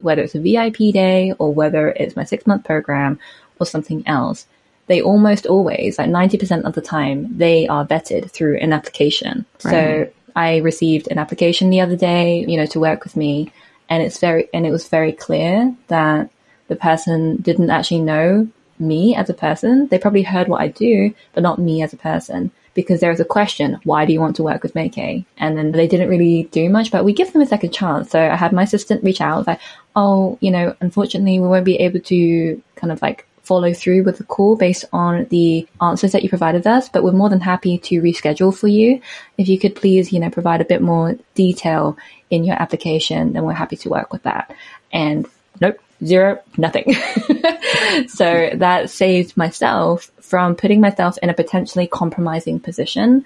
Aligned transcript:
whether 0.00 0.22
it's 0.22 0.34
a 0.34 0.40
VIP 0.40 0.92
day 0.92 1.32
or 1.38 1.52
whether 1.52 1.88
it's 1.90 2.16
my 2.16 2.24
six 2.24 2.46
month 2.46 2.64
program 2.64 3.18
or 3.58 3.66
something 3.66 4.06
else, 4.06 4.46
they 4.86 5.02
almost 5.02 5.46
always, 5.46 5.98
like 5.98 6.08
90% 6.08 6.64
of 6.64 6.74
the 6.74 6.80
time, 6.80 7.36
they 7.36 7.66
are 7.68 7.86
vetted 7.86 8.30
through 8.30 8.56
an 8.58 8.72
application. 8.72 9.44
Right. 9.64 9.70
So 9.70 10.10
I 10.34 10.58
received 10.58 11.08
an 11.10 11.18
application 11.18 11.70
the 11.70 11.80
other 11.80 11.96
day, 11.96 12.44
you 12.46 12.56
know, 12.56 12.66
to 12.66 12.80
work 12.80 13.04
with 13.04 13.16
me 13.16 13.52
and 13.88 14.02
it's 14.02 14.18
very, 14.18 14.48
and 14.52 14.66
it 14.66 14.70
was 14.70 14.88
very 14.88 15.12
clear 15.12 15.74
that 15.88 16.30
the 16.68 16.76
person 16.76 17.36
didn't 17.36 17.70
actually 17.70 18.00
know 18.00 18.48
me 18.78 19.16
as 19.16 19.28
a 19.28 19.34
person. 19.34 19.88
They 19.88 19.98
probably 19.98 20.22
heard 20.22 20.48
what 20.48 20.60
I 20.60 20.68
do, 20.68 21.14
but 21.32 21.42
not 21.42 21.58
me 21.58 21.82
as 21.82 21.92
a 21.92 21.96
person 21.96 22.50
because 22.78 23.00
there 23.00 23.10
was 23.10 23.18
a 23.18 23.24
question, 23.24 23.76
why 23.82 24.06
do 24.06 24.12
you 24.12 24.20
want 24.20 24.36
to 24.36 24.44
work 24.44 24.62
with 24.62 24.76
Mai-kee? 24.76 25.26
And 25.36 25.58
then 25.58 25.72
they 25.72 25.88
didn't 25.88 26.08
really 26.08 26.44
do 26.52 26.68
much, 26.70 26.92
but 26.92 27.04
we 27.04 27.12
give 27.12 27.32
them 27.32 27.42
a 27.42 27.46
second 27.46 27.72
chance. 27.72 28.08
So 28.08 28.20
I 28.20 28.36
had 28.36 28.52
my 28.52 28.62
assistant 28.62 29.02
reach 29.02 29.20
out 29.20 29.48
like, 29.48 29.58
oh, 29.96 30.38
you 30.40 30.52
know, 30.52 30.76
unfortunately 30.80 31.40
we 31.40 31.48
won't 31.48 31.64
be 31.64 31.80
able 31.80 31.98
to 31.98 32.62
kind 32.76 32.92
of 32.92 33.02
like 33.02 33.26
follow 33.42 33.72
through 33.72 34.04
with 34.04 34.18
the 34.18 34.22
call 34.22 34.54
based 34.54 34.84
on 34.92 35.24
the 35.30 35.66
answers 35.82 36.12
that 36.12 36.22
you 36.22 36.28
provided 36.28 36.68
us, 36.68 36.88
but 36.88 37.02
we're 37.02 37.10
more 37.10 37.28
than 37.28 37.40
happy 37.40 37.78
to 37.78 38.00
reschedule 38.00 38.56
for 38.56 38.68
you. 38.68 39.00
If 39.36 39.48
you 39.48 39.58
could 39.58 39.74
please, 39.74 40.12
you 40.12 40.20
know, 40.20 40.30
provide 40.30 40.60
a 40.60 40.64
bit 40.64 40.80
more 40.80 41.16
detail 41.34 41.98
in 42.30 42.44
your 42.44 42.62
application, 42.62 43.32
then 43.32 43.42
we're 43.42 43.54
happy 43.54 43.74
to 43.78 43.88
work 43.88 44.12
with 44.12 44.22
that. 44.22 44.54
And 44.92 45.26
nope, 45.60 45.80
zero, 46.04 46.40
nothing. 46.56 46.94
so 48.06 48.50
that 48.54 48.88
saved 48.88 49.36
myself 49.36 50.12
from 50.28 50.54
putting 50.54 50.80
myself 50.80 51.16
in 51.22 51.30
a 51.30 51.34
potentially 51.34 51.86
compromising 51.86 52.60
position 52.60 53.24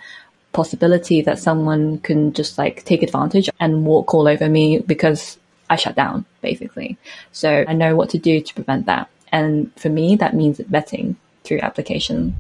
possibility 0.53 1.23
that 1.23 1.39
someone 1.39 1.99
can 1.99 2.33
just 2.33 2.59
like 2.59 2.85
take 2.85 3.03
advantage 3.03 3.49
and 3.59 3.85
walk 3.85 4.15
all 4.15 4.29
over 4.29 4.49
me 4.49 4.79
because 4.79 5.39
I 5.69 5.77
shut 5.77 5.95
down, 5.97 6.25
basically. 6.43 6.99
So 7.33 7.65
I 7.67 7.73
know 7.73 7.97
what 7.97 8.11
to 8.11 8.19
do 8.19 8.41
to 8.41 8.55
prevent 8.55 8.87
that. 8.87 9.09
And 9.33 9.73
for 9.77 9.89
me, 9.89 10.17
that 10.17 10.35
means 10.35 10.59
vetting 10.59 11.17
through 11.45 11.61
application. 11.61 12.37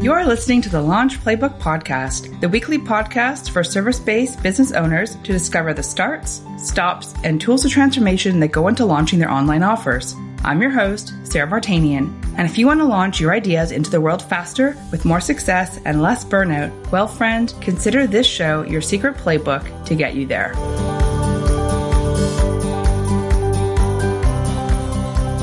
You 0.00 0.12
are 0.12 0.24
listening 0.24 0.62
to 0.62 0.68
the 0.68 0.80
Launch 0.80 1.18
Playbook 1.18 1.58
Podcast, 1.58 2.40
the 2.40 2.48
weekly 2.48 2.78
podcast 2.78 3.50
for 3.50 3.64
service 3.64 3.98
based 3.98 4.40
business 4.44 4.70
owners 4.70 5.16
to 5.16 5.32
discover 5.32 5.74
the 5.74 5.82
starts, 5.82 6.40
stops, 6.56 7.14
and 7.24 7.40
tools 7.40 7.64
of 7.64 7.72
transformation 7.72 8.38
that 8.38 8.48
go 8.48 8.68
into 8.68 8.84
launching 8.84 9.18
their 9.18 9.30
online 9.30 9.64
offers. 9.64 10.14
I'm 10.44 10.62
your 10.62 10.70
host, 10.70 11.12
Sarah 11.24 11.48
Vartanian, 11.48 12.14
and 12.36 12.48
if 12.48 12.56
you 12.56 12.66
want 12.66 12.80
to 12.80 12.84
launch 12.84 13.20
your 13.20 13.32
ideas 13.32 13.72
into 13.72 13.90
the 13.90 14.00
world 14.00 14.22
faster 14.22 14.76
with 14.92 15.04
more 15.04 15.20
success 15.20 15.80
and 15.84 16.00
less 16.00 16.24
burnout, 16.24 16.72
well, 16.92 17.08
friend, 17.08 17.52
consider 17.60 18.06
this 18.06 18.26
show 18.26 18.62
your 18.62 18.80
secret 18.80 19.16
playbook 19.16 19.84
to 19.86 19.94
get 19.96 20.14
you 20.14 20.26
there. 20.26 20.54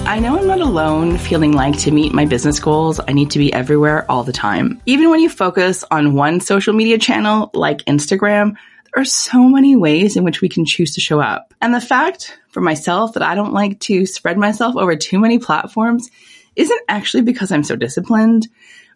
I 0.07 0.19
know 0.19 0.39
I'm 0.39 0.47
not 0.47 0.61
alone 0.61 1.17
feeling 1.17 1.51
like 1.51 1.77
to 1.79 1.91
meet 1.91 2.13
my 2.13 2.25
business 2.25 2.59
goals, 2.59 3.01
I 3.05 3.11
need 3.11 3.31
to 3.31 3.39
be 3.39 3.51
everywhere 3.51 4.09
all 4.09 4.23
the 4.23 4.31
time. 4.31 4.81
Even 4.85 5.09
when 5.09 5.19
you 5.19 5.29
focus 5.29 5.83
on 5.91 6.13
one 6.13 6.39
social 6.39 6.73
media 6.73 6.97
channel 6.97 7.51
like 7.53 7.79
Instagram, 7.79 8.55
there 8.85 9.01
are 9.01 9.05
so 9.05 9.43
many 9.43 9.75
ways 9.75 10.15
in 10.15 10.23
which 10.23 10.39
we 10.39 10.47
can 10.47 10.63
choose 10.63 10.95
to 10.95 11.01
show 11.01 11.19
up. 11.19 11.53
And 11.61 11.73
the 11.73 11.81
fact 11.81 12.39
for 12.55 12.61
myself 12.61 13.13
that 13.13 13.21
I 13.21 13.35
don't 13.35 13.51
like 13.51 13.81
to 13.81 14.05
spread 14.05 14.37
myself 14.37 14.77
over 14.77 14.95
too 14.95 15.19
many 15.19 15.39
platforms 15.39 16.09
isn't 16.55 16.81
actually 16.87 17.23
because 17.23 17.51
I'm 17.51 17.65
so 17.65 17.75
disciplined, 17.75 18.47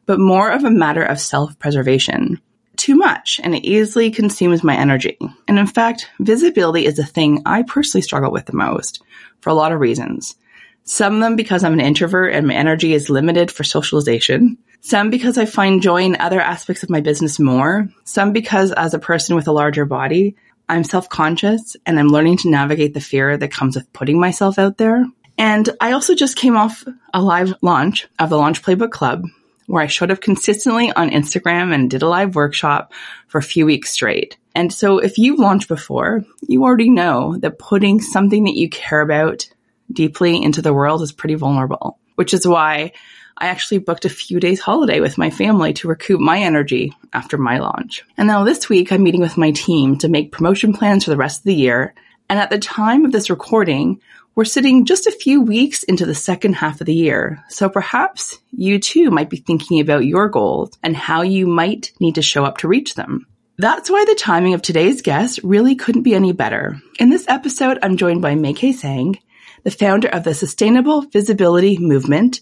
but 0.05 0.17
more 0.17 0.49
of 0.49 0.63
a 0.63 0.71
matter 0.71 1.03
of 1.03 1.19
self 1.19 1.59
preservation. 1.59 2.39
Too 2.77 2.95
much, 2.95 3.41
and 3.43 3.53
it 3.53 3.65
easily 3.65 4.11
consumes 4.11 4.63
my 4.63 4.77
energy. 4.77 5.17
And 5.45 5.59
in 5.59 5.67
fact, 5.67 6.09
visibility 6.21 6.85
is 6.85 6.99
a 6.99 7.05
thing 7.05 7.41
I 7.45 7.63
personally 7.63 8.01
struggle 8.01 8.31
with 8.31 8.45
the 8.45 8.55
most 8.55 9.03
for 9.41 9.49
a 9.49 9.53
lot 9.53 9.73
of 9.73 9.81
reasons. 9.81 10.37
Some 10.85 11.15
of 11.15 11.19
them 11.19 11.35
because 11.35 11.65
I'm 11.65 11.73
an 11.73 11.81
introvert 11.81 12.33
and 12.33 12.47
my 12.47 12.53
energy 12.53 12.93
is 12.93 13.09
limited 13.09 13.51
for 13.51 13.65
socialization. 13.65 14.57
Some 14.79 15.09
because 15.09 15.37
I 15.37 15.43
find 15.43 15.81
joy 15.81 16.03
in 16.03 16.15
other 16.17 16.39
aspects 16.39 16.83
of 16.83 16.89
my 16.89 17.01
business 17.01 17.39
more. 17.39 17.89
Some 18.05 18.31
because 18.31 18.71
as 18.71 18.93
a 18.93 18.99
person 18.99 19.35
with 19.35 19.49
a 19.49 19.51
larger 19.51 19.83
body, 19.83 20.37
I'm 20.69 20.83
self-conscious 20.83 21.75
and 21.85 21.99
I'm 21.99 22.09
learning 22.09 22.37
to 22.37 22.49
navigate 22.49 22.93
the 22.93 23.01
fear 23.01 23.35
that 23.35 23.51
comes 23.51 23.75
with 23.75 23.91
putting 23.91 24.19
myself 24.19 24.59
out 24.59 24.77
there. 24.77 25.05
And 25.37 25.69
I 25.81 25.93
also 25.93 26.15
just 26.15 26.35
came 26.35 26.55
off 26.55 26.85
a 27.13 27.21
live 27.21 27.53
launch 27.61 28.07
of 28.19 28.29
the 28.29 28.37
Launch 28.37 28.61
Playbook 28.61 28.91
Club 28.91 29.25
where 29.69 29.83
I 29.83 29.87
showed 29.87 30.09
up 30.09 30.19
consistently 30.19 30.91
on 30.91 31.11
Instagram 31.11 31.73
and 31.73 31.91
did 31.91 32.01
a 32.01 32.07
live 32.07 32.35
workshop 32.35 32.91
for 33.27 33.37
a 33.37 33.43
few 33.43 33.67
weeks 33.67 33.91
straight. 33.91 34.37
And 34.55 34.73
so 34.73 34.97
if 34.97 35.19
you've 35.19 35.39
launched 35.39 35.67
before, 35.67 36.25
you 36.41 36.63
already 36.63 36.89
know 36.89 37.37
that 37.37 37.59
putting 37.59 38.01
something 38.01 38.45
that 38.45 38.55
you 38.55 38.67
care 38.69 39.01
about 39.01 39.47
deeply 39.91 40.41
into 40.41 40.63
the 40.63 40.73
world 40.73 41.03
is 41.03 41.11
pretty 41.11 41.35
vulnerable, 41.35 41.99
which 42.15 42.33
is 42.33 42.47
why 42.47 42.93
I 43.41 43.47
actually 43.47 43.77
booked 43.77 44.03
a 44.03 44.09
few 44.09 44.41
days 44.41 44.59
holiday 44.59 44.99
with 44.99 45.17
my 45.17 45.29
family 45.29 45.71
to 45.73 45.87
recoup 45.87 46.19
my 46.19 46.39
energy 46.39 46.93
after 47.13 47.37
my 47.37 47.59
launch. 47.59 48.03
And 48.17 48.27
now 48.27 48.43
this 48.43 48.67
week 48.67 48.91
I'm 48.91 49.01
meeting 49.01 49.21
with 49.21 49.37
my 49.37 49.51
team 49.51 49.97
to 49.99 50.09
make 50.09 50.33
promotion 50.33 50.73
plans 50.73 51.05
for 51.05 51.11
the 51.11 51.17
rest 51.17 51.39
of 51.39 51.45
the 51.45 51.55
year. 51.55 51.93
And 52.29 52.37
at 52.37 52.49
the 52.49 52.59
time 52.59 53.05
of 53.05 53.13
this 53.13 53.29
recording, 53.29 54.01
we're 54.35 54.43
sitting 54.43 54.85
just 54.85 55.07
a 55.07 55.11
few 55.11 55.41
weeks 55.41 55.83
into 55.83 56.05
the 56.05 56.13
second 56.13 56.53
half 56.53 56.81
of 56.81 56.87
the 56.87 56.93
year. 56.93 57.41
So 57.47 57.69
perhaps 57.69 58.37
you 58.51 58.77
too 58.77 59.09
might 59.09 59.29
be 59.29 59.37
thinking 59.37 59.79
about 59.79 60.05
your 60.05 60.27
goals 60.27 60.77
and 60.83 60.95
how 60.95 61.21
you 61.21 61.47
might 61.47 61.93
need 62.01 62.15
to 62.15 62.21
show 62.21 62.43
up 62.43 62.57
to 62.57 62.67
reach 62.67 62.95
them. 62.95 63.25
That's 63.57 63.89
why 63.89 64.03
the 64.03 64.15
timing 64.15 64.53
of 64.53 64.61
today's 64.61 65.01
guest 65.01 65.39
really 65.43 65.75
couldn't 65.75 66.03
be 66.03 66.13
any 66.13 66.33
better. 66.33 66.81
In 66.99 67.09
this 67.09 67.25
episode, 67.29 67.79
I'm 67.81 67.95
joined 67.95 68.21
by 68.21 68.35
Mai-kee 68.35 68.73
Tsang, 68.73 69.17
the 69.63 69.71
founder 69.71 70.07
of 70.07 70.23
the 70.23 70.33
Sustainable 70.33 71.01
Visibility 71.01 71.77
Movement, 71.77 72.41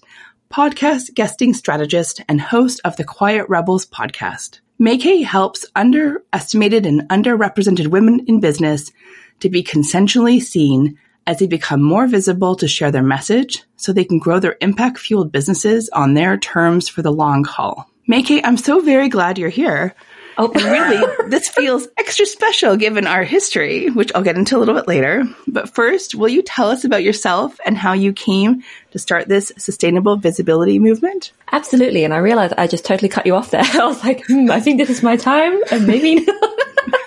podcast 0.49 1.13
guesting 1.13 1.53
strategist, 1.53 2.21
and 2.29 2.39
host 2.39 2.79
of 2.85 2.95
the 2.95 3.03
Quiet 3.03 3.47
Rebels 3.49 3.85
podcast. 3.85 4.59
Mai-kee 4.79 5.23
helps 5.23 5.65
underestimated 5.75 6.85
and 6.85 7.01
underrepresented 7.09 7.87
women 7.87 8.25
in 8.27 8.39
business 8.39 8.91
to 9.39 9.49
be 9.49 9.63
consensually 9.63 10.41
seen 10.41 10.97
as 11.25 11.39
they 11.39 11.47
become 11.47 11.81
more 11.81 12.07
visible 12.07 12.55
to 12.55 12.67
share 12.67 12.91
their 12.91 13.03
message 13.03 13.63
so 13.75 13.91
they 13.91 14.05
can 14.05 14.19
grow 14.19 14.39
their 14.39 14.57
impact 14.61 14.97
fueled 14.97 15.31
businesses 15.31 15.89
on 15.89 16.13
their 16.13 16.37
terms 16.37 16.87
for 16.87 17.01
the 17.01 17.11
long 17.11 17.43
haul. 17.43 17.89
Mai-kee, 18.07 18.43
I'm 18.43 18.55
so 18.55 18.79
very 18.79 19.09
glad 19.09 19.37
you're 19.37 19.49
here. 19.49 19.93
Oh, 20.39 20.49
really, 20.49 21.03
this 21.29 21.49
feels 21.49 21.87
extra 21.97 22.25
special 22.25 22.75
given 22.75 23.07
our 23.07 23.23
history, 23.23 23.89
which 23.89 24.11
I'll 24.13 24.21
get 24.23 24.37
into 24.37 24.55
a 24.55 24.59
little 24.59 24.75
bit 24.75 24.87
later. 24.87 25.23
But 25.47 25.73
first, 25.73 26.13
will 26.13 26.29
you 26.29 26.43
tell 26.43 26.69
us 26.69 26.83
about 26.83 27.03
yourself 27.03 27.59
and 27.65 27.77
how 27.77 27.93
you 27.93 28.13
came 28.13 28.63
to 28.91 28.99
start 28.99 29.27
this 29.27 29.51
sustainable 29.57 30.17
visibility 30.17 30.77
movement? 30.77 31.31
Absolutely. 31.51 32.03
And 32.03 32.13
I 32.13 32.17
realized 32.17 32.53
I 32.57 32.67
just 32.67 32.85
totally 32.85 33.09
cut 33.09 33.25
you 33.25 33.35
off 33.35 33.51
there. 33.51 33.63
I 33.73 33.85
was 33.85 34.03
like, 34.03 34.25
hmm, 34.27 34.51
I 34.51 34.59
think 34.59 34.77
this 34.77 34.89
is 34.89 35.01
my 35.01 35.17
time 35.17 35.59
and 35.71 35.87
maybe 35.87 36.15
not 36.15 36.43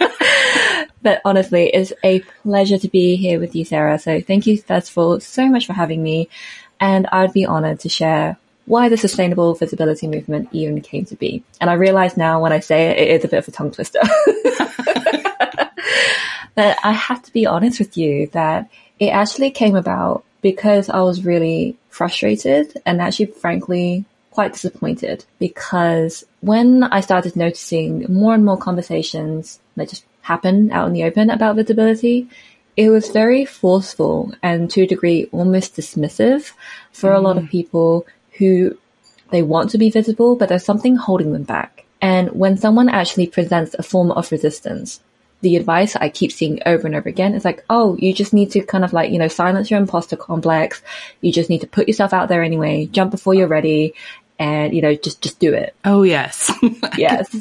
but 1.02 1.20
honestly, 1.24 1.68
it's 1.68 1.92
a 2.04 2.20
pleasure 2.42 2.78
to 2.78 2.88
be 2.88 3.16
here 3.16 3.38
with 3.38 3.54
you, 3.54 3.64
Sarah. 3.64 3.98
So 3.98 4.20
thank 4.20 4.46
you, 4.46 4.58
first 4.58 4.90
of 4.90 4.98
all, 4.98 5.20
so 5.20 5.48
much 5.48 5.66
for 5.66 5.72
having 5.72 6.02
me. 6.02 6.28
And 6.78 7.06
I'd 7.12 7.32
be 7.32 7.46
honored 7.46 7.80
to 7.80 7.88
share 7.88 8.38
why 8.70 8.88
the 8.88 8.96
sustainable 8.96 9.52
visibility 9.54 10.06
movement 10.06 10.48
even 10.52 10.80
came 10.80 11.04
to 11.04 11.16
be. 11.16 11.42
And 11.60 11.68
I 11.68 11.72
realize 11.72 12.16
now 12.16 12.40
when 12.40 12.52
I 12.52 12.60
say 12.60 12.90
it, 12.90 12.98
it 12.98 13.10
is 13.10 13.24
a 13.24 13.28
bit 13.28 13.38
of 13.38 13.48
a 13.48 13.50
tongue 13.50 13.72
twister. 13.72 13.98
but 16.54 16.78
I 16.84 16.92
have 16.92 17.20
to 17.24 17.32
be 17.32 17.46
honest 17.46 17.80
with 17.80 17.96
you 17.96 18.28
that 18.28 18.70
it 19.00 19.08
actually 19.08 19.50
came 19.50 19.74
about 19.74 20.22
because 20.40 20.88
I 20.88 21.00
was 21.00 21.24
really 21.24 21.76
frustrated 21.88 22.80
and 22.86 23.02
actually, 23.02 23.26
frankly, 23.26 24.04
quite 24.30 24.52
disappointed 24.52 25.24
because 25.40 26.24
when 26.40 26.84
I 26.84 27.00
started 27.00 27.34
noticing 27.34 28.06
more 28.08 28.34
and 28.34 28.44
more 28.44 28.56
conversations 28.56 29.58
that 29.74 29.88
just 29.88 30.04
happen 30.22 30.70
out 30.70 30.86
in 30.86 30.92
the 30.92 31.02
open 31.02 31.28
about 31.28 31.56
visibility, 31.56 32.28
it 32.76 32.88
was 32.88 33.10
very 33.10 33.44
forceful 33.44 34.32
and 34.44 34.70
to 34.70 34.82
a 34.82 34.86
degree 34.86 35.28
almost 35.32 35.74
dismissive 35.74 36.52
for 36.92 37.10
mm. 37.10 37.16
a 37.16 37.20
lot 37.20 37.36
of 37.36 37.44
mm. 37.44 37.50
people 37.50 38.06
who 38.40 38.76
they 39.30 39.42
want 39.42 39.70
to 39.70 39.78
be 39.78 39.90
visible, 39.90 40.34
but 40.34 40.48
there's 40.48 40.64
something 40.64 40.96
holding 40.96 41.32
them 41.32 41.44
back. 41.44 41.84
And 42.02 42.30
when 42.30 42.56
someone 42.56 42.88
actually 42.88 43.28
presents 43.28 43.74
a 43.74 43.84
form 43.84 44.10
of 44.10 44.32
resistance, 44.32 45.00
the 45.42 45.56
advice 45.56 45.96
I 45.96 46.08
keep 46.08 46.32
seeing 46.32 46.60
over 46.66 46.86
and 46.86 46.96
over 46.96 47.08
again 47.08 47.34
is 47.34 47.44
like, 47.44 47.64
oh, 47.70 47.96
you 47.98 48.12
just 48.12 48.32
need 48.32 48.50
to 48.52 48.62
kind 48.62 48.84
of 48.84 48.92
like, 48.92 49.10
you 49.10 49.18
know, 49.18 49.28
silence 49.28 49.70
your 49.70 49.80
imposter 49.80 50.16
complex. 50.16 50.82
You 51.20 51.32
just 51.32 51.48
need 51.48 51.60
to 51.60 51.66
put 51.66 51.88
yourself 51.88 52.12
out 52.12 52.28
there 52.28 52.42
anyway, 52.42 52.86
jump 52.86 53.10
before 53.10 53.34
you're 53.34 53.46
ready 53.46 53.94
and, 54.38 54.74
you 54.74 54.82
know, 54.82 54.94
just, 54.94 55.20
just 55.22 55.38
do 55.38 55.52
it. 55.54 55.74
Oh, 55.84 56.02
yes. 56.02 56.50
yes. 56.98 57.34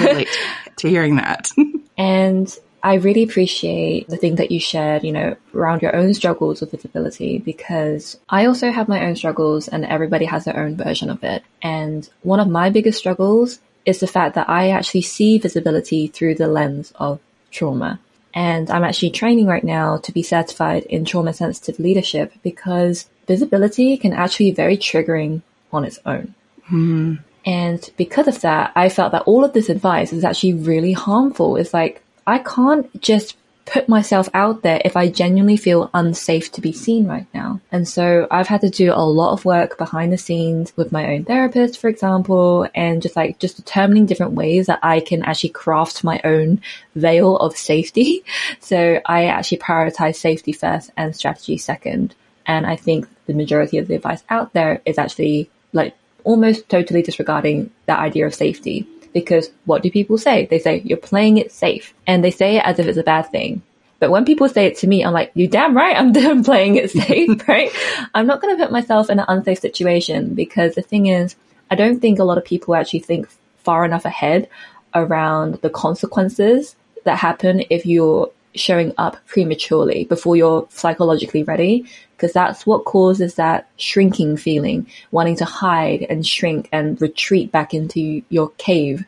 relate 0.00 0.28
to 0.76 0.88
hearing 0.88 1.16
that. 1.16 1.50
and 1.96 2.58
I 2.82 2.94
really 2.94 3.22
appreciate 3.22 4.08
the 4.08 4.16
thing 4.16 4.36
that 4.36 4.50
you 4.50 4.60
shared, 4.60 5.04
you 5.04 5.12
know, 5.12 5.36
around 5.54 5.82
your 5.82 5.94
own 5.94 6.14
struggles 6.14 6.60
with 6.60 6.70
visibility 6.70 7.38
because 7.38 8.18
I 8.28 8.46
also 8.46 8.70
have 8.70 8.88
my 8.88 9.04
own 9.04 9.16
struggles 9.16 9.68
and 9.68 9.84
everybody 9.84 10.24
has 10.24 10.44
their 10.44 10.58
own 10.58 10.76
version 10.76 11.10
of 11.10 11.22
it. 11.22 11.42
And 11.62 12.08
one 12.22 12.40
of 12.40 12.48
my 12.48 12.70
biggest 12.70 12.98
struggles 12.98 13.58
is 13.84 14.00
the 14.00 14.06
fact 14.06 14.34
that 14.34 14.48
I 14.48 14.70
actually 14.70 15.02
see 15.02 15.38
visibility 15.38 16.06
through 16.08 16.36
the 16.36 16.48
lens 16.48 16.92
of 16.96 17.20
trauma. 17.50 18.00
And 18.32 18.70
I'm 18.70 18.84
actually 18.84 19.10
training 19.10 19.46
right 19.46 19.64
now 19.64 19.98
to 19.98 20.12
be 20.12 20.22
certified 20.22 20.84
in 20.84 21.04
trauma 21.04 21.32
sensitive 21.32 21.78
leadership 21.80 22.32
because 22.42 23.08
visibility 23.26 23.96
can 23.96 24.12
actually 24.12 24.50
be 24.50 24.56
very 24.56 24.76
triggering 24.76 25.42
on 25.72 25.84
its 25.84 25.98
own. 26.06 26.34
Mm-hmm. 26.66 27.14
And 27.44 27.90
because 27.96 28.28
of 28.28 28.40
that, 28.42 28.72
I 28.76 28.88
felt 28.88 29.12
that 29.12 29.22
all 29.22 29.44
of 29.44 29.52
this 29.52 29.68
advice 29.68 30.12
is 30.12 30.24
actually 30.24 30.54
really 30.54 30.92
harmful. 30.92 31.56
It's 31.56 31.74
like, 31.74 32.02
I 32.30 32.38
can't 32.38 33.02
just 33.02 33.36
put 33.66 33.88
myself 33.88 34.28
out 34.34 34.62
there 34.62 34.80
if 34.84 34.96
I 34.96 35.08
genuinely 35.08 35.56
feel 35.56 35.90
unsafe 35.94 36.50
to 36.52 36.60
be 36.60 36.72
seen 36.72 37.06
right 37.06 37.26
now. 37.34 37.60
And 37.70 37.86
so 37.86 38.26
I've 38.30 38.48
had 38.48 38.62
to 38.62 38.70
do 38.70 38.92
a 38.92 39.04
lot 39.04 39.32
of 39.32 39.44
work 39.44 39.78
behind 39.78 40.12
the 40.12 40.18
scenes 40.18 40.72
with 40.76 40.92
my 40.92 41.12
own 41.12 41.24
therapist, 41.24 41.78
for 41.78 41.88
example, 41.88 42.68
and 42.74 43.00
just 43.02 43.16
like 43.16 43.38
just 43.38 43.56
determining 43.56 44.06
different 44.06 44.32
ways 44.32 44.66
that 44.66 44.80
I 44.82 45.00
can 45.00 45.22
actually 45.22 45.50
craft 45.50 46.02
my 46.02 46.20
own 46.24 46.60
veil 46.94 47.36
of 47.36 47.56
safety. 47.56 48.24
So 48.60 49.00
I 49.06 49.26
actually 49.26 49.58
prioritize 49.58 50.16
safety 50.16 50.52
first 50.52 50.90
and 50.96 51.14
strategy 51.14 51.58
second. 51.58 52.14
And 52.46 52.66
I 52.66 52.76
think 52.76 53.08
the 53.26 53.34
majority 53.34 53.78
of 53.78 53.88
the 53.88 53.94
advice 53.94 54.22
out 54.28 54.52
there 54.52 54.80
is 54.84 54.98
actually 54.98 55.50
like 55.72 55.94
almost 56.24 56.68
totally 56.68 57.02
disregarding 57.02 57.70
that 57.86 57.98
idea 57.98 58.26
of 58.26 58.34
safety 58.34 58.86
because 59.12 59.50
what 59.64 59.82
do 59.82 59.90
people 59.90 60.18
say? 60.18 60.46
They 60.46 60.58
say, 60.58 60.82
you're 60.84 60.98
playing 60.98 61.38
it 61.38 61.52
safe. 61.52 61.94
And 62.06 62.24
they 62.24 62.30
say 62.30 62.56
it 62.56 62.64
as 62.64 62.78
if 62.78 62.86
it's 62.86 62.98
a 62.98 63.02
bad 63.02 63.30
thing. 63.30 63.62
But 63.98 64.10
when 64.10 64.24
people 64.24 64.48
say 64.48 64.66
it 64.66 64.78
to 64.78 64.86
me, 64.86 65.04
I'm 65.04 65.12
like, 65.12 65.30
you 65.34 65.46
damn 65.46 65.76
right, 65.76 65.96
I'm 65.96 66.12
done 66.24 66.42
playing 66.42 66.76
it 66.76 66.90
safe, 66.90 67.30
right? 67.48 67.70
I'm 68.14 68.26
not 68.26 68.40
going 68.40 68.56
to 68.56 68.62
put 68.62 68.72
myself 68.72 69.10
in 69.10 69.18
an 69.18 69.26
unsafe 69.28 69.58
situation 69.58 70.34
because 70.34 70.74
the 70.74 70.82
thing 70.82 71.06
is, 71.06 71.36
I 71.70 71.74
don't 71.74 72.00
think 72.00 72.18
a 72.18 72.24
lot 72.24 72.38
of 72.38 72.44
people 72.44 72.74
actually 72.74 73.00
think 73.00 73.28
far 73.58 73.84
enough 73.84 74.04
ahead 74.04 74.48
around 74.94 75.56
the 75.56 75.70
consequences 75.70 76.74
that 77.04 77.18
happen 77.18 77.62
if 77.70 77.86
you're 77.86 78.30
showing 78.54 78.92
up 78.98 79.16
prematurely 79.26 80.04
before 80.04 80.36
you're 80.36 80.66
psychologically 80.70 81.42
ready 81.42 81.86
because 82.16 82.32
that's 82.32 82.66
what 82.66 82.84
causes 82.84 83.36
that 83.36 83.66
shrinking 83.78 84.36
feeling, 84.36 84.86
wanting 85.10 85.36
to 85.36 85.44
hide 85.44 86.06
and 86.10 86.26
shrink 86.26 86.68
and 86.70 87.00
retreat 87.00 87.50
back 87.50 87.72
into 87.72 88.22
your 88.28 88.50
cave. 88.58 89.06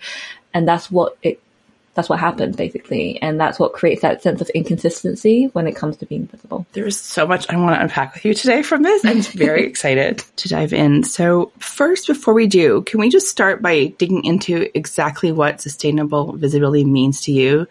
And 0.55 0.67
that's 0.67 0.91
what 0.91 1.19
it, 1.23 1.43
that's 1.95 2.09
what 2.09 2.19
happens 2.19 2.57
basically. 2.57 3.21
And 3.21 3.39
that's 3.39 3.59
what 3.59 3.75
creates 3.75 4.01
that 4.01 4.23
sense 4.23 4.41
of 4.41 4.49
inconsistency 4.51 5.47
when 5.53 5.67
it 5.67 5.77
comes 5.77 5.99
to 5.99 6.07
being 6.07 6.27
visible. 6.27 6.65
There's 6.73 6.99
so 6.99 7.27
much 7.27 7.51
I 7.51 7.57
want 7.57 7.77
to 7.77 7.83
unpack 7.83 8.15
with 8.15 8.25
you 8.25 8.33
today 8.33 8.63
from 8.63 8.83
this. 8.83 9.05
I'm 9.05 9.21
very 9.23 9.67
excited 9.67 10.25
to 10.37 10.49
dive 10.49 10.73
in. 10.73 11.05
So 11.05 11.53
first, 11.59 12.07
before 12.07 12.33
we 12.33 12.47
do, 12.47 12.81
can 12.83 12.99
we 12.99 13.11
just 13.11 13.29
start 13.29 13.61
by 13.61 13.87
digging 13.99 14.25
into 14.25 14.75
exactly 14.75 15.33
what 15.33 15.61
sustainable 15.61 16.33
visibility 16.33 16.85
means 16.85 17.21
to 17.23 17.33
you 17.33 17.67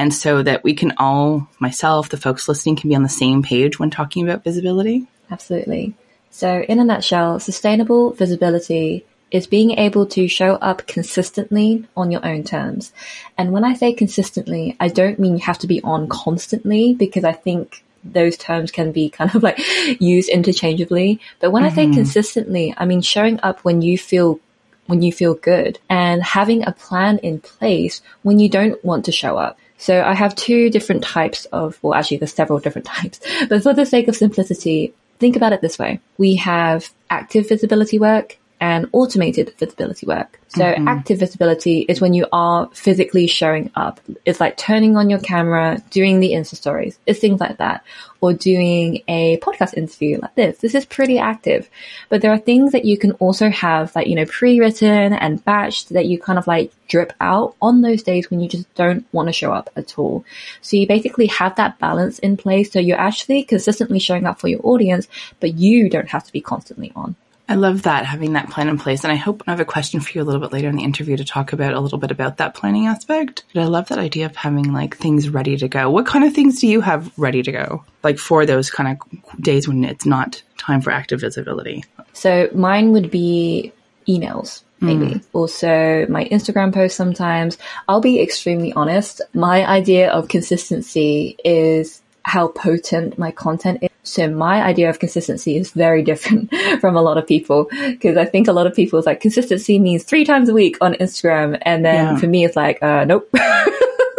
and 0.00 0.14
so 0.14 0.42
that 0.42 0.64
we 0.64 0.72
can 0.72 0.94
all, 0.96 1.46
myself, 1.58 2.08
the 2.08 2.16
folks 2.16 2.48
listening, 2.48 2.74
can 2.74 2.88
be 2.88 2.96
on 2.96 3.02
the 3.02 3.08
same 3.10 3.42
page 3.42 3.78
when 3.78 3.90
talking 3.90 4.26
about 4.26 4.42
visibility? 4.42 5.06
Absolutely. 5.30 5.94
So, 6.30 6.62
in 6.62 6.78
a 6.78 6.84
nutshell, 6.84 7.38
sustainable 7.38 8.12
visibility 8.12 9.04
is 9.30 9.46
being 9.46 9.72
able 9.72 10.06
to 10.06 10.26
show 10.26 10.54
up 10.54 10.86
consistently 10.86 11.84
on 11.98 12.10
your 12.10 12.24
own 12.24 12.44
terms. 12.44 12.94
And 13.36 13.52
when 13.52 13.62
I 13.62 13.74
say 13.74 13.92
consistently, 13.92 14.74
I 14.80 14.88
don't 14.88 15.18
mean 15.18 15.34
you 15.34 15.44
have 15.44 15.58
to 15.58 15.66
be 15.66 15.82
on 15.82 16.08
constantly 16.08 16.94
because 16.94 17.24
I 17.24 17.32
think 17.32 17.84
those 18.02 18.38
terms 18.38 18.70
can 18.70 18.92
be 18.92 19.10
kind 19.18 19.34
of 19.34 19.42
like 19.42 19.58
used 20.00 20.30
interchangeably. 20.30 21.20
But 21.40 21.52
when 21.52 21.62
mm-hmm. 21.62 21.72
I 21.72 21.74
say 21.74 21.84
mm-hmm. 21.84 21.94
consistently, 21.94 22.74
I 22.74 22.86
mean 22.86 23.02
showing 23.02 23.38
up 23.42 23.60
when 23.60 23.82
you 23.82 23.98
feel 23.98 24.40
when 24.86 25.02
you 25.02 25.12
feel 25.12 25.34
good 25.34 25.78
and 25.90 26.22
having 26.22 26.66
a 26.66 26.72
plan 26.72 27.18
in 27.18 27.38
place 27.38 28.00
when 28.22 28.38
you 28.38 28.48
don't 28.48 28.82
want 28.82 29.04
to 29.04 29.12
show 29.12 29.36
up. 29.36 29.58
So 29.80 30.02
I 30.02 30.12
have 30.12 30.36
two 30.36 30.68
different 30.68 31.02
types 31.02 31.46
of, 31.46 31.78
well, 31.82 31.94
actually 31.94 32.18
there's 32.18 32.34
several 32.34 32.58
different 32.60 32.86
types, 32.96 33.18
but 33.48 33.62
for 33.62 33.72
the 33.72 33.86
sake 33.86 34.08
of 34.08 34.14
simplicity, 34.14 34.92
think 35.18 35.36
about 35.36 35.52
it 35.52 35.62
this 35.62 35.78
way. 35.78 36.00
We 36.18 36.36
have 36.36 36.90
active 37.08 37.48
visibility 37.48 37.98
work 37.98 38.38
and 38.60 38.88
automated 38.92 39.54
visibility 39.58 40.06
work. 40.06 40.38
So 40.48 40.64
mm-hmm. 40.64 40.86
active 40.86 41.20
visibility 41.20 41.80
is 41.80 42.00
when 42.00 42.12
you 42.12 42.26
are 42.32 42.68
physically 42.74 43.26
showing 43.26 43.70
up. 43.74 44.00
It's 44.24 44.40
like 44.40 44.56
turning 44.56 44.96
on 44.96 45.08
your 45.08 45.20
camera, 45.20 45.82
doing 45.90 46.20
the 46.20 46.32
Insta 46.32 46.56
stories. 46.56 46.98
It's 47.06 47.20
things 47.20 47.40
like 47.40 47.56
that. 47.58 47.84
Or 48.20 48.34
doing 48.34 49.02
a 49.08 49.38
podcast 49.38 49.74
interview 49.74 50.18
like 50.20 50.34
this. 50.34 50.58
This 50.58 50.74
is 50.74 50.84
pretty 50.84 51.18
active. 51.18 51.70
But 52.10 52.20
there 52.20 52.32
are 52.32 52.38
things 52.38 52.72
that 52.72 52.84
you 52.84 52.98
can 52.98 53.12
also 53.12 53.48
have 53.48 53.94
like, 53.96 54.08
you 54.08 54.14
know, 54.14 54.26
pre-written 54.26 55.14
and 55.14 55.42
batched 55.42 55.88
that 55.88 56.06
you 56.06 56.20
kind 56.20 56.38
of 56.38 56.46
like 56.46 56.72
drip 56.86 57.14
out 57.20 57.54
on 57.62 57.80
those 57.80 58.02
days 58.02 58.28
when 58.28 58.40
you 58.40 58.48
just 58.48 58.72
don't 58.74 59.06
want 59.12 59.28
to 59.28 59.32
show 59.32 59.52
up 59.52 59.70
at 59.76 59.98
all. 59.98 60.24
So 60.60 60.76
you 60.76 60.86
basically 60.86 61.28
have 61.28 61.56
that 61.56 61.78
balance 61.78 62.18
in 62.18 62.36
place. 62.36 62.70
So 62.70 62.78
you're 62.78 62.98
actually 62.98 63.44
consistently 63.44 64.00
showing 64.00 64.26
up 64.26 64.38
for 64.38 64.48
your 64.48 64.60
audience, 64.64 65.08
but 65.38 65.54
you 65.54 65.88
don't 65.88 66.10
have 66.10 66.24
to 66.24 66.32
be 66.32 66.42
constantly 66.42 66.92
on. 66.94 67.16
I 67.50 67.54
love 67.54 67.82
that, 67.82 68.06
having 68.06 68.34
that 68.34 68.48
plan 68.48 68.68
in 68.68 68.78
place. 68.78 69.02
And 69.02 69.12
I 69.12 69.16
hope 69.16 69.42
I 69.46 69.50
have 69.50 69.58
a 69.58 69.64
question 69.64 69.98
for 69.98 70.12
you 70.12 70.22
a 70.22 70.24
little 70.24 70.40
bit 70.40 70.52
later 70.52 70.68
in 70.68 70.76
the 70.76 70.84
interview 70.84 71.16
to 71.16 71.24
talk 71.24 71.52
about 71.52 71.74
a 71.74 71.80
little 71.80 71.98
bit 71.98 72.12
about 72.12 72.36
that 72.36 72.54
planning 72.54 72.86
aspect. 72.86 73.44
But 73.52 73.62
I 73.62 73.64
love 73.64 73.88
that 73.88 73.98
idea 73.98 74.26
of 74.26 74.36
having 74.36 74.72
like 74.72 74.96
things 74.96 75.28
ready 75.28 75.56
to 75.56 75.68
go. 75.68 75.90
What 75.90 76.06
kind 76.06 76.24
of 76.24 76.32
things 76.32 76.60
do 76.60 76.68
you 76.68 76.80
have 76.80 77.12
ready 77.18 77.42
to 77.42 77.50
go? 77.50 77.84
Like 78.04 78.18
for 78.18 78.46
those 78.46 78.70
kind 78.70 78.96
of 78.96 79.42
days 79.42 79.66
when 79.66 79.82
it's 79.82 80.06
not 80.06 80.40
time 80.58 80.80
for 80.80 80.92
active 80.92 81.20
visibility? 81.20 81.84
So 82.12 82.48
mine 82.54 82.92
would 82.92 83.10
be 83.10 83.72
emails 84.08 84.62
maybe. 84.80 85.06
Mm. 85.06 85.24
Also, 85.32 86.06
my 86.08 86.24
Instagram 86.26 86.72
posts 86.72 86.96
sometimes. 86.96 87.58
I'll 87.88 88.00
be 88.00 88.20
extremely 88.20 88.72
honest. 88.72 89.20
My 89.34 89.66
idea 89.66 90.10
of 90.10 90.28
consistency 90.28 91.36
is 91.44 92.00
how 92.22 92.48
potent 92.48 93.18
my 93.18 93.30
content 93.30 93.82
is. 93.82 93.89
So 94.02 94.28
my 94.28 94.62
idea 94.62 94.88
of 94.88 94.98
consistency 94.98 95.56
is 95.56 95.70
very 95.72 96.02
different 96.10 96.52
from 96.80 96.96
a 96.96 97.02
lot 97.02 97.18
of 97.18 97.26
people 97.26 97.68
because 97.70 98.16
I 98.16 98.24
think 98.24 98.48
a 98.48 98.52
lot 98.52 98.66
of 98.66 98.74
people 98.74 98.98
is 98.98 99.06
like 99.06 99.20
consistency 99.20 99.78
means 99.78 100.04
three 100.04 100.24
times 100.24 100.48
a 100.48 100.54
week 100.54 100.76
on 100.80 100.94
Instagram. 100.94 101.58
And 101.62 101.84
then 101.84 102.14
yeah. 102.14 102.16
for 102.16 102.26
me, 102.26 102.44
it's 102.44 102.56
like, 102.56 102.82
uh, 102.82 103.04
nope. 103.04 103.28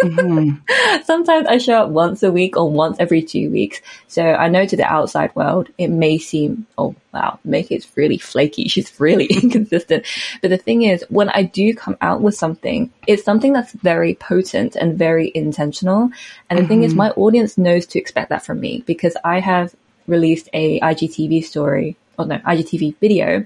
Mm-hmm. 0.01 1.03
Sometimes 1.03 1.47
I 1.47 1.57
show 1.57 1.83
up 1.83 1.89
once 1.89 2.23
a 2.23 2.31
week 2.31 2.57
or 2.57 2.69
once 2.69 2.97
every 2.99 3.21
two 3.21 3.51
weeks. 3.51 3.81
So 4.07 4.23
I 4.23 4.47
know 4.47 4.65
to 4.65 4.75
the 4.75 4.83
outside 4.83 5.35
world, 5.35 5.69
it 5.77 5.89
may 5.89 6.17
seem, 6.17 6.65
oh 6.77 6.95
wow, 7.13 7.39
Mai-kee 7.43 7.75
it's 7.75 7.87
really 7.95 8.17
flaky. 8.17 8.67
She's 8.67 8.99
really 8.99 9.25
inconsistent. 9.43 10.05
But 10.41 10.49
the 10.49 10.57
thing 10.57 10.83
is, 10.83 11.05
when 11.09 11.29
I 11.29 11.43
do 11.43 11.73
come 11.73 11.97
out 12.01 12.21
with 12.21 12.35
something, 12.35 12.91
it's 13.07 13.23
something 13.23 13.53
that's 13.53 13.73
very 13.73 14.15
potent 14.15 14.75
and 14.75 14.97
very 14.97 15.31
intentional. 15.33 16.09
And 16.49 16.57
the 16.57 16.63
mm-hmm. 16.63 16.67
thing 16.67 16.83
is, 16.83 16.91
mm-hmm. 16.91 16.97
my 16.97 17.09
audience 17.11 17.57
knows 17.57 17.85
to 17.87 17.99
expect 17.99 18.29
that 18.29 18.45
from 18.45 18.59
me 18.59 18.83
because 18.85 19.15
I 19.23 19.39
have 19.39 19.75
released 20.07 20.49
a 20.53 20.79
IGTV 20.79 21.43
story 21.43 21.95
or 22.21 22.25
no, 22.25 22.37
IGTV 22.37 22.97
video 22.97 23.45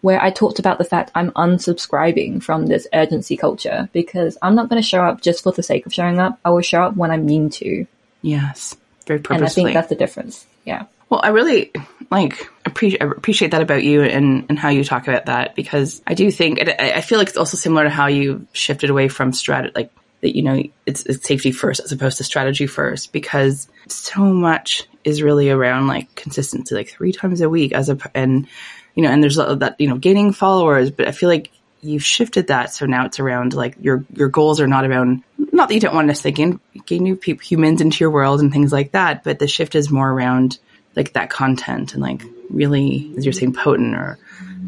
where 0.00 0.22
I 0.22 0.30
talked 0.30 0.58
about 0.58 0.78
the 0.78 0.84
fact 0.84 1.10
I'm 1.14 1.30
unsubscribing 1.32 2.42
from 2.42 2.66
this 2.66 2.86
urgency 2.92 3.36
culture 3.36 3.88
because 3.92 4.36
I'm 4.42 4.54
not 4.54 4.68
going 4.68 4.80
to 4.80 4.86
show 4.86 5.02
up 5.02 5.20
just 5.20 5.42
for 5.42 5.52
the 5.52 5.62
sake 5.62 5.86
of 5.86 5.94
showing 5.94 6.18
up. 6.18 6.38
I 6.44 6.50
will 6.50 6.60
show 6.60 6.82
up 6.82 6.96
when 6.96 7.10
I 7.10 7.16
mean 7.16 7.50
to. 7.50 7.86
Yes. 8.22 8.76
Very 9.06 9.20
purposefully. 9.20 9.40
And 9.40 9.46
I 9.46 9.48
think 9.48 9.74
that's 9.74 9.88
the 9.88 9.94
difference. 9.94 10.46
Yeah. 10.64 10.84
Well, 11.10 11.20
I 11.22 11.28
really 11.28 11.70
like 12.10 12.50
appreciate 12.64 13.02
appreciate 13.02 13.50
that 13.52 13.62
about 13.62 13.84
you 13.84 14.02
and 14.02 14.46
and 14.48 14.58
how 14.58 14.70
you 14.70 14.84
talk 14.84 15.06
about 15.06 15.26
that 15.26 15.54
because 15.54 16.02
I 16.06 16.14
do 16.14 16.30
think 16.30 16.58
I 16.68 17.02
feel 17.02 17.18
like 17.18 17.28
it's 17.28 17.36
also 17.36 17.56
similar 17.56 17.84
to 17.84 17.90
how 17.90 18.06
you 18.06 18.46
shifted 18.52 18.90
away 18.90 19.08
from 19.08 19.32
strat 19.32 19.74
like 19.74 19.92
that 20.24 20.34
you 20.34 20.42
know 20.42 20.62
it's, 20.86 21.04
it's 21.04 21.26
safety 21.26 21.52
first 21.52 21.80
as 21.80 21.92
opposed 21.92 22.16
to 22.16 22.24
strategy 22.24 22.66
first 22.66 23.12
because 23.12 23.68
so 23.88 24.22
much 24.22 24.88
is 25.04 25.22
really 25.22 25.50
around 25.50 25.86
like 25.86 26.12
consistency 26.14 26.74
like 26.74 26.88
three 26.88 27.12
times 27.12 27.42
a 27.42 27.48
week 27.50 27.72
as 27.72 27.90
a 27.90 27.98
and 28.14 28.48
you 28.94 29.02
know 29.02 29.10
and 29.10 29.22
there's 29.22 29.36
that 29.36 29.76
you 29.78 29.86
know 29.86 29.98
gaining 29.98 30.32
followers 30.32 30.90
but 30.90 31.06
I 31.06 31.12
feel 31.12 31.28
like 31.28 31.50
you've 31.82 32.02
shifted 32.02 32.46
that. 32.46 32.72
So 32.72 32.86
now 32.86 33.04
it's 33.04 33.20
around 33.20 33.52
like 33.52 33.76
your 33.82 34.02
your 34.14 34.30
goals 34.30 34.60
are 34.60 34.66
not 34.66 34.86
around 34.86 35.22
not 35.52 35.68
that 35.68 35.74
you 35.74 35.80
don't 35.80 35.94
want 35.94 36.06
to 36.06 36.08
necessarily 36.08 36.32
gain, 36.32 36.60
gain 36.86 37.02
new 37.02 37.16
people, 37.16 37.44
humans 37.44 37.82
into 37.82 37.98
your 38.00 38.10
world 38.10 38.40
and 38.40 38.50
things 38.50 38.72
like 38.72 38.92
that 38.92 39.22
but 39.24 39.38
the 39.38 39.46
shift 39.46 39.74
is 39.74 39.90
more 39.90 40.10
around 40.10 40.58
like 40.96 41.12
that 41.12 41.28
content 41.28 41.92
and 41.92 42.02
like 42.02 42.22
really 42.48 43.12
as 43.18 43.26
you're 43.26 43.34
saying 43.34 43.52
potent 43.52 43.94
or 43.94 44.18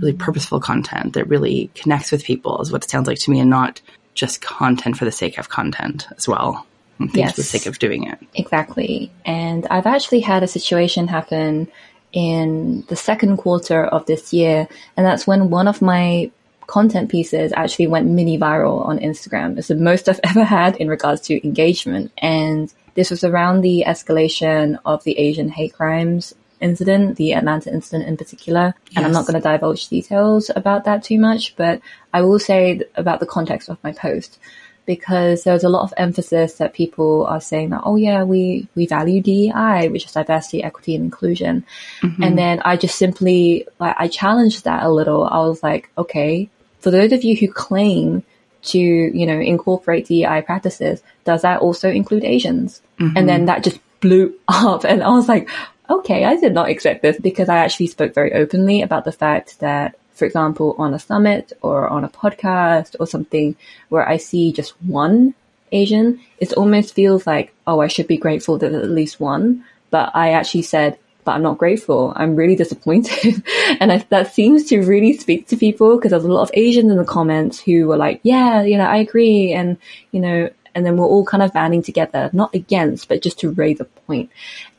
really 0.01 0.13
purposeful 0.13 0.61
content 0.61 1.15
that 1.15 1.29
really 1.29 1.71
connects 1.75 2.13
with 2.13 2.25
people 2.25 2.61
is 2.61 2.71
what 2.71 2.85
it 2.85 2.91
sounds 2.91 3.09
like 3.09 3.19
to 3.19 3.31
me 3.31 3.41
and 3.41 3.49
not 3.49 3.81
just 4.17 4.41
content 4.41 4.97
for 4.97 5.05
the 5.05 5.13
sake 5.13 5.39
of 5.39 5.49
content 5.49 6.09
as 6.17 6.27
well. 6.27 6.67
Yes. 7.13 7.33
For 7.33 7.37
the 7.37 7.43
sake 7.45 7.67
of 7.67 7.79
doing 7.79 8.09
it. 8.09 8.19
Exactly. 8.35 9.13
And 9.25 9.67
I've 9.71 9.87
actually 9.87 10.21
had 10.21 10.43
a 10.43 10.49
situation 10.49 11.09
happen 11.09 11.69
in 12.13 12.85
the 12.89 12.97
second 12.97 13.37
quarter 13.37 13.85
of 13.85 14.07
this 14.07 14.33
year. 14.33 14.67
And 14.97 15.05
that's 15.05 15.27
when 15.27 15.51
one 15.51 15.69
of 15.69 15.83
my 15.83 16.31
content 16.67 17.11
pieces 17.11 17.53
actually 17.55 17.87
went 17.87 18.09
mini 18.09 18.39
viral 18.39 18.85
on 18.87 18.99
Instagram. 18.99 19.59
It's 19.59 19.69
the 19.69 19.75
most 19.75 20.09
I've 20.09 20.21
ever 20.25 20.45
had 20.45 20.77
in 20.77 20.89
regards 20.89 21.21
to 21.23 21.47
engagement. 21.47 22.13
And 22.17 22.73
this 22.95 23.11
was 23.11 23.23
around 23.23 23.61
the 23.61 23.85
escalation 23.87 24.79
of 24.87 25.05
the 25.05 25.19
Asian 25.19 25.51
hate 25.51 25.75
crimes 25.75 26.35
incident, 26.61 27.17
the 27.17 27.35
Atlanta 27.35 27.73
incident 27.73 28.09
in 28.09 28.17
particular. 28.17 28.75
Yes. 28.87 28.97
And 28.97 29.07
I'm 29.07 29.13
not 29.13 29.27
going 29.27 29.41
to 29.41 29.49
divulge 29.49 29.89
details 29.89 30.51
about 30.55 30.85
that 30.85 31.03
too 31.05 31.19
much, 31.19 31.57
but 31.57 31.81
I 32.13 32.23
will 32.23 32.39
say 32.39 32.83
about 32.95 33.21
the 33.21 33.27
context 33.27 33.69
of 33.69 33.83
my 33.83 33.93
post. 33.93 34.39
because 34.87 35.43
there's 35.43 35.65
a 35.65 35.69
lot 35.69 35.83
of 35.83 35.93
emphasis 35.97 36.55
that 36.55 36.73
people 36.73 37.27
are 37.27 37.41
saying 37.41 37.71
that, 37.71 37.83
oh 37.85 37.97
yeah, 37.97 38.23
we, 38.23 38.69
we 38.75 38.87
value 38.87 39.21
DEI, 39.21 39.89
which 39.89 40.07
is 40.07 40.13
diversity, 40.13 40.63
equity, 40.63 40.95
and 40.95 41.05
inclusion. 41.05 41.65
Mm-hmm. 42.01 42.23
And 42.23 42.39
then 42.39 42.63
I 42.65 42.77
just 42.77 42.97
simply, 42.97 43.67
like, 43.79 43.97
I 43.99 44.09
challenged 44.09 44.65
that 44.65 44.85
a 44.85 44.89
little. 44.89 45.25
I 45.25 45.39
was 45.41 45.63
like, 45.63 45.91
okay, 45.99 46.49
for 46.79 46.91
those 46.91 47.13
of 47.13 47.25
you 47.25 47.37
who 47.37 47.53
claim 47.53 48.23
to, 48.63 48.79
you 48.79 49.27
know, 49.27 49.39
incorporate 49.39 50.07
DEI 50.07 50.43
practices, 50.43 51.03
does 51.25 51.43
that 51.43 51.61
also 51.61 51.91
include 51.91 52.25
Asians? 52.25 52.81
Mm-hmm. 53.01 53.17
And 53.17 53.29
then 53.29 53.47
that 53.47 53.65
just 53.65 53.81
blew 54.01 54.35
up 54.49 54.85
and 54.85 55.03
I 55.03 55.09
was 55.11 55.29
like, 55.29 55.49
okay, 55.91 56.25
I 56.25 56.37
did 56.37 56.55
not 56.55 56.69
expect 56.69 57.03
this 57.03 57.19
because 57.19 57.49
I 57.49 57.59
actually 57.59 57.89
spoke 57.89 58.15
very 58.15 58.33
openly 58.33 58.83
about 58.83 59.05
the 59.05 59.13
fact 59.13 59.61
that 59.61 59.97
for 60.17 60.25
example, 60.25 60.75
on 60.79 60.95
a 60.95 60.99
summit 60.99 61.53
or 61.61 61.89
on 61.89 62.03
a 62.03 62.09
podcast 62.09 62.97
or 62.99 63.07
something 63.07 63.55
where 63.91 64.09
I 64.09 64.17
see 64.17 64.51
just 64.51 64.71
one 64.83 65.35
Asian, 65.73 66.21
it 66.39 66.55
almost 66.55 66.95
feels 66.95 67.27
like, 67.27 67.53
oh, 67.67 67.81
I 67.81 67.89
should 67.89 68.09
be 68.09 68.17
grateful 68.17 68.57
that 68.59 68.73
at 68.73 68.91
least 68.91 69.21
one. 69.21 69.65
But 69.91 70.11
I 70.15 70.33
actually 70.33 70.63
said, 70.63 70.99
but 71.25 71.33
I'm 71.33 71.43
not 71.43 71.59
grateful. 71.59 72.15
I'm 72.17 72.35
really 72.35 72.57
disappointed. 72.65 73.43
and 73.79 73.93
I, 73.93 73.99
that 74.09 74.33
seems 74.33 74.65
to 74.65 74.81
really 74.81 75.13
speak 75.13 75.49
to 75.49 75.57
people 75.57 75.97
because 75.97 76.13
there's 76.13 76.25
a 76.25 76.33
lot 76.33 76.43
of 76.43 76.51
Asians 76.55 76.91
in 76.91 76.97
the 76.97 77.05
comments 77.05 77.61
who 77.61 77.87
were 77.87 77.99
like, 77.99 78.21
yeah, 78.23 78.63
you 78.63 78.79
know, 78.79 78.87
I 78.87 78.97
agree. 78.97 79.53
And, 79.53 79.77
you 80.13 80.21
know, 80.21 80.49
and 80.75 80.85
then 80.85 80.97
we're 80.97 81.07
all 81.07 81.25
kind 81.25 81.43
of 81.43 81.53
banding 81.53 81.83
together, 81.83 82.31
not 82.33 82.55
against, 82.55 83.09
but 83.09 83.23
just 83.23 83.39
to 83.41 83.51
raise 83.51 83.81
a 83.81 83.85
point. 83.85 84.31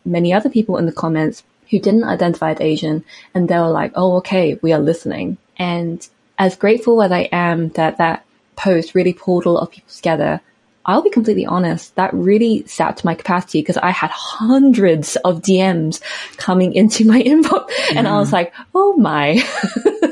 Many 0.08 0.34
other 0.34 0.50
people 0.50 0.78
in 0.78 0.86
the 0.86 0.92
comments 0.92 1.44
who 1.70 1.80
didn't 1.80 2.06
identify 2.06 2.52
as 2.52 2.62
Asian 2.62 3.04
and 3.34 3.48
they 3.48 3.60
were 3.60 3.70
like, 3.70 3.92
oh, 3.96 4.18
okay, 4.18 4.58
we 4.62 4.74
are 4.74 4.80
listening. 4.80 5.38
And 5.58 6.08
as 6.38 6.56
grateful 6.56 7.02
as 7.02 7.12
I 7.12 7.30
am 7.32 7.70
that 7.70 7.98
that 7.98 8.26
post 8.56 8.96
really 8.96 9.14
pulled 9.14 9.46
a 9.46 9.50
lot 9.50 9.64
of 9.64 9.72
people 9.72 9.94
together, 9.94 10.42
I'll 10.86 11.02
be 11.02 11.10
completely 11.10 11.46
honest, 11.46 11.96
that 11.96 12.14
really 12.14 12.66
sapped 12.66 13.04
my 13.04 13.14
capacity 13.14 13.60
because 13.62 13.76
I 13.76 13.92
had 13.92 14.10
hundreds 14.10 15.18
of 15.18 15.42
DMs 15.42 16.02
coming 16.38 16.74
into 16.74 17.06
my 17.06 17.22
inbox 17.24 17.70
and 17.94 18.08
I 18.08 18.18
was 18.18 18.30
mm. 18.30 18.34
like, 18.34 18.54
oh 18.74 18.96
my. 18.96 19.44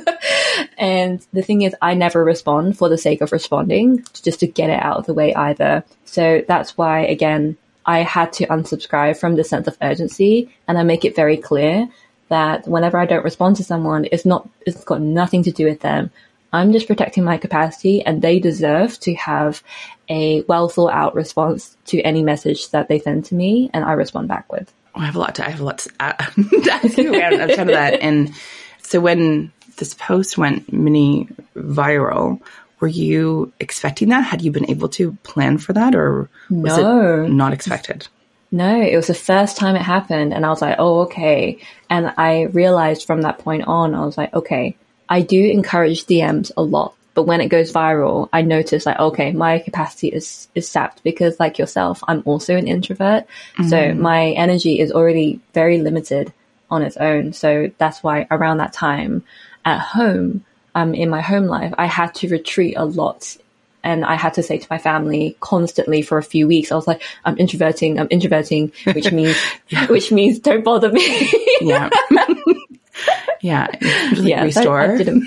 and 0.78 1.26
the 1.32 1.42
thing 1.42 1.62
is, 1.62 1.74
I 1.82 1.94
never 1.94 2.24
respond 2.24 2.78
for 2.78 2.90
the 2.90 2.98
sake 2.98 3.22
of 3.22 3.32
responding, 3.32 4.04
just 4.22 4.42
to 4.42 4.48
get 4.48 4.70
it 4.70 4.82
out 4.82 4.98
of 4.98 5.06
the 5.06 5.14
way 5.14 5.34
either. 5.34 5.86
So 6.04 6.44
that's 6.46 6.78
why, 6.78 7.06
again, 7.06 7.58
I 7.86 8.00
had 8.00 8.34
to 8.34 8.48
unsubscribe 8.48 9.18
from 9.18 9.36
the 9.36 9.44
sense 9.44 9.68
of 9.68 9.78
urgency 9.82 10.50
and 10.68 10.78
I 10.78 10.84
make 10.84 11.06
it 11.06 11.16
very 11.16 11.38
clear 11.38 11.88
that 12.30 12.68
whenever 12.68 12.98
I 12.98 13.06
don't 13.06 13.24
respond 13.24 13.58
to 13.58 13.64
someone, 13.64 14.08
it's 14.12 14.26
not, 14.26 14.50
it's 14.66 14.84
got 14.84 15.02
nothing 15.02 15.44
to 15.44 15.52
do 15.52 15.66
with 15.66 15.82
them. 15.82 16.12
I'm 16.52 16.72
just 16.72 16.88
protecting 16.88 17.24
my 17.24 17.38
capacity 17.38 18.02
and 18.02 18.22
they 18.22 18.40
deserve 18.40 19.00
to 19.02 19.14
have 19.16 19.62
a 20.10 20.42
well 20.44 20.70
thought 20.70 20.94
out 20.94 21.14
response 21.14 21.76
to 21.88 22.02
any 22.02 22.24
message 22.24 22.70
that 22.70 22.88
they 22.88 23.00
send 23.00 23.26
to 23.26 23.36
me 23.36 23.70
and 23.74 23.84
I 23.84 23.92
respond 23.94 24.30
back 24.30 24.52
with. 24.52 24.74
Oh, 24.96 25.02
I 25.02 25.06
have 25.06 25.16
a 25.16 25.20
lot 25.20 25.36
to, 25.36 25.46
I 25.46 25.50
have 25.50 25.60
a 25.60 25.64
lot 25.64 25.80
to, 25.80 25.92
ask 26.00 26.98
you 26.98 27.14
around 27.14 27.40
that. 27.40 28.00
And 28.02 28.34
so 28.82 29.00
when 29.02 29.52
this 29.78 29.94
post 29.94 30.38
went 30.38 30.72
mini 30.72 31.28
viral, 31.56 32.42
were 32.86 32.90
you 32.90 33.52
expecting 33.60 34.10
that? 34.10 34.22
Had 34.22 34.44
you 34.44 34.52
been 34.52 34.70
able 34.70 34.90
to 34.90 35.14
plan 35.24 35.58
for 35.58 35.74
that 35.74 35.96
or 35.96 36.30
was 36.52 36.78
no. 36.78 37.24
it 37.24 37.30
not 37.30 37.52
expected? 37.52 38.08
No, 38.52 38.80
it 38.80 38.96
was 38.96 39.08
the 39.08 39.16
first 39.16 39.58
time 39.58 39.76
it 39.76 39.82
happened 39.82 40.36
and 40.36 40.46
I 40.46 40.50
was 40.50 40.62
like, 40.62 40.76
oh, 40.78 41.00
okay. 41.02 41.58
And 41.90 42.14
I 42.16 42.44
realized 42.44 43.08
from 43.08 43.24
that 43.24 43.40
point 43.40 43.64
on, 43.66 43.96
I 43.96 44.06
was 44.06 44.20
like, 44.20 44.32
okay, 44.36 44.78
I 45.10 45.22
do 45.22 45.44
encourage 45.44 46.06
DMs 46.06 46.52
a 46.56 46.62
lot. 46.62 46.94
But 47.16 47.24
when 47.24 47.42
it 47.42 47.48
goes 47.48 47.74
viral, 47.74 48.30
I 48.32 48.44
notice 48.44 48.86
like, 48.86 49.00
okay, 49.00 49.32
my 49.32 49.58
capacity 49.58 50.10
is, 50.10 50.48
is 50.54 50.70
sapped 50.70 51.02
because 51.04 51.40
like 51.40 51.58
yourself, 51.58 52.04
I'm 52.08 52.22
also 52.24 52.56
an 52.56 52.68
introvert. 52.68 53.26
Mm-hmm. 53.58 53.68
So 53.68 53.96
my 53.96 54.30
energy 54.30 54.80
is 54.80 54.92
already 54.92 55.40
very 55.56 55.80
limited 55.80 56.32
on 56.70 56.84
its 56.84 56.98
own. 56.98 57.34
So 57.34 57.72
that's 57.80 58.04
why 58.04 58.28
around 58.30 58.58
that 58.60 58.74
time 58.74 59.24
at 59.66 59.80
home, 59.80 60.46
um, 60.76 60.94
in 60.94 61.10
my 61.10 61.22
home 61.22 61.46
life, 61.46 61.74
I 61.78 61.86
had 61.86 62.14
to 62.16 62.30
retreat 62.30 62.76
a 62.78 62.86
lot. 62.86 63.38
And 63.84 64.04
I 64.04 64.16
had 64.16 64.34
to 64.36 64.44
say 64.44 64.58
to 64.58 64.68
my 64.70 64.78
family 64.78 65.38
constantly 65.40 66.02
for 66.02 66.18
a 66.18 66.24
few 66.24 66.48
weeks, 66.48 66.72
I 66.72 66.76
was 66.76 66.88
like, 66.88 67.02
I'm 67.24 67.38
introverting, 67.38 68.00
I'm 68.00 68.08
introverting, 68.08 68.74
which 68.94 69.12
means, 69.20 69.38
yeah. 69.70 69.88
which 69.88 70.12
means 70.12 70.40
don't 70.40 70.64
bother 70.64 70.92
me. 70.92 71.32
yeah. 71.62 71.90
yeah. 73.42 73.68
Like 73.72 74.18
yeah. 74.18 74.44
Restore. 74.44 74.98
So 75.04 75.20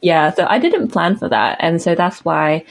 yeah. 0.00 0.32
So 0.32 0.46
I 0.48 0.58
didn't 0.58 0.88
plan 0.88 1.16
for 1.16 1.28
that. 1.28 1.58
And 1.60 1.80
so 1.80 1.94
that's 1.94 2.24
why 2.24 2.64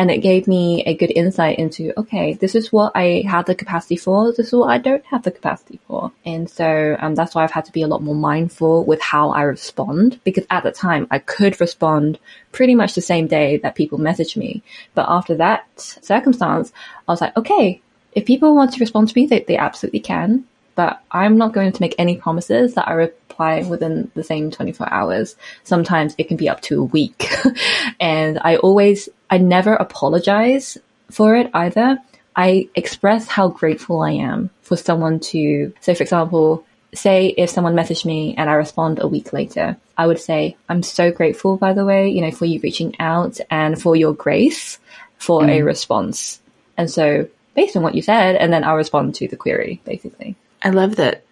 and 0.00 0.10
it 0.10 0.22
gave 0.22 0.48
me 0.48 0.82
a 0.84 0.94
good 0.94 1.12
insight 1.14 1.58
into, 1.58 1.92
okay, 2.00 2.32
this 2.32 2.54
is 2.54 2.72
what 2.72 2.92
I 2.94 3.22
have 3.28 3.44
the 3.44 3.54
capacity 3.54 3.96
for. 3.96 4.32
This 4.32 4.46
is 4.46 4.54
what 4.54 4.70
I 4.70 4.78
don't 4.78 5.04
have 5.04 5.24
the 5.24 5.30
capacity 5.30 5.78
for. 5.86 6.10
And 6.24 6.48
so, 6.48 6.96
um, 6.98 7.14
that's 7.14 7.34
why 7.34 7.44
I've 7.44 7.50
had 7.50 7.66
to 7.66 7.72
be 7.72 7.82
a 7.82 7.86
lot 7.86 8.02
more 8.02 8.14
mindful 8.14 8.86
with 8.86 9.02
how 9.02 9.28
I 9.28 9.42
respond 9.42 10.18
because 10.24 10.46
at 10.48 10.62
the 10.62 10.72
time 10.72 11.06
I 11.10 11.18
could 11.18 11.60
respond 11.60 12.18
pretty 12.50 12.74
much 12.74 12.94
the 12.94 13.02
same 13.02 13.26
day 13.26 13.58
that 13.58 13.74
people 13.74 13.98
message 13.98 14.38
me. 14.38 14.62
But 14.94 15.04
after 15.06 15.34
that 15.34 15.68
circumstance, 15.78 16.72
I 17.06 17.12
was 17.12 17.20
like, 17.20 17.36
okay, 17.36 17.82
if 18.12 18.24
people 18.24 18.54
want 18.54 18.72
to 18.72 18.80
respond 18.80 19.10
to 19.10 19.18
me, 19.18 19.26
they, 19.26 19.40
they 19.40 19.58
absolutely 19.58 20.00
can 20.00 20.46
but 20.76 21.02
I'm 21.10 21.36
not 21.36 21.52
going 21.52 21.72
to 21.72 21.82
make 21.82 21.94
any 21.98 22.16
promises 22.16 22.72
that 22.72 22.88
I 22.88 23.10
reply 23.40 23.68
within 23.68 24.10
the 24.14 24.24
same 24.24 24.50
24 24.50 24.92
hours. 24.92 25.36
Sometimes 25.64 26.14
it 26.18 26.28
can 26.28 26.36
be 26.36 26.48
up 26.48 26.60
to 26.62 26.80
a 26.80 26.84
week. 26.84 27.30
and 28.00 28.38
I 28.42 28.56
always, 28.56 29.08
I 29.28 29.38
never 29.38 29.74
apologize 29.74 30.78
for 31.10 31.34
it 31.34 31.50
either. 31.54 31.98
I 32.36 32.68
express 32.74 33.26
how 33.26 33.48
grateful 33.48 34.00
I 34.00 34.12
am 34.12 34.50
for 34.62 34.76
someone 34.76 35.20
to, 35.20 35.72
so 35.80 35.94
for 35.94 36.02
example, 36.02 36.64
say 36.94 37.28
if 37.28 37.50
someone 37.50 37.74
messaged 37.74 38.04
me 38.04 38.34
and 38.36 38.48
I 38.48 38.54
respond 38.54 39.00
a 39.00 39.08
week 39.08 39.32
later, 39.32 39.76
I 39.96 40.06
would 40.06 40.20
say, 40.20 40.56
I'm 40.68 40.82
so 40.82 41.10
grateful, 41.10 41.56
by 41.56 41.72
the 41.72 41.84
way, 41.84 42.08
you 42.08 42.20
know, 42.20 42.30
for 42.30 42.46
you 42.46 42.60
reaching 42.62 42.98
out 43.00 43.40
and 43.50 43.80
for 43.80 43.96
your 43.96 44.14
grace 44.14 44.78
for 45.18 45.42
mm. 45.42 45.50
a 45.50 45.62
response. 45.62 46.40
And 46.76 46.90
so 46.90 47.28
based 47.54 47.76
on 47.76 47.82
what 47.82 47.94
you 47.94 48.02
said, 48.02 48.36
and 48.36 48.52
then 48.52 48.64
I'll 48.64 48.76
respond 48.76 49.14
to 49.16 49.28
the 49.28 49.36
query, 49.36 49.80
basically. 49.84 50.36
I 50.62 50.70
love 50.70 50.96
that 50.96 51.24